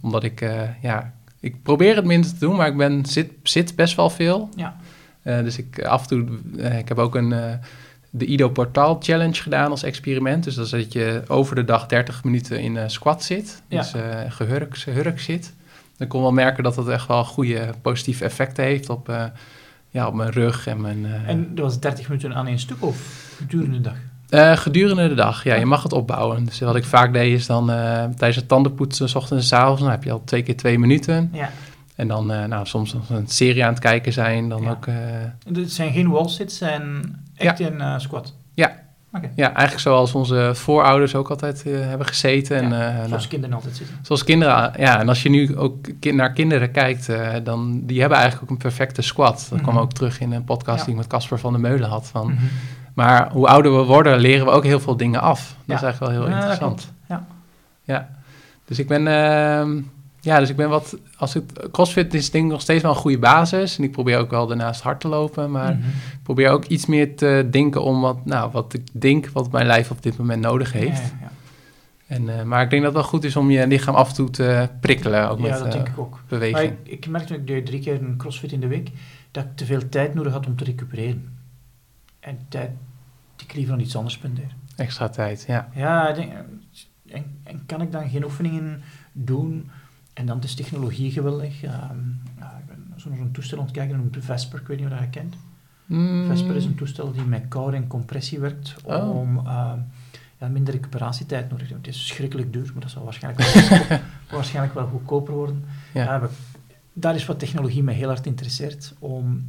[0.00, 0.40] Omdat ik,
[0.82, 4.48] ja, ik probeer het minder te doen, maar ik ben, zit, zit best wel veel.
[4.56, 4.76] Ja.
[5.22, 6.26] dus ik af en toe,
[6.78, 7.34] ik heb ook een,
[8.14, 10.44] de Ido Portaal Challenge gedaan als experiment.
[10.44, 13.78] Dus dat is dat je over de dag 30 minuten in squat zit, Ja.
[13.80, 13.92] dus
[14.28, 15.52] gehurk, gehurk zit.
[15.96, 19.10] Dan kon wel merken dat dat echt wel goede positieve effecten heeft op
[19.90, 20.98] ja, op mijn rug en mijn...
[21.04, 22.96] Uh, En dat was 30 minuten aan één stuk of
[23.36, 23.96] gedurende de dag?
[24.30, 25.54] uh, gedurende de dag, ja.
[25.54, 26.44] Je mag het opbouwen.
[26.44, 29.60] Dus wat ik vaak deed is dan uh, tijdens het tandenpoetsen, s ochtends en s
[29.60, 31.30] avonds, dan heb je al twee keer twee minuten.
[31.32, 31.50] Ja.
[32.02, 34.70] En dan, nou, soms als een serie aan het kijken zijn, dan Ja.
[34.70, 34.86] ook...
[35.56, 37.02] Het zijn geen wall-sits, zijn
[37.36, 38.34] echt in squat?
[38.54, 38.80] Ja.
[39.14, 39.30] Okay.
[39.34, 42.56] Ja, eigenlijk zoals onze voorouders ook altijd hebben gezeten.
[42.56, 43.96] En, nou, zoals kinderen altijd zitten.
[44.02, 45.00] Zoals kinderen, ja.
[45.00, 47.08] En als je nu ook naar kinderen kijkt,
[47.44, 49.46] dan die hebben eigenlijk ook een perfecte squat.
[49.50, 49.68] Dat Mhm.
[49.68, 52.08] kwam ook terug in een podcast die ik met Casper van der Meulen had.
[52.08, 52.42] Van, Mhm.
[52.94, 55.40] Maar hoe ouder we worden, leren we ook heel veel dingen af.
[55.40, 55.74] Dat Ja.
[55.74, 56.92] is eigenlijk wel heel Ja, interessant.
[57.08, 57.26] Ja.
[57.84, 58.08] ja.
[58.64, 59.82] Dus ik ben, uh,
[60.24, 62.96] ja, dus ik ben wat, als het CrossFit is denk ik nog steeds wel een
[62.96, 63.78] goede basis.
[63.78, 65.88] En ik probeer ook wel daarnaast hard te lopen, maar Mhm.
[65.88, 69.66] ik probeer ook iets meer te denken om wat, nou, wat ik denk wat mijn
[69.66, 71.00] lijf op dit moment nodig heeft.
[71.00, 71.30] Ja, ja,
[72.06, 74.14] En, uh, maar ik denk dat het wel goed is om je lichaam af en
[74.14, 75.42] toe te prikkelen, ook ja.
[75.42, 76.20] met dat uh, denk ik ook.
[76.28, 76.54] beweging.
[76.54, 78.90] Maar ik, ik merkte, ik deed drie keer een crossfit in de week,
[79.30, 81.36] dat ik te veel tijd nodig had om te recupereren.
[82.20, 82.70] En tijd
[83.36, 84.54] die ik liever aan iets anders spendeer.
[84.76, 85.68] Extra tijd, ja.
[85.74, 86.32] Ja, ik denk,
[87.08, 89.70] en, en kan ik dan geen oefeningen doen?
[90.12, 91.60] En dan is technologie geweldig.
[91.60, 91.94] Ja,
[92.38, 94.76] ja, ik ben zo naar zo'n toestel aan het kijken, dat noemt Vesper, ik weet
[94.78, 95.34] niet of je dat kent.
[95.86, 99.16] Mm, Vesper is een toestel die met koude en compressie werkt Oh.
[99.16, 99.72] om uh,
[100.38, 101.90] ja, minder recuperatietijd nodig te hebben.
[101.90, 104.00] Het is schrikkelijk duur, maar dat zal waarschijnlijk wel, goedkoop-
[104.30, 105.64] waarschijnlijk wel goedkoper worden.
[105.94, 106.20] Ja.
[106.20, 106.28] We-
[106.92, 109.48] daar is wat technologie mij heel hard interesseert, om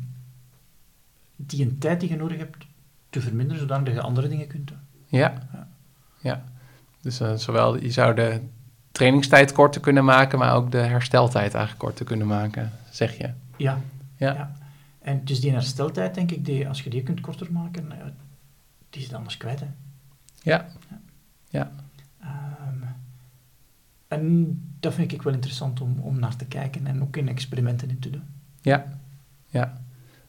[1.36, 2.66] die een tijd die je nodig hebt
[3.09, 4.78] te verminderen, zodat je andere dingen kunt doen.
[5.07, 5.68] Ja, Ja.
[6.22, 6.43] ja.
[7.01, 8.41] Dus uh, zowel je zou de
[8.94, 13.30] trainingstijd korter kunnen maken, maar ook de hersteltijd eigenlijk korter kunnen maken, zeg je.
[13.58, 13.82] Ja.
[14.18, 14.34] Ja.
[14.34, 14.56] Ja.
[15.02, 18.14] En dus die hersteltijd, denk ik, die, als je die kunt korter maken, ja,
[18.89, 19.60] die is het anders kwijt.
[19.60, 19.66] Hè.
[20.41, 20.66] Ja.
[21.50, 21.72] Ja.
[22.22, 22.89] Ehm,
[24.08, 27.89] en dat vind ik wel interessant om, om naar te kijken en ook in experimenten
[27.89, 28.24] in te doen.
[28.62, 28.86] Ja.
[29.48, 29.82] Ja.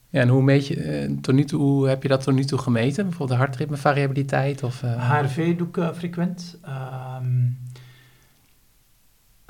[0.08, 2.44] Ja, en hoe, meet je, eh, tot nu toe, hoe heb je dat tot nu
[2.44, 3.04] toe gemeten?
[3.04, 4.62] Bijvoorbeeld de hartritmevariabiliteit?
[4.62, 5.10] Of, uh...
[5.10, 6.58] HRV doe ik uh, frequent.
[6.62, 7.46] Ehm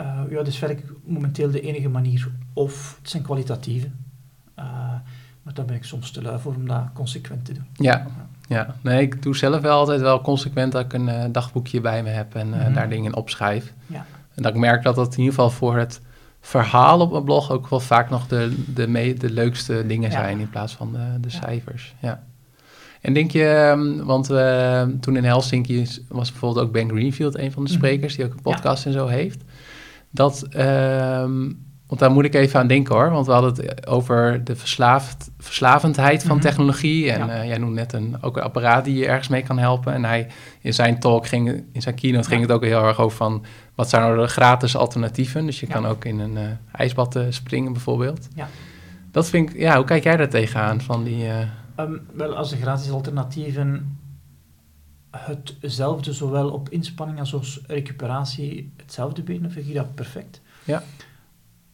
[0.01, 2.31] uh, ja, dat is werk momenteel de enige manier.
[2.53, 3.87] Of het zijn kwalitatieve.
[4.59, 4.65] Uh,
[5.43, 7.67] maar daar ben ik soms te lui voor om dat consequent te doen.
[7.73, 8.07] Ja,
[8.49, 8.75] ja.
[8.81, 12.09] nee, ik doe zelf wel altijd wel consequent dat ik een uh, dagboekje bij me
[12.09, 12.75] heb en mm -hmm.
[12.75, 13.73] daar dingen in opschrijf.
[13.87, 14.07] Ja.
[14.35, 16.01] En dat ik merk dat dat in ieder geval voor het
[16.41, 20.17] verhaal op mijn blog ook wel vaak nog de, de, me, de leukste dingen Ja.
[20.17, 21.41] zijn in plaats van de, de Ja.
[21.41, 21.95] cijfers.
[22.01, 22.23] Ja.
[23.01, 27.53] En denk je, um, want uh, toen in Helsinki was bijvoorbeeld ook Ben Greenfield een
[27.53, 28.91] van de sprekers die ook een podcast ja.
[28.91, 29.43] en zo heeft.
[30.15, 34.45] Dat, um, want daar moet ik even aan denken hoor, want we hadden het over
[34.45, 36.45] de verslaafd, verslavendheid van Mhm.
[36.45, 37.11] technologie.
[37.13, 37.41] En Ja.
[37.43, 39.93] uh, jij noemde net een, ook een apparaat die je ergens mee kan helpen.
[39.93, 40.27] En hij
[40.61, 42.47] in zijn talk ging, in zijn keynote ging Ja.
[42.47, 43.45] het ook heel erg over van
[43.75, 45.47] wat zijn nou de gratis alternatieven.
[45.47, 45.75] Dus je Ja.
[45.75, 46.41] kan ook in een uh,
[46.73, 48.29] ijsbad uh, springen bijvoorbeeld.
[48.35, 48.49] Ja.
[49.11, 51.25] Dat vind ik, ja, hoe kijk jij daar tegenaan van die...
[51.81, 53.99] Um, wel, als de gratis alternatieven
[55.61, 60.41] hetzelfde, zowel op inspanning als op recuperatie, hetzelfde bieden, vind dat perfect.
[60.65, 60.83] Ja.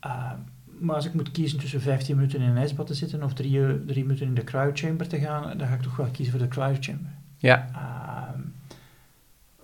[0.07, 0.33] Uh,
[0.79, 3.85] maar als ik moet kiezen tussen 15 minuten in een ijsbad te zitten of drie,
[3.85, 6.49] drie minuten in de cryochamber te gaan, dan ga ik toch wel kiezen voor de
[6.49, 7.11] cryochamber.
[7.37, 7.69] Ja.
[7.73, 8.41] Uh,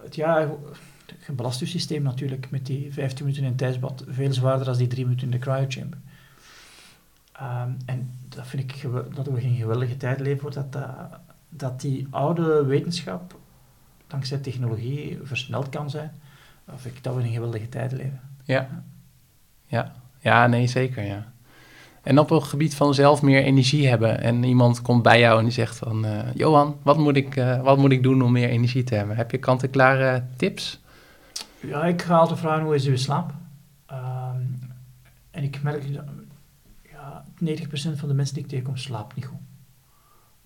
[0.03, 0.51] het, ja,
[1.19, 4.77] het belast je systeem natuurlijk met die 15 minuten in het ijsbad veel zwaarder dan
[4.77, 5.99] die drie minuten in de cryochamber.
[7.41, 10.87] Um, en dat vind ik dat we geen geweldige tijd leven, dat, dat,
[11.49, 13.39] dat die oude wetenschap
[14.07, 16.11] dankzij technologie versneld kan zijn.
[16.73, 18.21] Of ik dat we in geweldige tijd leven.
[18.45, 18.83] Ja.
[19.67, 19.95] Ja.
[20.19, 21.33] Ja, nee, zeker, ja.
[22.03, 25.45] En op het gebied van zelf meer energie hebben en iemand komt bij jou en
[25.45, 26.07] die zegt van...
[26.07, 29.17] Uh, Johan, wat moet, ik, uh, wat moet ik doen om meer energie te hebben?
[29.17, 30.81] Heb je kant-en-klare tips?
[31.61, 33.33] Ja, ik ga altijd vragen hoe is uw slaap?
[33.93, 34.59] Um,
[35.31, 36.05] en ik merk dat
[36.91, 39.39] ja, 90% van de mensen die ik tegenkom slaapt niet goed.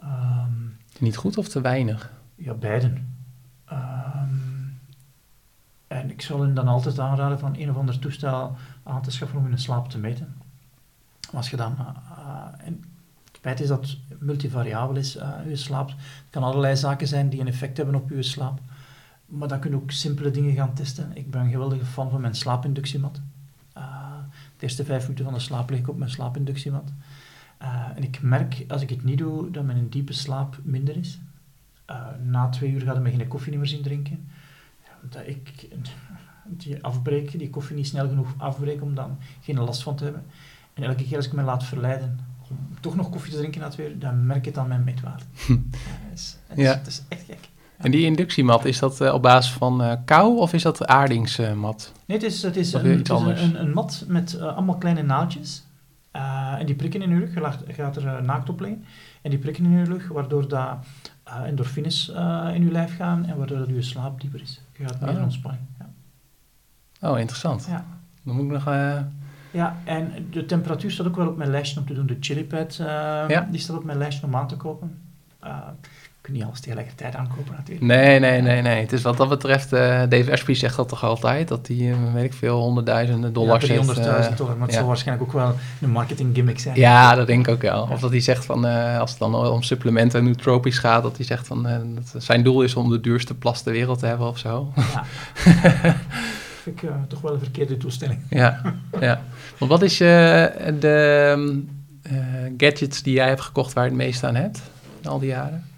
[0.03, 2.13] Um, niet goed of te weinig?
[2.35, 3.10] Ja, beiden.
[3.73, 4.79] Um,
[5.87, 9.39] en ik zal hen dan altijd aanraden van een of ander toestel aan te schaffen
[9.39, 10.35] om hun slaap te meten.
[11.33, 11.77] Als je dan...
[11.79, 12.85] Uh, en
[13.25, 15.89] het feit is dat het multivariabel is, uh, je slaap.
[15.89, 18.61] Het kan allerlei zaken zijn die een effect hebben op je slaap.
[19.27, 21.11] Maar dan kun je ook simpele dingen gaan testen.
[21.17, 23.21] Ik ben een geweldige fan van mijn slaapinductiemat.
[23.77, 23.83] Uh,
[24.57, 26.93] de eerste vijf minuten van de slaap lig ik op mijn slaapinductiemat.
[27.95, 31.19] En ik merk, als ik het niet doe, dat mijn diepe slaap minder is.
[31.91, 34.29] Eh, na twee uur gaat me geen koffie meer zien drinken.
[34.85, 35.69] Ja, omdat ik
[36.45, 40.25] die afbreek, die koffie niet snel genoeg afbreek om dan geen last van te hebben.
[40.75, 42.19] En elke keer als ik me laat verleiden
[42.51, 44.85] om toch nog koffie te drinken na twee uur, dan merk ik het aan mijn
[44.85, 45.23] meetwaarde.
[45.49, 45.57] ja,
[46.09, 46.75] dat, is, dat, is, Ja.
[46.75, 47.49] dat is echt gek.
[47.77, 51.93] En die inductiemat, is dat eh, op basis van eh, kou of is dat aardingsmat?
[52.07, 55.03] Nee, het is, het is, een, het is een, een, een mat met allemaal kleine
[55.03, 55.65] naaldjes.
[56.59, 57.35] En die prikken in je rug.
[57.67, 58.85] Je gaat er naakt op liggen.
[59.23, 60.77] En die prikken in je rug, waardoor dat,
[61.31, 64.61] eh, endorfines eh, in je lijf gaan en waardoor dat je slaap dieper is.
[64.79, 65.23] Je gaat meer Ah.
[65.23, 65.63] ontspanning.
[65.79, 67.11] Ja.
[67.11, 67.67] Oh, interessant.
[67.69, 67.85] Ja.
[68.23, 68.67] Dan moet ik nog...
[68.67, 69.01] eh,
[69.51, 72.07] ja, en de temperatuur staat ook wel op mijn lijstje om te doen.
[72.07, 72.87] De chilipad, eh
[73.29, 73.49] Ja.
[73.51, 74.99] die staat op mijn lijstje om aan te kopen.
[76.21, 77.87] Ik kan niet alles tegelijkertijd aankopen natuurlijk.
[77.87, 78.81] Nee, nee, nee, nee.
[78.81, 82.25] Het is wat dat betreft, eh, Dave zegt dat toch altijd, dat hij, eh, weet
[82.25, 83.87] ik veel, honderdduizenden dollars ja, heeft.
[83.87, 84.79] 300.000 eh, dollar, maar het ja.
[84.79, 86.77] zal waarschijnlijk ook wel een marketing gimmick zijn.
[86.77, 87.89] ja, dat denk ik ook wel.
[87.91, 91.17] Of dat hij zegt van, eh, als het dan om supplementen en nootropisch gaat, dat
[91.17, 91.63] hij zegt van,
[91.95, 94.73] dat zijn doel is om de duurste plas ter wereld te hebben of zo.
[94.77, 95.05] Ja.
[96.63, 98.21] Vind ik toch wel een verkeerde toestelling.
[98.31, 99.23] ja, ja.
[99.59, 101.65] Want wat is de
[102.57, 104.61] gadgets die jij hebt gekocht waar je het meest aan hebt,
[105.05, 105.70] al die jaren?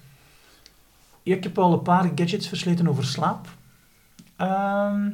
[1.23, 3.49] Ik heb al een paar gadgets versleten over slaap.
[4.37, 5.11] Ehm,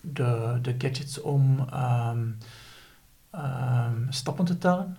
[0.00, 2.26] de, de gadgets om ehm,
[3.30, 4.96] ehm, stappen te tellen.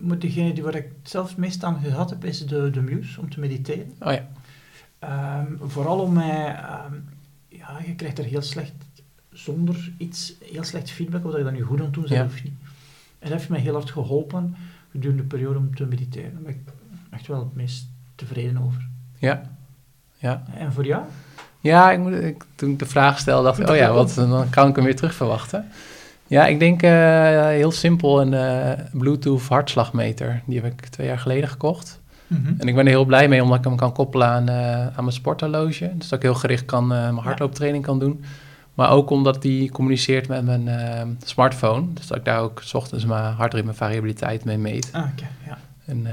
[0.00, 3.20] Maar degene die waar ik zelf het meest aan gehad heb, is de, de Muse,
[3.20, 3.92] om te mediteren.
[4.00, 6.60] Oh ja, vooral om mij...
[7.48, 8.72] ja, je krijgt er heel slecht,
[9.30, 12.14] zonder iets, heel slecht feedback of dat je dat nu goed aan het doen bent
[12.14, 12.24] Ja.
[12.24, 12.52] of niet.
[13.18, 14.56] En dat heeft mij heel hard geholpen
[14.90, 16.42] gedurende de periode om te mediteren.
[16.42, 16.60] Ben ik
[17.10, 17.86] echt wel het meest
[18.26, 18.88] tevreden over.
[19.18, 19.42] ja,
[20.18, 20.42] ja.
[20.56, 21.02] En voor jou?
[21.60, 24.50] Ja, ik moet, ik, toen ik de vraag stelde, dacht ik, oh ja, wat, dan
[24.50, 25.68] kan ik hem weer terug verwachten.
[26.26, 30.42] Ja, ik denk eh, heel simpel een eh, Bluetooth hartslagmeter.
[30.46, 32.00] Die heb ik twee jaar geleden gekocht.
[32.58, 34.92] En ik ben er heel blij mee, omdat ik hem kan koppelen aan, eh, aan
[35.04, 35.92] mijn sporthorloge.
[35.94, 38.24] Dus dat ik heel gericht kan, mijn hardlooptraining kan doen.
[38.74, 40.68] Maar ook omdat die communiceert met mijn
[41.24, 41.92] smartphone.
[41.92, 44.88] Dus dat ik daar ook 's ochtends mijn hartritme variabiliteit mee meet.
[44.92, 45.58] Ah, oké, ja.
[45.84, 46.06] En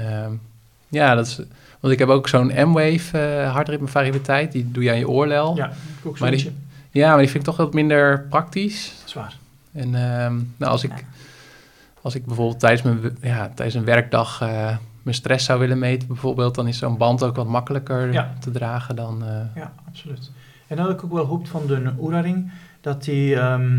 [0.88, 1.40] ja, dat is...
[1.80, 4.52] Want ik heb ook zo'n M-Wave eh hartritme variabiliteit.
[4.52, 5.56] Die doe je aan je oorlel.
[5.56, 6.56] Ja, ik ook Maar die-
[6.90, 9.02] Ja, maar die vind ik toch wat minder praktisch.
[9.04, 9.36] Zwaar.
[9.72, 11.04] En ehm, nou, als, ik,
[12.02, 16.08] als ik bijvoorbeeld tijdens, mijn, ja, tijdens een werkdag eh, mijn stress zou willen meten,
[16.08, 18.34] bijvoorbeeld, dan is zo'n band ook wat makkelijker Ja.
[18.40, 19.24] te dragen dan.
[19.24, 20.30] eh, Ja, absoluut.
[20.66, 22.50] En dan had ik ook wel gehoopt van de Oura-ring,
[22.80, 23.76] dat die ehm,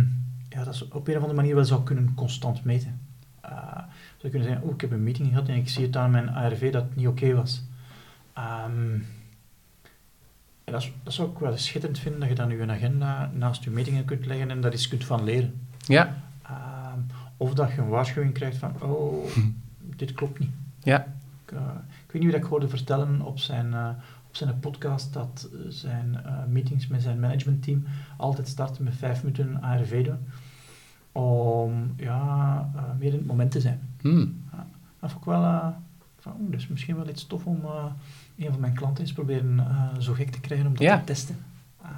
[0.49, 2.99] ja, dat ze op een of andere manier wel zou kunnen constant meten.
[3.41, 3.49] Eh
[4.18, 6.30] zou kunnen zeggen, oh, ik heb een meeting gehad en ik zie het aan mijn
[6.30, 7.64] ARV dat het niet oké was.
[8.34, 8.94] Ehm,
[10.64, 13.64] en dat, is- dat zou ik wel schitterend vinden, dat je dan je agenda naast
[13.64, 15.68] je metingen kunt leggen en daar iets kunt van leren.
[15.78, 17.00] ja, Ehm,
[17.38, 19.26] of dat je een waarschuwing krijgt van, oh,
[19.96, 20.50] dit klopt niet.
[20.84, 21.06] ja,
[21.46, 21.58] Ik, eh,
[22.06, 23.90] ik weet niet wie dat ik hoorde vertellen op zijn, eh,
[24.28, 27.84] op zijn podcast dat eh, zijn meetings met zijn managementteam
[28.18, 30.18] altijd starten met vijf minuten ARV doen.
[31.12, 32.70] Om ja,
[33.00, 33.80] meer in het moment te zijn.
[34.02, 34.44] hmm,
[35.00, 35.74] Dat vond ik wel
[36.22, 37.86] van, oeh, dat is misschien wel iets tof om eh,
[38.38, 40.97] een van mijn klanten eens proberen eh, zo gek te krijgen om dat Ja.
[40.97, 41.38] te testen.
[41.82, 41.89] Eh,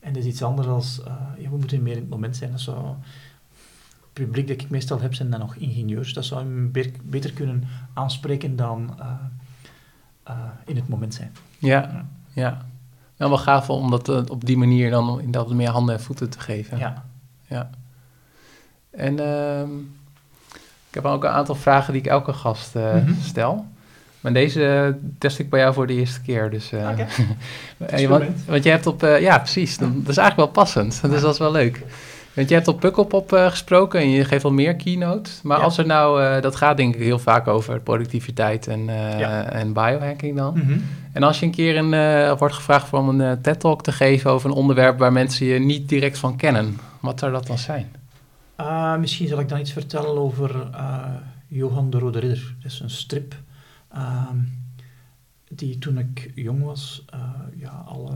[0.00, 1.00] en dat is iets anders als,
[1.38, 2.50] ja, we moeten meer in het moment zijn.
[2.50, 6.12] Dat zou, het publiek dat ik meestal heb zijn dan nog ingenieurs.
[6.12, 8.94] Dat zou hem be- beter kunnen aanspreken dan
[10.64, 11.32] in het moment zijn.
[11.58, 12.66] ja, ja.
[13.18, 16.38] Nou, wel gaaf om dat op die manier dan inderdaad meer handen en voeten te
[16.40, 16.78] geven.
[16.78, 17.04] Ja.
[17.48, 17.70] Ja.
[18.90, 19.70] En ehm,
[21.02, 23.12] heb ook een aantal vragen die ik elke gast eh, Mhm.
[23.22, 23.64] stel.
[24.20, 26.50] Maar deze eh, test ik bij jou voor de eerste keer.
[26.50, 28.08] Dus, eh, Oké.
[28.08, 29.00] want, want je hebt op...
[29.20, 29.78] ja, precies.
[29.78, 31.00] Dat is eigenlijk wel passend.
[31.10, 31.82] Dus dat is wel leuk.
[32.34, 35.30] Want je hebt op Pukkelpop eh gesproken en je geeft wel meer keynote.
[35.42, 35.64] Maar Ja.
[35.64, 36.40] als er nou...
[36.40, 38.84] dat gaat denk ik heel vaak over productiviteit en,
[39.18, 39.44] Ja.
[39.50, 40.52] en biohacking dan.
[40.58, 40.78] Mhm.
[41.12, 44.56] En als je een keer een, wordt gevraagd om een TED-talk te geven over een
[44.56, 46.78] onderwerp waar mensen je niet direct van kennen.
[47.00, 47.86] Wat zou dat dan zijn?
[48.60, 51.14] Uh, misschien zal ik dan iets vertellen over uh,
[51.48, 52.54] Johan de Rode Ridder.
[52.62, 53.34] Dat is een strip
[53.88, 54.38] ehm,
[55.48, 57.20] die toen ik jong was, uh,
[57.56, 58.12] ja, alle,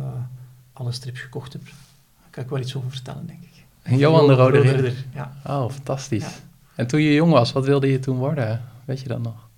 [0.72, 1.64] alle strips gekocht heb.
[1.64, 3.64] Daar kan ik wel iets over vertellen, denk ik.
[3.99, 5.05] Johan de Rode Ridder.
[5.14, 5.32] Ja.
[5.47, 6.22] Oh, fantastisch.
[6.22, 6.30] Ja.
[6.74, 8.62] En toen je jong was, wat wilde je toen worden?
[8.84, 9.49] Weet je dat nog?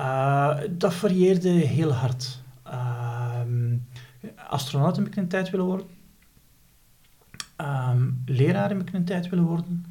[0.00, 2.40] Uh, dat varieerde heel hard.
[2.62, 3.76] Ehm,
[4.48, 5.86] astronaut heb ik een tijd willen worden.
[7.56, 9.84] Ehm, leraar heb ik een tijd willen worden.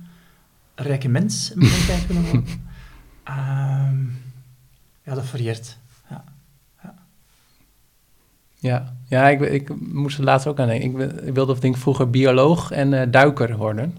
[0.76, 2.46] Rijke mens heb ik een tijd willen worden.
[3.24, 4.02] Ehm,
[5.04, 5.78] ja, dat varieert.
[6.10, 6.24] Ja.
[8.60, 11.00] Ja, ja ik, ik moest er laatst ook aan denken.
[11.00, 13.98] Ik, ik wilde of denk vroeger bioloog en eh, duiker worden.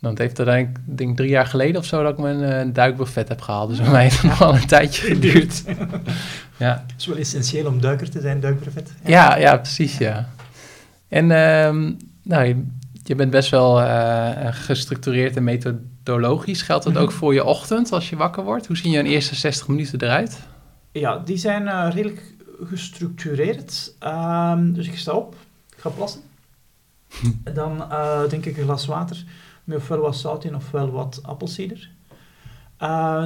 [0.00, 3.40] Dan heeft er denk drie jaar geleden of zo dat ik mijn uh, duikbuffet heb
[3.40, 3.68] gehaald.
[3.68, 5.62] Dus bij mij heeft het nog wel een tijdje geduurd.
[6.56, 6.84] ja.
[6.86, 8.92] Het is wel essentieel om duiker te zijn, duikbuffet.
[9.04, 10.28] Ja, ja, ja precies, ja.
[11.08, 12.64] En uh, nou, je,
[13.10, 16.62] je, bent best wel uh, gestructureerd en methodologisch.
[16.62, 18.66] Geldt dat ook voor je ochtend als je wakker wordt?
[18.66, 20.40] Hoe zien je een eerste 60 minuten eruit?
[20.92, 23.94] Ja, die zijn uh, redelijk gestructureerd.
[24.06, 25.34] Um, dus ik sta op,
[25.76, 26.20] ik ga plassen.
[27.20, 27.52] Hm.
[27.54, 29.24] Dan uh, denk ik een glas water
[29.64, 31.90] met ofwel wat zout in ofwel wat appelsieder.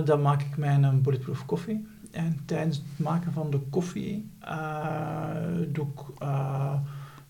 [0.04, 1.86] Dan maak ik mijn bulletproof koffie.
[2.10, 4.30] En tijdens het maken van de koffie
[5.72, 6.26] doe ik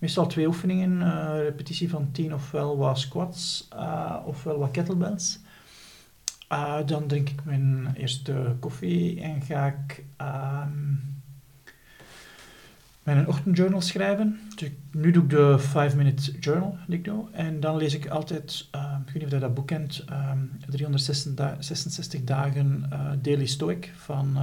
[0.05, 1.03] meestal twee oefeningen.
[1.43, 3.69] repetitie van 10 ofwel wat squats
[4.25, 5.39] ofwel wat kettlebells.
[6.53, 10.67] Uh, dan drink ik mijn eerste koffie en ga ik uh,
[13.03, 14.41] mijn ochtendjournal schrijven.
[14.57, 17.31] Dus nu doe ik de 5-minute journal die ik doe.
[17.33, 20.05] En dan lees ik altijd, uh, ik weet niet of je dat boek kent,
[20.69, 24.39] 366 dagen uh, Daily Stoic van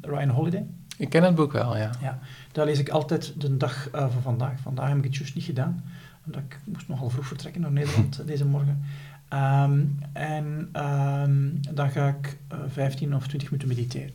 [0.00, 0.66] Ryan Holiday.
[0.96, 1.90] Ik ken het boek wel, ja.
[2.00, 2.18] ja
[2.52, 4.60] daar lees ik altijd de dag van vandaag.
[4.60, 5.84] Vandaag heb ik het juist niet gedaan,
[6.26, 8.84] omdat ik moest nogal vroeg vertrekken naar Nederland deze morgen.
[9.32, 14.14] Um, en um, dan ga ik uh, eh, 15 of 20 minuten mediteren.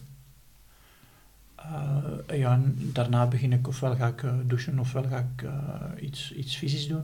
[1.60, 5.50] Uh, ja, daarna begin ik ofwel ga ik douchen ofwel ga ik
[6.02, 7.04] iets, iets fysisch doen.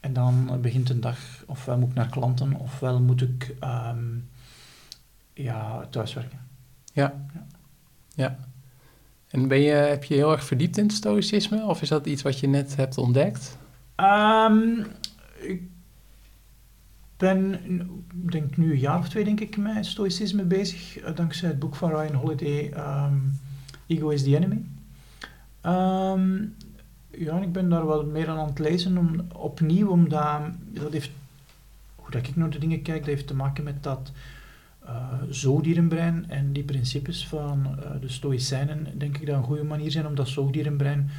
[0.00, 4.28] En dan begint een dag, ofwel moet ik naar klanten ofwel moet ik um,
[5.32, 6.38] ja, thuiswerken.
[6.92, 7.14] Ja.
[7.34, 7.46] ja.
[8.14, 8.36] ja.
[9.32, 12.22] En ben je, heb je heel erg verdiept in het stoïcisme of is dat iets
[12.22, 13.58] wat je net hebt ontdekt?
[15.40, 15.62] ik
[17.16, 17.60] ben,
[18.12, 21.74] denk nu een jaar of twee denk ik, met stoïcisme bezig, eh, dankzij het boek
[21.74, 23.40] van Ryan Holiday, um,
[23.86, 24.64] Ego is the Enemy.
[25.66, 26.54] Um,
[27.10, 31.10] ja, ik ben daar wel meer aan het lezen, om, opnieuw, omdat dat heeft,
[31.96, 34.12] hoe dat ik naar de dingen kijk, dat heeft te maken met dat
[35.28, 40.06] zoogdierenbrein en die principes van uh, de stoïcijnen, denk ik dat een goede manier zijn
[40.06, 41.10] om dat zoogdierenbrein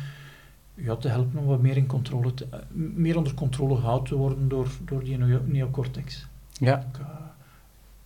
[0.76, 4.48] ja, te helpen om wat meer, in controle te, meer onder controle gehouden te worden
[4.48, 6.28] door, door die neocortex.
[6.54, 6.88] Ja.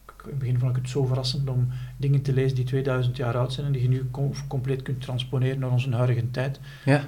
[0.06, 3.18] Ik, in het begin vond ik het zo verrassend om dingen te lezen die 2000
[3.18, 4.10] jaar oud zijn en die je nu
[4.48, 6.60] compleet kunt transponeren naar onze huidige tijd.
[6.86, 7.04] Ja.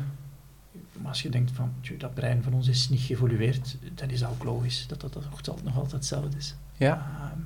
[0.97, 4.29] Maar als je denkt van, dat brein van ons is niet geëvolueerd, dan is dat
[4.29, 6.55] ook logisch dat dat, dat nog altijd hetzelfde is.
[6.77, 6.95] Ja.
[6.95, 7.43] Uh,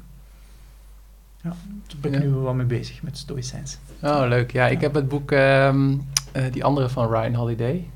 [1.44, 1.50] ja,
[1.88, 3.78] daar ben ik nu wel mee bezig, met stoïcijns.
[4.02, 4.52] Oh, leuk.
[4.52, 7.88] Ja, ik heb het boek, um, uh, die andere van Ryan Holiday,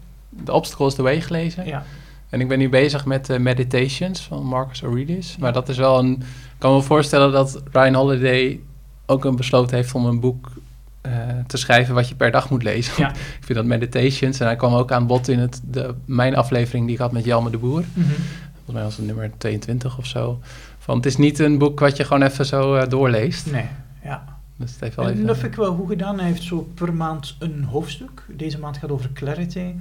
[0.43, 1.65] The Obstacle is the Way gelezen.
[1.65, 1.83] Ja.
[2.29, 5.37] En ik ben nu bezig met uh, Meditations van Marcus Aurelius.
[5.37, 6.11] Maar dat is wel een...
[6.21, 8.59] Ik kan me voorstellen dat Ryan Holiday
[9.05, 10.51] ook een besloten heeft om een boek
[11.05, 11.11] uh,
[11.47, 12.93] te schrijven wat je per dag moet lezen.
[12.97, 13.09] Ja.
[13.39, 14.39] ik vind dat Meditations.
[14.39, 17.25] En hij kwam ook aan bod in het, de, mijn aflevering die ik had met
[17.25, 17.83] Jelme de Boer.
[17.93, 18.13] Mm -hmm.
[18.53, 20.39] Volgens mij was het nummer 22 of zo.
[20.87, 23.51] Van, het is niet een boek wat je gewoon even zo uh, doorleest.
[23.51, 23.65] Nee,
[24.03, 24.39] ja.
[24.55, 25.25] Dus het heeft wel en even...
[25.25, 26.17] dat vind ik wel goed gedaan.
[26.17, 28.23] Hij heeft zo per maand een hoofdstuk.
[28.27, 29.73] Deze maand gaat over clarity.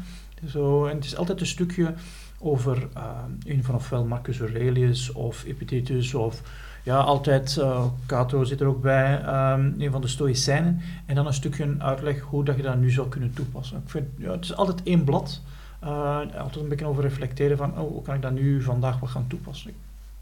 [0.46, 1.94] Zo, en het is altijd een stukje
[2.38, 3.02] over uh,
[3.44, 6.42] een van ofwel Marcus Aurelius of Epictetus of
[6.82, 10.80] ja, altijd, uh, Cato zit er ook bij, um, een van de Stoïcijnen.
[11.07, 13.76] En dan een stukje uitleg hoe dat je dat nu zou kunnen toepassen.
[13.76, 15.40] Ik vind, ja, het is altijd één blad.
[15.84, 19.11] Uh, altijd een beetje over reflecteren van, oh, hoe kan ik dat nu vandaag wat
[19.11, 19.72] gaan toepassen.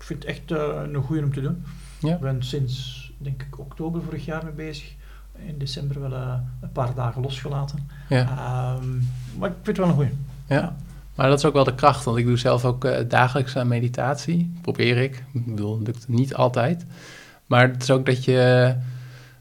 [0.05, 1.65] Ik vind het echt een goede om te doen.
[1.99, 2.15] Ja.
[2.15, 4.95] Ik ben sinds, denk ik, oktober vorig jaar mee bezig
[5.47, 7.89] in december wel uh, een paar dagen losgelaten.
[8.09, 8.77] Ja.
[8.83, 10.11] Um, maar ik vind het wel een goeie.
[10.47, 10.57] Ja.
[10.57, 10.77] ja.
[11.15, 13.69] Maar dat is ook wel de kracht, want ik doe zelf ook uh, dagelijks aan
[13.69, 14.53] meditatie.
[14.61, 15.25] Probeer ik.
[15.33, 16.85] Ik bedoel, het lukt niet altijd.
[17.47, 18.75] Maar het is ook dat je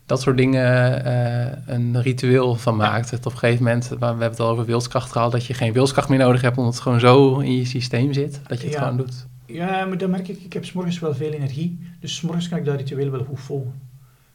[0.05, 3.11] dat soort dingen uh, een ritueel van maakt.
[3.11, 5.73] Het op een gegeven moment, we hebben het al over wilskracht gehad, dat je geen
[5.73, 8.73] wilskracht meer nodig hebt, omdat het gewoon zo in je systeem zit, dat je het
[8.75, 8.81] ja.
[8.81, 9.25] gewoon doet.
[9.53, 12.65] Ja, maar dan merk ik, ik heb s'morgens wel veel energie, dus s'morgens kan ik
[12.65, 13.81] dat ritueel wel goed volgen.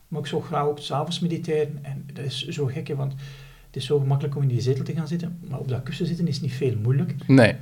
[0.09, 1.79] Maar ik zou graag ook s'avonds mediteren.
[1.83, 3.13] En dat is zo gek, hè, want
[3.67, 5.39] het is zo gemakkelijk om in die zetel te gaan zitten.
[5.49, 7.15] Maar op dat kussen zitten is niet veel moeilijk.
[7.27, 7.57] Nee.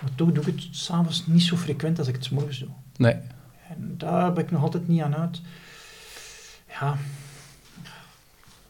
[0.00, 2.68] Maar toch doe ik het s'avonds niet zo frequent als ik het s'morgens doe.
[2.96, 3.16] Nee.
[3.68, 5.40] En daar ben ik nog altijd niet aan uit.
[6.68, 6.96] Ja,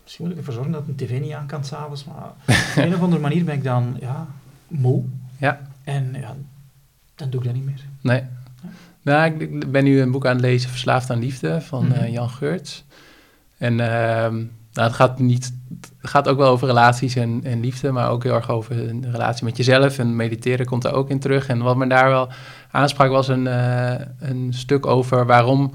[0.03, 2.05] misschien moet ik ervoor zorgen dat een tv niet aan kan s'avonds.
[2.05, 2.37] Maar op
[2.85, 4.27] een of andere manier ben ik dan ja,
[4.69, 5.05] moe.
[5.39, 5.69] Ja.
[5.85, 6.37] En ja,
[7.17, 7.81] dan doe ik dat niet meer.
[8.01, 8.23] Nee.
[9.03, 11.93] Nou, ik ben nu een boek aan het lezen, Verslaafd aan Liefde, van Mhm.
[12.03, 12.85] uh, Jan Geurts.
[13.59, 17.91] En uh, nou, het, gaat niet, het gaat ook wel over relaties en, en liefde,
[17.93, 19.99] maar ook heel erg over een relatie met jezelf.
[19.99, 21.47] En mediteren komt er ook in terug.
[21.49, 22.29] En wat me daar wel
[22.71, 25.73] aansprak was een, uh, een stuk over waarom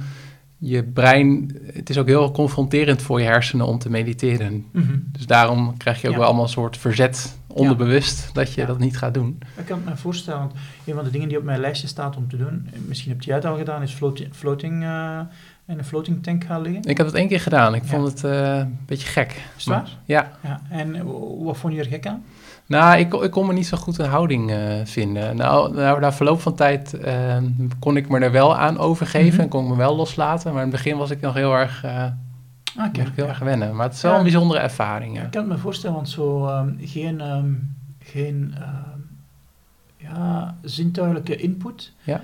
[0.58, 1.58] je brein...
[1.74, 4.54] Het is ook heel confronterend voor je hersenen om te mediteren.
[4.72, 5.04] Mm -hmm.
[5.12, 6.18] Dus daarom krijg je ook Ja.
[6.20, 8.68] wel allemaal een soort verzet onderbewust dat je Ja.
[8.68, 9.40] dat niet gaat doen.
[9.58, 10.54] Ik kan het me voorstellen, want
[10.86, 13.36] een van de dingen die op mijn lijstje staat om te doen, misschien heb jij
[13.36, 15.20] het al gedaan, is floating, floating eh,
[15.68, 16.84] in een floating tank gaan liggen.
[16.84, 17.76] Ik heb het één keer gedaan.
[17.76, 17.88] Ik Ja.
[17.90, 19.32] vond het eh, een beetje gek.
[19.58, 19.90] Is het waar?
[20.06, 20.32] Ja.
[20.44, 20.62] Ja.
[20.70, 21.04] En
[21.44, 22.24] wat vond je er gek aan?
[22.66, 25.36] Nou, ik, kon- ik kon me niet zo goed een houding eh, vinden.
[25.36, 26.98] Nou, nou, na verloop van tijd
[27.80, 29.42] kon ik me er wel aan overgeven Mhm.
[29.42, 30.54] en kon ik me wel loslaten.
[30.54, 32.06] Maar in het begin was ik nog heel erg, eh
[32.78, 33.28] Ah, ik heel ja.
[33.28, 33.76] erg wennen.
[33.76, 35.22] Maar het is wel een bijzondere ervaring.
[35.22, 37.54] Ik kan het me voorstellen, want zo ehm, geen, ehm,
[38.00, 39.00] geen ehm,
[39.98, 42.22] ja, zintuigelijke input, Ja.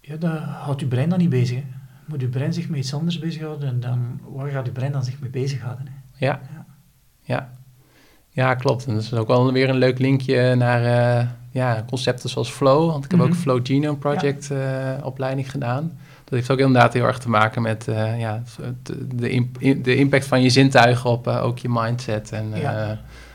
[0.00, 1.56] ja, dat houdt je brein dan niet bezig.
[1.56, 1.64] Hè.
[2.06, 5.04] Moet je brein zich met iets anders bezighouden en dan, waar gaat je brein dan
[5.04, 5.86] zich mee bezighouden?
[5.86, 6.26] Hè?
[6.26, 6.40] Ja.
[6.54, 6.64] Ja.
[7.22, 7.50] Ja.
[8.30, 8.86] ja, klopt.
[8.86, 10.84] En dat is ook wel weer een leuk linkje naar
[11.18, 12.90] eh, ja, concepten zoals Flow.
[12.90, 13.36] Want ik heb ook Mhm.
[13.38, 15.98] Flow Genome Project eh, opleiding gedaan.
[16.30, 18.42] Dat heeft ook inderdaad heel erg te maken met eh, ja,
[19.14, 22.88] de, imp- de impact van je zintuigen op eh, ook je mindset en eh,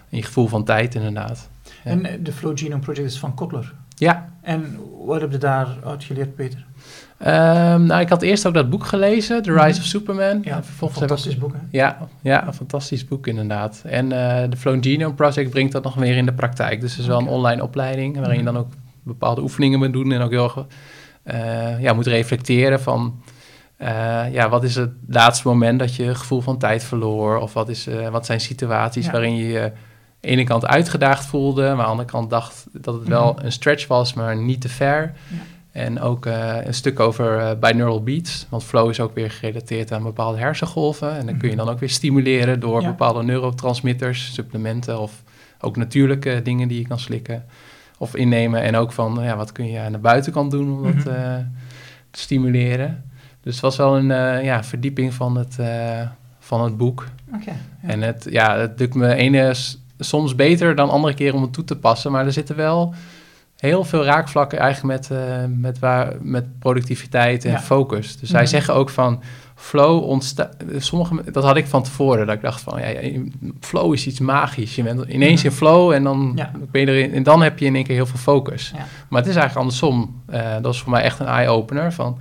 [0.10, 1.50] en je gevoel van tijd inderdaad.
[1.84, 1.92] Ja.
[1.92, 3.74] En de Flow Genome Project is van Kotler.
[3.98, 5.68] Ja, En wat heb je daar
[5.98, 6.66] geleerd, Peter?
[7.18, 9.78] Ehm, nou ik had eerst ook dat boek gelezen, The Rise Mhm.
[9.80, 10.42] of Superman.
[10.44, 11.54] Ja, En vervolgens ik- fantastisch boek.
[11.54, 11.60] Hè?
[11.72, 13.82] Ja, ja, een fantastisch boek inderdaad.
[13.86, 14.10] En
[14.50, 16.82] de Flow Genome Project brengt dat nog meer in de praktijk.
[16.82, 18.54] Dus het is wel een online opleiding waarin je Mhm.
[18.54, 18.72] dan ook
[19.04, 20.66] bepaalde oefeningen moet doen en ook heel erg
[21.26, 23.22] eh, ja, moet reflecteren van
[23.78, 27.38] eh, ja, wat is het laatste moment dat je gevoel van tijd verloor?
[27.38, 29.12] Of wat, is, eh, wat zijn situaties Ja.
[29.12, 29.72] waarin je je aan
[30.20, 33.46] de ene kant uitgedaagd voelde, maar aan de andere kant dacht dat het wel Mhm.
[33.46, 35.14] een stretch was, maar niet te ver.
[35.28, 35.38] Ja.
[35.72, 38.46] En ook een stuk over eh, binaural beats.
[38.50, 41.18] Want flow is ook weer gerelateerd aan bepaalde hersengolven.
[41.18, 42.88] En dan kun je dan ook weer stimuleren door Ja.
[42.88, 45.24] bepaalde neurotransmitters, supplementen of
[45.60, 47.46] ook natuurlijke dingen die je kan slikken
[47.98, 48.62] of innemen.
[48.62, 51.08] En ook van ja, wat kun je aan de buitenkant doen om dat Mhm.
[51.16, 51.36] eh,
[52.12, 53.04] te stimuleren.
[53.42, 56.02] Dus het was wel een eh, ja, verdieping van het, eh,
[56.40, 57.08] van het boek.
[57.46, 57.54] Ja.
[57.82, 59.54] En het, ja, het lukt me ene
[60.00, 62.12] soms beter dan andere keren om het toe te passen.
[62.12, 62.94] Maar er zitten wel
[63.56, 65.20] heel veel raakvlakken eigenlijk met,
[65.60, 67.60] met, waar, met productiviteit en Ja.
[67.60, 68.18] focus.
[68.18, 68.38] Dus Mhm.
[68.38, 69.22] zij zeggen ook van
[69.56, 70.56] flow ontstaat...
[70.78, 72.80] Sommige, dat had ik van tevoren, dat ik dacht van...
[72.80, 73.20] Ja, ja,
[73.60, 74.76] flow is iets magisch.
[74.76, 76.52] Je bent ineens in flow en dan, Ja.
[76.72, 78.72] ben je erin, en dan heb je in één keer heel veel focus.
[78.76, 78.86] Ja.
[79.10, 80.22] Maar het is eigenlijk andersom.
[80.28, 82.18] Eh, dat is voor mij echt een eye-opener van...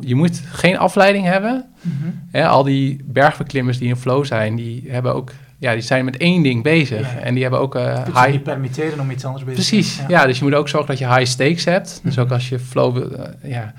[0.00, 1.64] Je moet geen afleiding hebben.
[1.80, 2.44] Mhm.
[2.46, 6.42] Al die bergbeklimmers die in flow zijn, die hebben ook, ja, die zijn met één
[6.42, 7.12] ding bezig.
[7.14, 7.18] Ja.
[7.20, 8.30] En die hebben ook eh, Je high.
[8.30, 10.08] niet permitteren om iets anders bezig te Precies, zijn.
[10.08, 10.26] ja.
[10.26, 12.00] Dus je moet ook zorgen dat je high stakes hebt.
[12.02, 12.24] Dus Mhm.
[12.24, 13.72] ook als je flow eh, ja,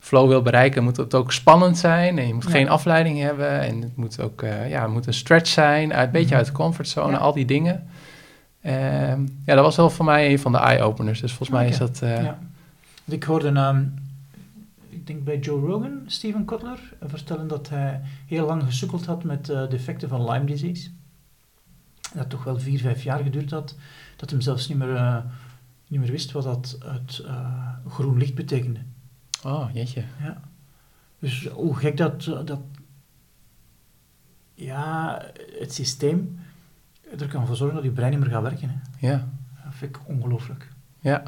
[0.00, 2.18] flow wil bereiken, moet het ook spannend zijn.
[2.18, 2.50] En je moet Ja.
[2.50, 3.60] geen afleiding hebben.
[3.60, 6.36] En het moet ook, eh, ja, moet een stretch zijn, uit, een beetje Mhm.
[6.36, 7.18] uit de comfortzone, Ja.
[7.18, 7.86] al die dingen.
[8.62, 11.20] Ehm, ja, dat was wel voor mij een van de eye-openers.
[11.20, 11.72] Dus volgens mij Oké.
[11.72, 12.02] is dat.
[12.02, 12.38] eh, Ja.
[13.04, 13.82] Ik hoorde, ehm,
[14.88, 19.48] ik denk bij Joe Rogan, Steven Kotler, vertellen dat hij heel lang gesukkeld had met
[19.48, 20.88] eh, de effecten van Lyme disease.
[22.14, 23.76] Dat toch wel vier, vijf jaar geduurd had,
[24.16, 25.24] dat hem zelfs niet meer,
[25.88, 27.22] niet meer wist wat dat het
[27.88, 28.80] groen licht betekende.
[29.44, 30.04] Oh, jeetje.
[30.22, 30.40] Ja.
[31.18, 32.60] Dus hoe gek dat, dat
[34.54, 35.22] ja,
[35.58, 36.38] het systeem
[37.18, 38.68] er kan voor zorgen dat je brein niet meer gaat werken.
[38.68, 39.06] Hè.
[39.08, 39.28] Ja.
[39.64, 40.68] Dat vind ik ongelooflijk.
[41.00, 41.22] Ja,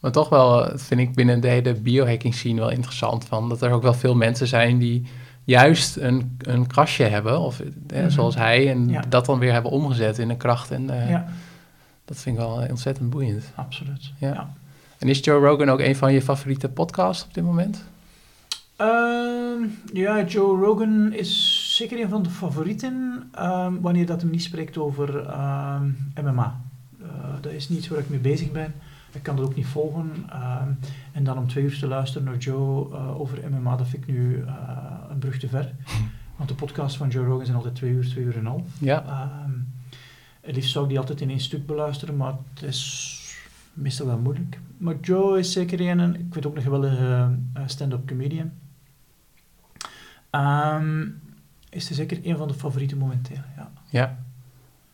[0.00, 3.24] maar toch wel, eh, vind ik binnen de hele biohacking scene wel interessant.
[3.24, 5.06] Van, dat er ook wel veel mensen zijn die
[5.44, 8.10] juist een, een krasje hebben, of, eh, Mhm.
[8.10, 9.00] zoals hij, en Ja.
[9.08, 10.70] dat dan weer hebben omgezet in een kracht.
[10.70, 11.26] En eh, Ja,
[12.04, 13.44] dat vind ik wel ontzettend boeiend.
[13.54, 14.12] absoluut.
[14.18, 14.32] Ja.
[14.32, 14.52] Ja.
[15.06, 17.84] En is Joe Rogan ook een van je favoriete podcasts op dit moment?
[18.76, 24.42] Ehm, ja, Joe Rogan is zeker een van de favorieten ehm, wanneer dat hem niet
[24.42, 25.86] spreekt over ehm,
[26.22, 26.60] MMA.
[27.00, 27.06] Eh,
[27.40, 28.74] dat is niet waar ik mee bezig ben.
[29.12, 30.10] Ik kan dat ook niet volgen.
[30.30, 30.68] Ehm,
[31.12, 34.14] en dan om twee uur te luisteren naar Joe eh, over MMA, dat vind ik
[34.14, 34.52] nu eh,
[35.10, 35.74] een brug te ver.
[36.36, 38.66] Want de podcasts van Joe Rogan zijn altijd twee uur, twee uur en half.
[38.78, 39.52] Ja, Ehm,
[40.40, 43.15] het liefst zou ik die altijd in één stuk beluisteren, maar het is
[43.76, 44.58] meestal wel moeilijk.
[44.78, 48.50] Maar Joe is zeker een, en ik weet ook nog wel een eh, stand-up comedian.
[50.30, 51.00] Ehm,
[51.70, 53.70] is er zeker een van de favorieten momenteel, ja.
[53.88, 54.16] ja.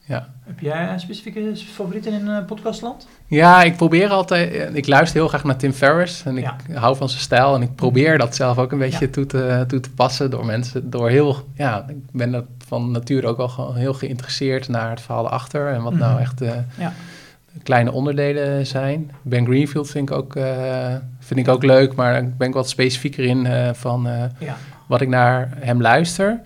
[0.05, 0.29] Ja.
[0.43, 3.07] Heb jij een specifieke favorieten in eh, podcastland?
[3.27, 6.79] ja, ik probeer altijd, eh, ik luister heel graag naar Tim Ferriss en ik Ja.
[6.79, 9.11] hou van zijn stijl en ik probeer dat zelf ook een beetje Ja.
[9.13, 13.27] toe, te, toe te passen door mensen, door heel, ja, ik ben er van nature
[13.27, 16.21] ook wel gewoon heel geïnteresseerd naar het verhaal achter en wat nou Mhm.
[16.23, 16.93] echt eh, Ja.
[17.63, 19.11] Kleine onderdelen zijn.
[19.23, 22.69] Ben Greenfield vind ik ook, eh, vind ik ook leuk, maar ik ben ik wat
[22.69, 24.57] specifieker in eh, van eh, Ja.
[24.87, 26.41] wat ik naar hem luister.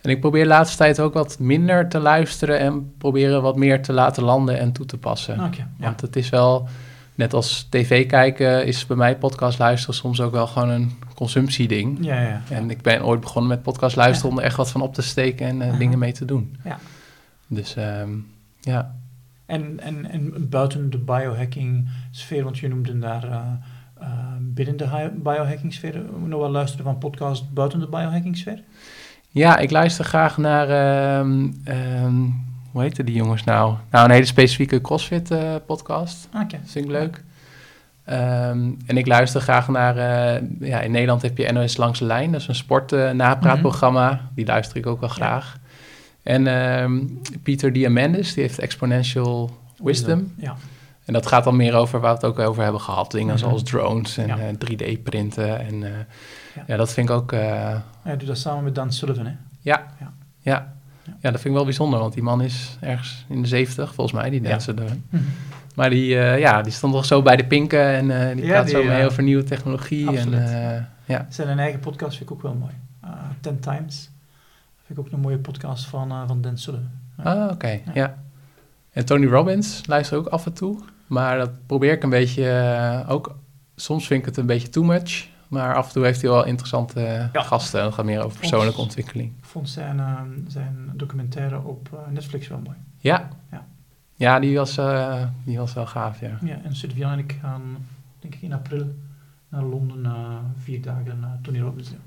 [0.00, 3.82] En ik probeer de laatste tijd ook wat minder te luisteren en proberen wat meer
[3.82, 5.36] te laten landen en toe te passen.
[5.36, 5.68] Ja.
[5.76, 6.68] Want het is wel,
[7.14, 11.98] net als tv kijken, is bij mij podcast luisteren soms ook wel gewoon een consumptieding.
[12.00, 12.40] Ja, ja, ja.
[12.48, 15.02] En ik ben ooit begonnen met podcast luisteren om er echt wat van op te
[15.02, 16.56] steken en dingen mee te doen.
[16.64, 16.78] Ja.
[17.46, 18.10] Dus ehm,
[18.60, 18.94] ja.
[19.48, 23.40] En, en, en buiten de biohacking sfeer, want je noemde daar uh,
[24.00, 24.08] uh,
[24.40, 28.62] binnen de biohacking sfeer nog wel luisteren van podcast buiten de biohacking sfeer?
[29.28, 31.62] Ja, ik luister graag naar, um,
[32.04, 33.74] um, hoe heette die jongens nou?
[33.90, 36.28] Nou, een hele specifieke CrossFit uh, podcast.
[36.34, 36.44] Oké.
[36.44, 36.60] Okay.
[36.64, 37.24] Vind ik leuk.
[38.06, 39.96] Um, en ik luister graag naar,
[40.60, 44.28] ja, in Nederland heb je NOS Langs de Lijn, dat is een sportnapraatprogramma, mm -hmm.
[44.34, 45.52] die luister ik ook wel graag.
[45.54, 45.67] Ja.
[46.22, 50.32] En um, Pieter Diamandis, die heeft Exponential Wisdom.
[50.36, 50.56] Ja.
[51.04, 53.10] En dat gaat dan meer over waar we het ook over hebben gehad.
[53.10, 53.38] Dingen Mhm.
[53.44, 54.38] zoals drones en Ja.
[54.38, 55.58] eh, 3D-printen.
[55.66, 55.90] En eh,
[56.54, 56.62] Ja.
[56.66, 56.76] ja.
[56.76, 57.32] dat vind ik ook...
[57.32, 59.32] eh, Hij doet dat samen met Dan Sullivan, hè?
[59.60, 60.12] ja, Ja.
[60.40, 60.66] ja.
[61.04, 61.12] Ja.
[61.20, 61.98] ja, dat vind ik wel bijzonder.
[61.98, 64.48] Want die man is ergens in de 70, volgens mij, die Ja.
[64.48, 64.96] dansen er.
[65.74, 68.74] Maar die, ja, die stond toch zo bij de pinken en die Ja, praat die,
[68.74, 70.08] zo mee over nieuwe technologie.
[70.08, 70.38] absoluut.
[70.40, 71.26] En, ja.
[71.28, 72.72] Zijn eigen podcast vind ik ook wel mooi.
[73.04, 73.10] Uh,
[73.40, 74.10] Ten Times.
[74.88, 76.90] Vind ik ook een mooie podcast van, uh, van Dan Sullivan.
[77.16, 77.22] Ja.
[77.24, 78.18] Ah, oké, ja.
[78.90, 80.80] En Tony Robbins luister ook af en toe.
[81.06, 83.36] Maar dat probeer ik een beetje eh, ook...
[83.76, 85.28] Soms vind ik het een beetje too much.
[85.48, 87.42] Maar af en toe heeft hij wel interessante eh, Ja.
[87.42, 87.82] gasten.
[87.82, 89.32] Dat gaat meer over persoonlijke ontwikkeling.
[89.38, 92.76] Ik vond zijn, uh, zijn documentaire op uh, Netflix wel mooi.
[92.98, 93.28] Ja.
[93.50, 93.66] Ja.
[94.14, 96.38] Ja, die, was, uh, die was wel gaaf, ja.
[96.44, 97.62] Ja, en Sylvia en ik gaan,
[98.18, 98.94] denk ik in april,
[99.48, 102.00] naar Londen uh, vier dagen uh, Tony Robbins doen.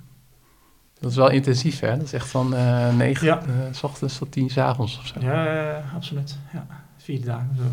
[1.01, 1.97] Dat is wel intensief, hè?
[1.97, 3.41] Dat is echt van uh, 9 Ja.
[3.71, 5.19] s ochtends tot 10 s avonds of zo.
[5.19, 6.37] Ja, absoluut.
[6.53, 6.65] Ja,
[6.97, 7.63] vier dagen zo.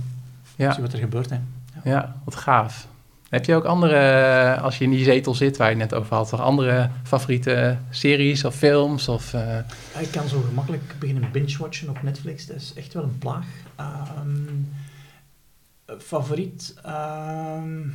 [0.57, 0.73] Ja.
[0.73, 1.37] Zie wat er gebeurt, hè.
[1.75, 1.81] Ja.
[1.85, 2.87] ja, wat gaaf.
[3.29, 6.29] Heb je ook andere, als je in die zetel zit waar je net over had,
[6.29, 9.09] toch andere favoriete series of films?
[9.09, 9.41] Of, uh...
[9.95, 12.47] ja, ik kan zo gemakkelijk beginnen binge-watchen op Netflix.
[12.47, 13.47] Dat is echt wel een plaag.
[14.21, 14.69] Um,
[15.99, 16.75] favoriet?
[16.87, 17.95] Um,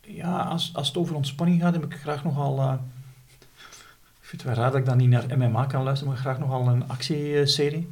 [0.00, 2.58] ja, als, als het over ontspanning gaat, heb ik graag nogal...
[2.58, 2.72] Uh,
[4.28, 6.38] ik vind het wel raar dat ik dan niet naar MMA kan luisteren, maar graag
[6.38, 7.88] nogal een actieserie.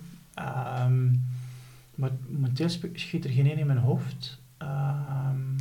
[0.84, 1.24] Um,
[1.95, 4.39] maar momenteel schiet er geen één in mijn hoofd.
[4.62, 5.57] Um,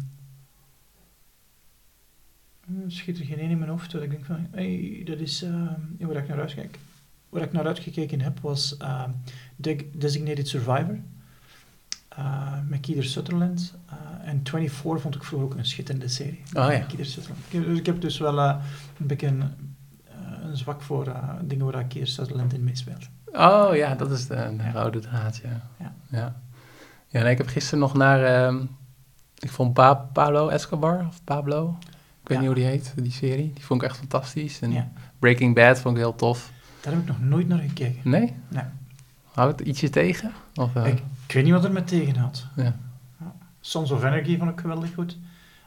[2.88, 5.72] schiet er geen één in mijn hoofd dat ik denk van, hey, dat is uh,
[6.00, 6.80] waar ik naar uitkijk.
[7.30, 9.04] Waar ik naar uitgekeken heb was uh,
[9.56, 11.00] De Designated Survivor
[12.20, 13.74] uh, met Kiefer Sutherland.
[13.90, 16.42] Uh, en 24 vond ik vroeger ook een schitterende serie.
[16.54, 16.86] Oh ja.
[17.02, 17.42] Sutherland.
[17.52, 18.56] Dus ik heb dus wel uh,
[19.00, 19.44] een beetje een
[20.58, 23.08] zwak voor uh, dingen waar Kiefer Sutherland in meespeelt.
[23.34, 24.72] Oh ja, dat is de, de Ja.
[24.72, 25.62] rode draad, ja.
[25.80, 25.94] Ja.
[26.10, 26.36] Ja,
[27.08, 28.24] ja nee, ik heb gisteren nog naar...
[28.24, 28.62] ehm,
[29.40, 31.78] ik vond pa Pablo Escobar, of Pablo...
[32.22, 32.44] Ik weet Ja.
[32.50, 33.52] niet hoe die heet, die serie.
[33.54, 34.62] Die vond ik echt fantastisch.
[34.62, 34.92] En Ja.
[35.20, 36.52] Breaking Bad vond ik heel tof.
[36.82, 38.10] Daar heb ik nog nooit naar gekeken.
[38.10, 38.34] Nee?
[38.48, 38.64] Nee.
[39.32, 40.32] Houdt het ietsje tegen?
[40.56, 42.46] Of, eh, Ik, ik weet niet wat er me tegen had.
[42.56, 42.76] Ja.
[43.60, 45.18] Sons of Energy vond ik geweldig goed.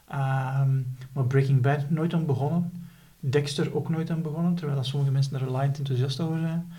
[0.09, 0.77] Ehm,
[1.13, 2.88] maar Breaking Bad nooit aan begonnen.
[3.21, 6.73] Dexter ook nooit aan begonnen, terwijl sommige mensen er reliant enthousiast over zijn.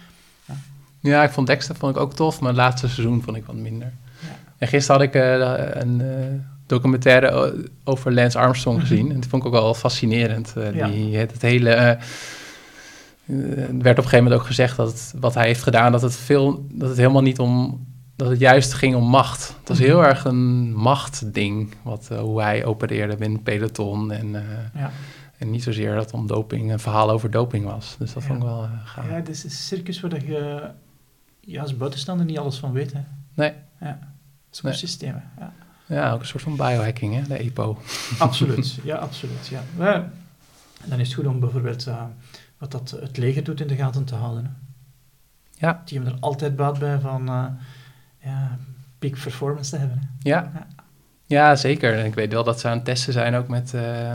[1.00, 3.56] Ja, ik vond Dexter vond ik ook tof, maar het laatste seizoen vond ik wat
[3.56, 3.94] minder.
[4.20, 4.28] Ja.
[4.58, 6.26] En gisteren had ik eh, een eh,
[6.66, 8.88] documentaire over Lance Armstrong Mhm.
[8.88, 9.10] gezien.
[9.10, 10.54] En dat vond ik ook wel fascinerend.
[10.58, 10.88] Eh, Ja.
[10.88, 11.70] die, het, het hele...
[11.70, 11.98] eh, eh,
[13.58, 16.02] er werd op een gegeven moment ook gezegd dat het, wat hij heeft gedaan, dat
[16.02, 17.88] het, veel, dat het helemaal niet om...
[18.16, 19.48] Dat het juist ging om macht.
[19.60, 19.88] Het was Mhm.
[19.88, 24.12] heel erg een machtding, wat, eh, hoe hij opereerde binnen peloton.
[24.12, 24.42] En, eh,
[24.82, 24.92] Ja.
[25.40, 27.96] En niet zozeer dat het om doping, een verhaal over doping was.
[28.00, 28.28] Dus dat Ja.
[28.30, 29.06] vond ik wel eh, gaaf.
[29.10, 30.70] ja, het is een circus waar je
[31.40, 32.94] ja, als buitenstaander niet alles van weet.
[32.94, 33.00] Hè.
[33.34, 33.54] Nee.
[33.80, 34.00] Ja.
[34.50, 35.12] Zo'n Nee.
[35.14, 35.20] hè.
[35.44, 35.52] Ja.
[35.86, 37.78] Ja, ook een soort van biohacking, hè, de EPO.
[38.20, 39.48] Absoluut, ja, absoluut.
[39.78, 40.10] Ja.
[40.86, 42.04] Dan is het goed om bijvoorbeeld uh,
[42.58, 44.44] wat dat het leger doet in de gaten te houden.
[44.46, 44.52] Hè.
[45.68, 45.82] Ja.
[45.86, 47.46] Die hebben er altijd baat bij van uh,
[48.24, 48.58] ja,
[49.00, 49.98] peak performance te hebben.
[50.00, 50.30] Hè.
[50.30, 50.52] Ja.
[50.54, 50.68] Ja.
[51.26, 51.98] ja, zeker.
[52.00, 54.14] En ik weet wel dat ze aan het testen zijn ook met uh,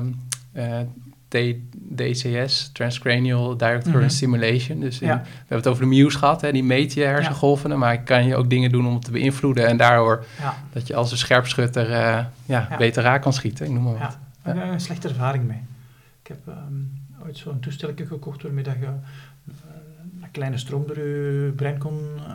[1.97, 4.09] DCS, Transcranial Direct Current Mhm.
[4.15, 4.81] Stimulation.
[4.81, 5.15] Dus in, Ja.
[5.23, 8.37] we hebben het over de Muse gehad, hè, die meet je hersengolven, maar kan je
[8.37, 10.57] ook dingen doen om het te beïnvloeden en daardoor Ja.
[10.73, 14.19] dat je als een scherpschutter uh, ja, beter raak kan schieten, ik noem maar wat.
[14.57, 15.61] Ja, een slechte ervaring mee.
[16.23, 16.93] Ik heb um,
[17.25, 18.91] ooit zo'n toestelletje gekocht waarmee dat je uh,
[20.23, 22.01] een kleine stroom door je brein kon...
[22.17, 22.33] Uh,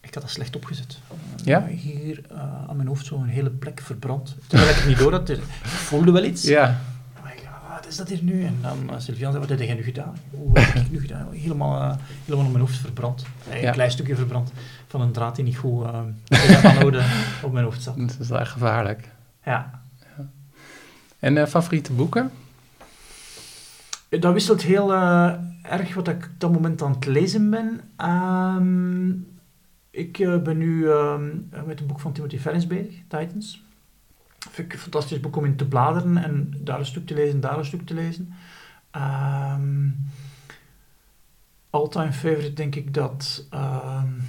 [0.00, 0.98] ik had dat slecht opgezet.
[1.44, 1.66] Ja?
[1.66, 4.36] Hier uh, aan mijn hoofd zo'n hele plek verbrand.
[4.46, 6.42] Terwijl ik het niet door had, ik voelde wel iets.
[6.42, 6.80] Ja.
[7.22, 8.44] Maar ik dacht, wat is dat hier nu?
[8.44, 10.16] En dan uh, Sylvian zei, wat heb jij nu gedaan?
[10.30, 11.32] Hoe heb ik nu gedaan?
[11.32, 13.24] Helemaal, uh, helemaal op mijn hoofd verbrand.
[13.50, 13.70] Een Ja.
[13.72, 14.52] klein stukje verbrand
[14.86, 17.04] van een draad die niet goed uh, aanhouden
[17.44, 17.96] op mijn hoofd zat.
[17.98, 19.08] Dat is wel gevaarlijk.
[19.44, 19.80] Ja.
[20.16, 20.28] ja.
[21.18, 22.30] En uh, favoriete boeken?
[24.08, 24.92] Dat wisselt heel
[25.62, 27.80] erg wat ik op dat moment aan het lezen ben.
[28.08, 29.26] Um,
[29.90, 31.14] ik ben nu uh,
[31.66, 33.62] met een boek van Timothy Ferris bezig, Titans.
[34.38, 37.40] Vind ik een fantastisch boek om in te bladeren en daar een stuk te lezen,
[37.40, 38.32] daar een stuk te lezen.
[38.96, 40.10] Um,
[41.70, 43.46] all-time favorite denk ik dat...
[43.54, 44.22] Um,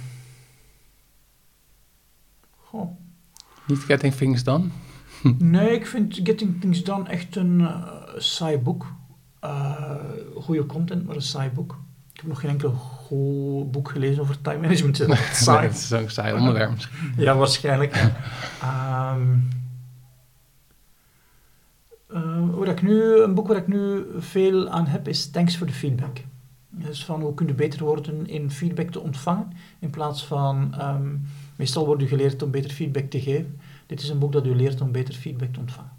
[2.56, 2.90] goh,
[3.66, 4.68] Niet Getting Things Done?
[5.38, 7.84] Nee, ik vind Getting Things Done echt een uh,
[8.16, 8.92] saai boek.
[9.44, 9.94] Uh,
[10.34, 11.78] goede content, maar een saai boek.
[12.12, 14.98] Ik heb nog geen enkel goed boek gelezen over time management.
[14.98, 15.66] Het is saai.
[15.66, 16.88] het is zo'n saai onderwerp.
[17.16, 17.96] Ja, waarschijnlijk.
[18.64, 19.48] um,
[22.14, 25.66] uh, waar ik nu, een boek waar ik nu veel aan heb is Thanks for
[25.66, 26.18] the Feedback.
[26.70, 31.22] Dus van hoe kun je beter worden in feedback te ontvangen, in plaats van, um,
[31.56, 33.60] meestal wordt u geleerd om beter feedback te geven.
[33.86, 35.90] Dit is een boek dat u leert om beter feedback te ontvangen.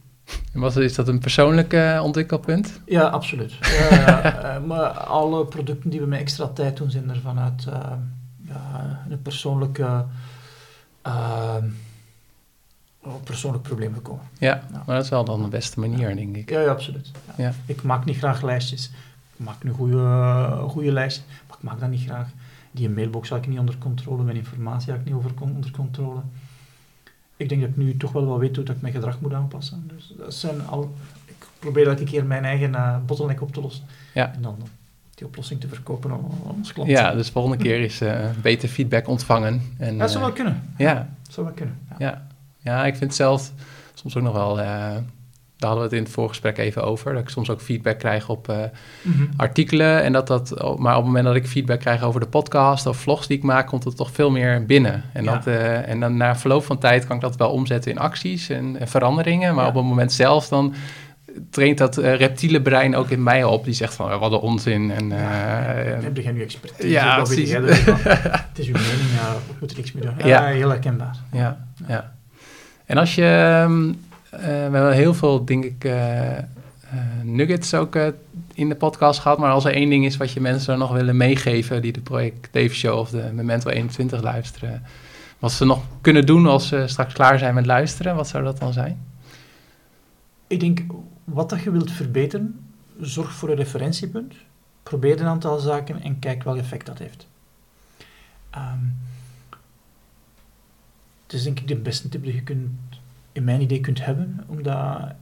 [0.53, 2.82] En was, is dat een persoonlijk uh, ontwikkelpunt?
[2.86, 3.53] Ja, absoluut.
[3.62, 7.68] ja, uh, maar alle producten die we met extra tijd doen, zijn er vanuit
[9.09, 10.05] een persoonlijke,
[13.24, 14.24] persoonlijk probleem gekomen.
[14.38, 16.49] Ja, ja, maar dat is wel dan de beste manier, denk ik.
[16.49, 17.12] Ja, ja absoluut.
[17.38, 17.54] Ja.
[17.66, 18.91] Ik maak niet graag lijstjes.
[19.38, 22.28] Ik maak een goede, goede lijst, maar ik maak dat niet graag.
[22.72, 26.22] Die mailbox had ik niet onder controle, mijn informatie had ik niet over, onder controle
[27.41, 29.34] ik denk dat ik nu toch wel wat weet hoe dat ik mijn gedrag moet
[29.34, 29.89] aanpassen.
[29.95, 30.93] Dus dat zijn al,
[31.26, 33.84] ik probeer elke keer mijn eigen uh, bottleneck op te lossen.
[34.14, 34.34] Ja.
[34.34, 34.58] En dan
[35.16, 36.89] die oplossing te verkopen aan ons klant.
[36.89, 39.62] Ja, dus de volgende keer is uh, beter feedback ontvangen.
[39.78, 40.74] En, dat zou wel kunnen.
[40.78, 40.93] Ja.
[41.24, 41.78] Dat zou wel kunnen.
[41.97, 42.28] Ja.
[42.62, 42.86] Ja.
[42.86, 43.51] Ik vind zelf
[43.93, 44.97] soms ook nog wel uh,
[45.62, 47.14] daar hadden we het in het voorgesprek even over.
[47.14, 48.55] Dat ik soms ook feedback krijg op uh,
[49.01, 49.30] mm -hmm.
[49.38, 50.03] artikelen.
[50.03, 52.97] En dat dat, maar op het moment dat ik feedback krijg over de podcast of
[52.97, 55.03] vlogs die ik maak, komt het toch veel meer binnen.
[55.14, 55.32] En, ja.
[55.34, 58.49] dat, uh, en dan na verloop van tijd kan ik dat wel omzetten in acties
[58.49, 59.55] en, en veranderingen.
[59.55, 59.70] Maar ja.
[59.70, 60.74] op het moment zelf dan
[61.49, 63.66] traint dat uh, reptiele brein ook in mij op.
[63.66, 64.91] Die zegt van, wat een onzin.
[64.91, 66.89] En, ja, heb je nu expertise?
[66.89, 67.51] Ja, precies.
[67.51, 70.14] het is uw mening, ja, moet er niks mee doen.
[70.18, 70.45] Ja, ja.
[70.45, 71.16] heel herkenbaar.
[71.32, 72.20] Ja, ja.
[72.92, 73.66] En als je...
[74.34, 76.38] Uh, we hebben heel veel, denk ik, uh,
[77.24, 77.98] nuggets ook
[78.54, 79.38] in de podcast gehad.
[79.38, 81.82] Maar als er één ding is wat je mensen nog willen meegeven...
[81.82, 84.84] die de Project Dave Show of de Memento 21 luisteren...
[85.39, 88.16] wat ze nog kunnen doen als ze straks klaar zijn met luisteren...
[88.16, 89.06] wat zou dat dan zijn?
[90.48, 90.82] Ik denk,
[91.24, 92.60] wat dat je wilt verbeteren...
[93.00, 94.34] zorg voor een referentiepunt.
[94.84, 97.28] Probeer een aantal zaken en kijk welk effect dat heeft.
[98.56, 98.98] Um,
[101.32, 102.70] het is denk ik de beste tip die je kunt
[103.32, 104.76] in mijn idee kunt hebben, omdat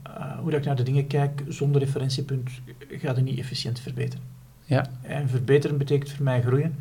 [0.06, 2.50] uh, hoe dat ik naar de dingen kijk, zonder referentiepunt
[2.88, 4.24] gaat het niet efficiënt verbeteren.
[4.64, 4.86] Ja.
[5.02, 6.74] En verbeteren betekent voor mij groeien.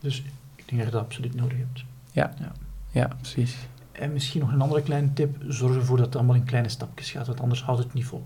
[0.00, 0.22] Dus
[0.56, 1.84] ik denk dat je dat absoluut nodig hebt.
[2.12, 2.52] Ja, ja.
[2.90, 3.56] ja precies.
[3.92, 7.10] En misschien nog een andere kleine tip, zorg ervoor dat het allemaal in kleine stapjes
[7.10, 8.24] gaat, want anders houdt het niet vol.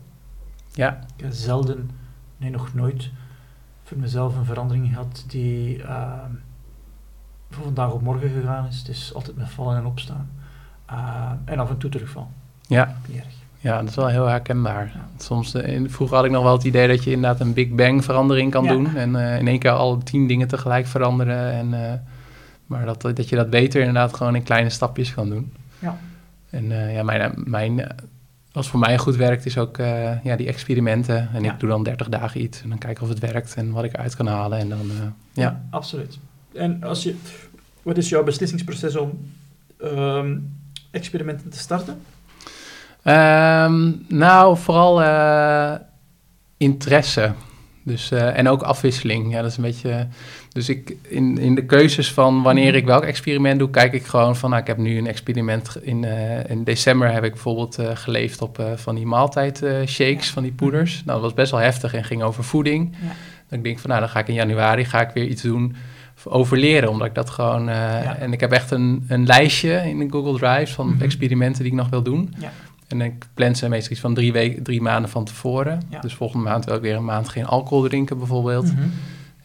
[0.73, 1.07] Ja.
[1.17, 1.91] Ik heb zelden,
[2.37, 3.11] nee nog nooit,
[3.83, 6.25] voor mezelf een verandering gehad die uh,
[7.51, 8.79] van vandaag op morgen gegaan is.
[8.79, 10.31] Het is altijd met vallen en opstaan.
[10.91, 12.31] Uh, en af en toe terugval.
[12.67, 12.97] Ja.
[13.07, 13.35] Niet erg.
[13.59, 14.93] Ja, dat is wel heel herkenbaar.
[14.95, 15.09] Ja.
[15.19, 18.05] Soms, uh, vroeger had ik nog wel het idee dat je inderdaad een Big Bang
[18.05, 18.73] verandering kan ja.
[18.73, 18.97] doen.
[18.97, 21.53] En uh, in één keer al tien dingen tegelijk veranderen.
[21.53, 22.03] En,
[22.67, 25.53] maar dat, dat je dat beter inderdaad gewoon in kleine stapjes kan doen.
[25.79, 25.99] Ja.
[26.51, 27.95] En ja, mijn, mijn,
[28.53, 29.77] wat voor mij goed werkt is ook
[30.23, 31.29] ja, die experimenten.
[31.33, 31.53] En Ja.
[31.53, 33.93] ik doe dan 30 dagen iets en dan kijk of het werkt en wat ik
[33.93, 34.59] eruit kan halen.
[34.59, 34.91] En dan,
[35.33, 35.65] ja.
[35.71, 36.19] absoluut.
[36.57, 37.15] En als je,
[37.83, 39.19] wat is jouw beslissingsproces om
[39.83, 40.53] um,
[40.91, 42.01] experimenten te starten?
[43.05, 45.75] Um, nou, vooral uh,
[46.57, 47.33] interesse.
[47.83, 49.33] Dus, uh, en ook afwisseling.
[49.33, 50.07] Ja, dat is een beetje.
[50.53, 54.37] Dus ik, in, in de keuzes van wanneer ik welk experiment doe, kijk ik gewoon
[54.37, 54.51] van.
[54.51, 55.77] Nou, ik heb nu een experiment.
[55.81, 60.33] In, uh, in december heb ik bijvoorbeeld geleefd op van die maaltijdshakes, ja.
[60.33, 60.95] van die poeders.
[60.95, 62.97] Nou, dat was best wel heftig en ging over voeding.
[63.01, 63.13] Ja.
[63.49, 65.77] Dan denk ik van, nou, dan ga ik in januari ga ik weer iets doen
[66.29, 67.69] over leren, omdat ik dat gewoon...
[67.69, 68.17] Uh, ja.
[68.17, 71.03] En ik heb echt een, een lijstje in de Google Drive van mm -hmm.
[71.03, 72.35] experimenten die ik nog wil doen.
[72.39, 72.53] Ja.
[72.89, 75.83] En ik plan ze meestal iets van drie, weken, drie maanden van tevoren.
[75.89, 76.01] Ja.
[76.01, 78.73] Dus volgende maand wil ik weer een maand geen alcohol drinken bijvoorbeeld.
[78.73, 78.93] Mm -hmm.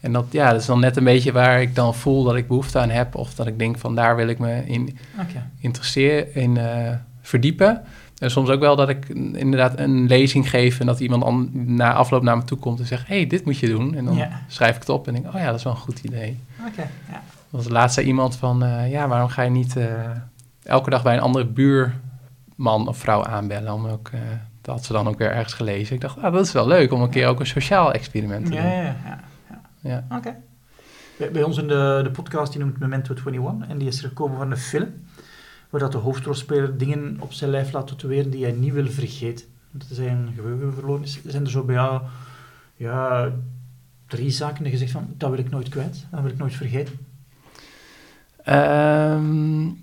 [0.00, 2.48] En dat, ja, dat is dan net een beetje waar ik dan voel dat ik
[2.48, 3.14] behoefte aan heb.
[3.14, 5.42] Of dat ik denk van daar wil ik me in okay.
[5.58, 6.90] interesseren, in uh,
[7.20, 7.82] verdiepen.
[8.18, 11.92] En soms ook wel dat ik inderdaad een lezing geef en dat iemand an, na
[11.92, 13.94] afloop naar me toe komt en zegt: hey, dit moet je doen.
[13.94, 14.42] En dan ja.
[14.48, 16.38] schrijf ik het op en denk: oh ja, dat is wel een goed idee.
[16.66, 16.88] Oké.
[17.10, 17.22] Ja.
[17.50, 20.10] Was laatst zei iemand van: uh, ja, waarom ga je niet uh,
[20.62, 23.72] elke dag bij een andere buurman of vrouw aanbellen?
[23.72, 24.20] Om ook, uh,
[24.60, 25.94] dat had ze dan ook weer ergens gelezen.
[25.94, 28.52] Ik dacht: ah, dat is wel leuk om een keer ook een sociaal experiment te
[28.52, 28.70] ja, doen.
[28.70, 29.20] Ja, ja, ja.
[29.80, 30.04] ja.
[30.04, 30.16] Oké.
[30.16, 30.36] Okay.
[31.18, 34.08] Bij, bij ons in de, de podcast, die noemt Memento 21 en die is er
[34.08, 34.88] gekomen van een film
[35.70, 39.46] waar dat de hoofdrolspeler dingen op zijn lijf laat tatoeëren die hij niet wil vergeten.
[39.70, 41.20] Dat zijn geheugen verloren is.
[41.24, 42.02] Zijn er zo bij jou
[42.76, 43.32] ja,
[44.16, 46.54] drie zaken die je zegt van, dat wil ik nooit kwijt, dat wil ik nooit
[46.54, 46.98] vergeten?
[48.48, 49.80] Um,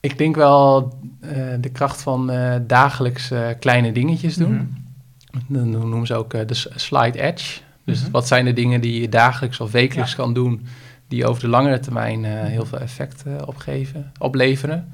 [0.00, 1.30] ik denk wel uh,
[1.60, 4.54] de kracht van uh, dagelijks uh, kleine dingetjes doen.
[5.30, 5.42] Mhm.
[5.46, 7.60] Dan noemen ze ook de slide edge.
[7.84, 8.12] Dus mm-hmm.
[8.12, 10.16] wat zijn de dingen die je dagelijks of wekelijks ja.
[10.16, 10.66] kan doen
[11.08, 14.92] die over de langere termijn heel veel effect opgeven, opleveren.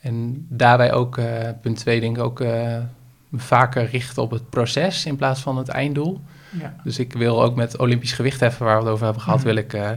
[0.00, 2.76] En daarbij ook, eh, punt twee, denk ik ook eh,
[3.32, 6.20] vaker richten op het proces in plaats van het einddoel.
[6.60, 6.74] Ja.
[6.84, 9.46] Dus ik wil ook met Olympisch gewichtheffen, waar we het over hebben gehad, Mhm.
[9.46, 9.90] wil ik eh,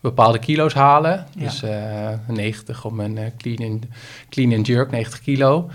[0.00, 1.26] bepaalde kilo's halen.
[1.34, 1.44] Ja.
[1.44, 3.84] Dus eh 90 op mijn eh, clean, and,
[4.28, 5.70] clean and jerk, 90 kilo.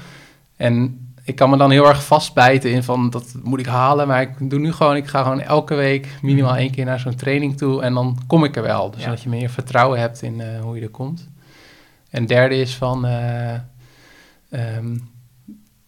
[0.56, 4.08] En ik kan me dan heel erg vastbijten in van, dat moet ik halen.
[4.08, 7.16] Maar ik doe nu gewoon, ik ga gewoon elke week minimaal één keer naar zo'n
[7.16, 7.82] training toe.
[7.82, 8.92] En dan kom ik er wel.
[8.92, 9.10] Dus Ja.
[9.10, 11.30] dat je meer vertrouwen hebt in eh, hoe je er komt.
[12.10, 13.06] En derde is van...
[13.06, 13.54] eh,
[14.50, 14.98] ehm,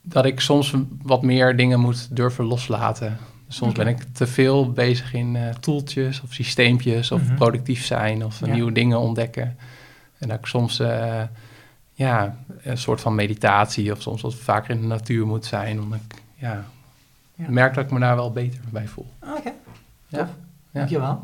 [0.02, 3.18] dat ik soms wat meer dingen moet durven loslaten.
[3.54, 7.36] Soms ben ik te veel bezig in eh toeltjes of systeempjes of Mhm.
[7.36, 8.46] productief zijn of Ja.
[8.54, 9.58] nieuwe dingen ontdekken.
[10.18, 11.22] En dat ik soms eh,
[11.94, 15.82] ja, een soort van meditatie of soms wat vaker in de natuur moet zijn.
[15.82, 16.64] Omdat ik ja,
[17.36, 17.46] Ja.
[17.50, 19.12] merk dat ik me daar wel beter bij voel.
[19.38, 19.52] Oké,
[20.08, 20.18] Ja.
[20.18, 20.28] tof.
[20.72, 21.22] Dankjewel.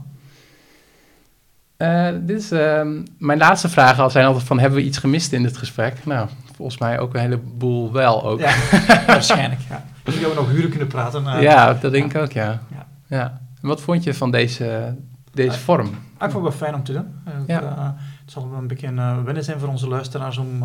[1.78, 5.44] Eh, dit is, ehm, mijn laatste vragen zijn altijd van, hebben we iets gemist in
[5.44, 6.06] dit gesprek?
[6.06, 8.40] Nou, volgens mij ook een heleboel wel ook.
[8.40, 8.56] Ja,
[9.08, 9.62] waarschijnlijk.
[9.70, 9.86] Ja.
[10.14, 11.28] Denk dat we nog uren kunnen praten.
[11.28, 11.42] eh.
[11.42, 12.62] Ja, dat denk ik ook, ja.
[13.08, 13.40] Ja.
[13.62, 14.96] wat vond je van deze,
[15.34, 15.88] deze Eh, vorm?
[16.18, 17.06] Ah, ik vond het wel fijn om te doen.
[17.26, 17.62] Eh, Ja.
[17.62, 17.84] eh,
[18.24, 20.60] het zal wel een beetje wennen zijn voor onze luisteraars om...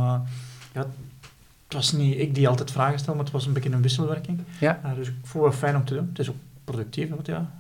[0.73, 0.87] ja,
[1.65, 4.41] het was niet ik die altijd vragen stel, maar het was een beetje een wisselwerking.
[4.61, 4.81] Ja.
[4.97, 6.07] Dus ik vond het wel fijn om te doen.
[6.09, 7.51] Het is ook productief, want ja...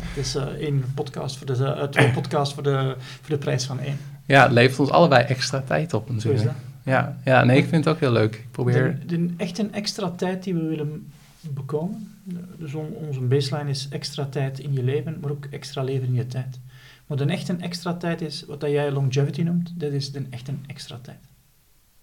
[0.00, 3.98] het is één podcast voor de, twee podcasts voor de, voor de prijs van één.
[4.26, 6.50] Ja, het levert ons allebei extra tijd op natuurlijk.
[6.84, 6.94] Dat.
[6.94, 8.34] Ja, ja, nee, ik vind het ook heel leuk.
[8.34, 8.98] Ik probeer...
[9.06, 12.18] De, de, echt een extra tijd die we willen bekomen.
[12.58, 16.14] Dus on- onze baseline is extra tijd in je leven, maar ook extra leven in
[16.14, 16.60] je tijd.
[17.06, 20.26] Maar de echt een extra tijd is, wat dat jij longevity noemt, dat is de
[20.30, 21.18] echt een extra tijd.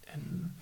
[0.05, 0.53] En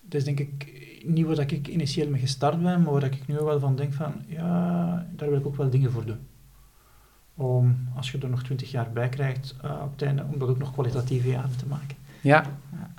[0.00, 0.72] dat is denk ik
[1.06, 4.12] niet wat ik initieel mee gestart ben, maar waar ik nu wel van denk van,
[4.26, 6.18] ja, daar wil ik ook wel dingen voor doen.
[7.34, 10.48] Om, als je er nog twintig jaar bij krijgt, eh, op het einde, om dat
[10.48, 11.96] ook nog kwalitatieve jaren te maken.
[12.20, 12.44] Ja.
[12.72, 12.90] Ja,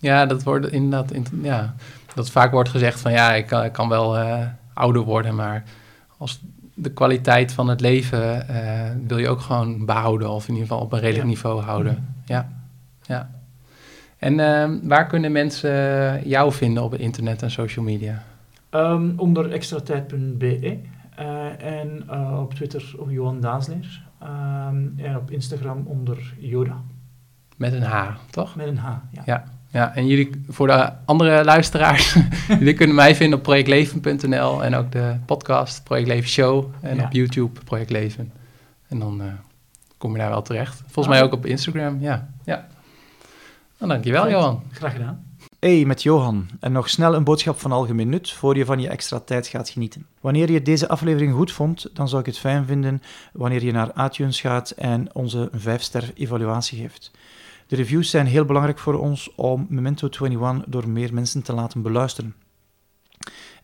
[0.00, 1.10] dat wordt inderdaad...
[1.12, 1.74] in- ja,
[2.14, 5.64] dat vaak wordt gezegd van ja, ik kan, ik kan wel eh, ouder worden, maar
[6.16, 6.40] als
[6.74, 10.82] de kwaliteit van het leven eh, wil je ook gewoon behouden of in ieder geval
[10.84, 11.28] op een redelijk Ja.
[11.30, 12.14] niveau houden.
[12.24, 12.48] Ja,
[13.02, 13.30] ja.
[14.18, 15.70] En ehm, waar kunnen mensen
[16.28, 18.22] jou vinden op het internet en social media?
[18.70, 20.78] Ehm, onder extratijd.be
[21.16, 26.76] eh, en eh, op Twitter op Johan Daasleer Ehm, en op Instagram onder Yoda
[27.56, 28.56] Met een H, toch?
[28.56, 28.88] met een H.
[29.10, 29.22] Ja.
[29.24, 29.44] Ja.
[29.70, 32.16] Ja, en jullie, voor de andere luisteraars,
[32.48, 37.04] jullie kunnen mij vinden op projectleven.nl en ook de podcast Project Leven Show en Ja.
[37.04, 38.32] op YouTube Project Leven.
[38.88, 39.26] En dan eh,
[39.98, 40.76] kom je daar wel terecht.
[40.80, 41.10] Volgens Ah.
[41.12, 42.28] mij ook op Instagram, ja.
[42.44, 42.66] ja.
[43.78, 44.42] Nou, dankjewel Perfect.
[44.42, 44.62] Johan.
[44.72, 45.24] Graag gedaan.
[45.60, 46.46] Hey, met Johan.
[46.60, 49.68] En nog snel een boodschap van algemeen nut voor je van je extra tijd gaat
[49.68, 50.06] genieten.
[50.20, 53.02] Wanneer je deze aflevering goed vond, dan zou ik het fijn vinden
[53.32, 57.10] wanneer je naar iTunes gaat en onze 5-ster evaluatie geeft.
[57.66, 61.82] De reviews zijn heel belangrijk voor ons om Memento 21 door meer mensen te laten
[61.82, 62.34] beluisteren.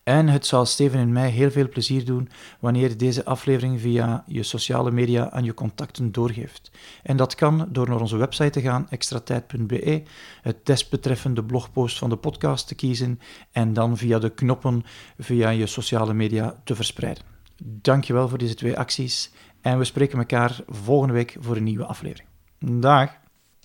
[0.03, 4.23] En het zal Steven en mij heel veel plezier doen wanneer je deze aflevering via
[4.27, 6.71] je sociale media aan je contacten doorgeeft.
[7.03, 10.03] En dat kan door naar onze website te gaan, extratijd.be,
[10.41, 13.19] het desbetreffende blogpost van de podcast te kiezen
[13.51, 14.83] en dan via de knoppen
[15.17, 17.23] via je sociale media te verspreiden.
[17.63, 19.31] Dankjewel voor deze twee acties
[19.61, 22.27] en we spreken elkaar volgende week voor een nieuwe aflevering.
[22.59, 23.22] Dag!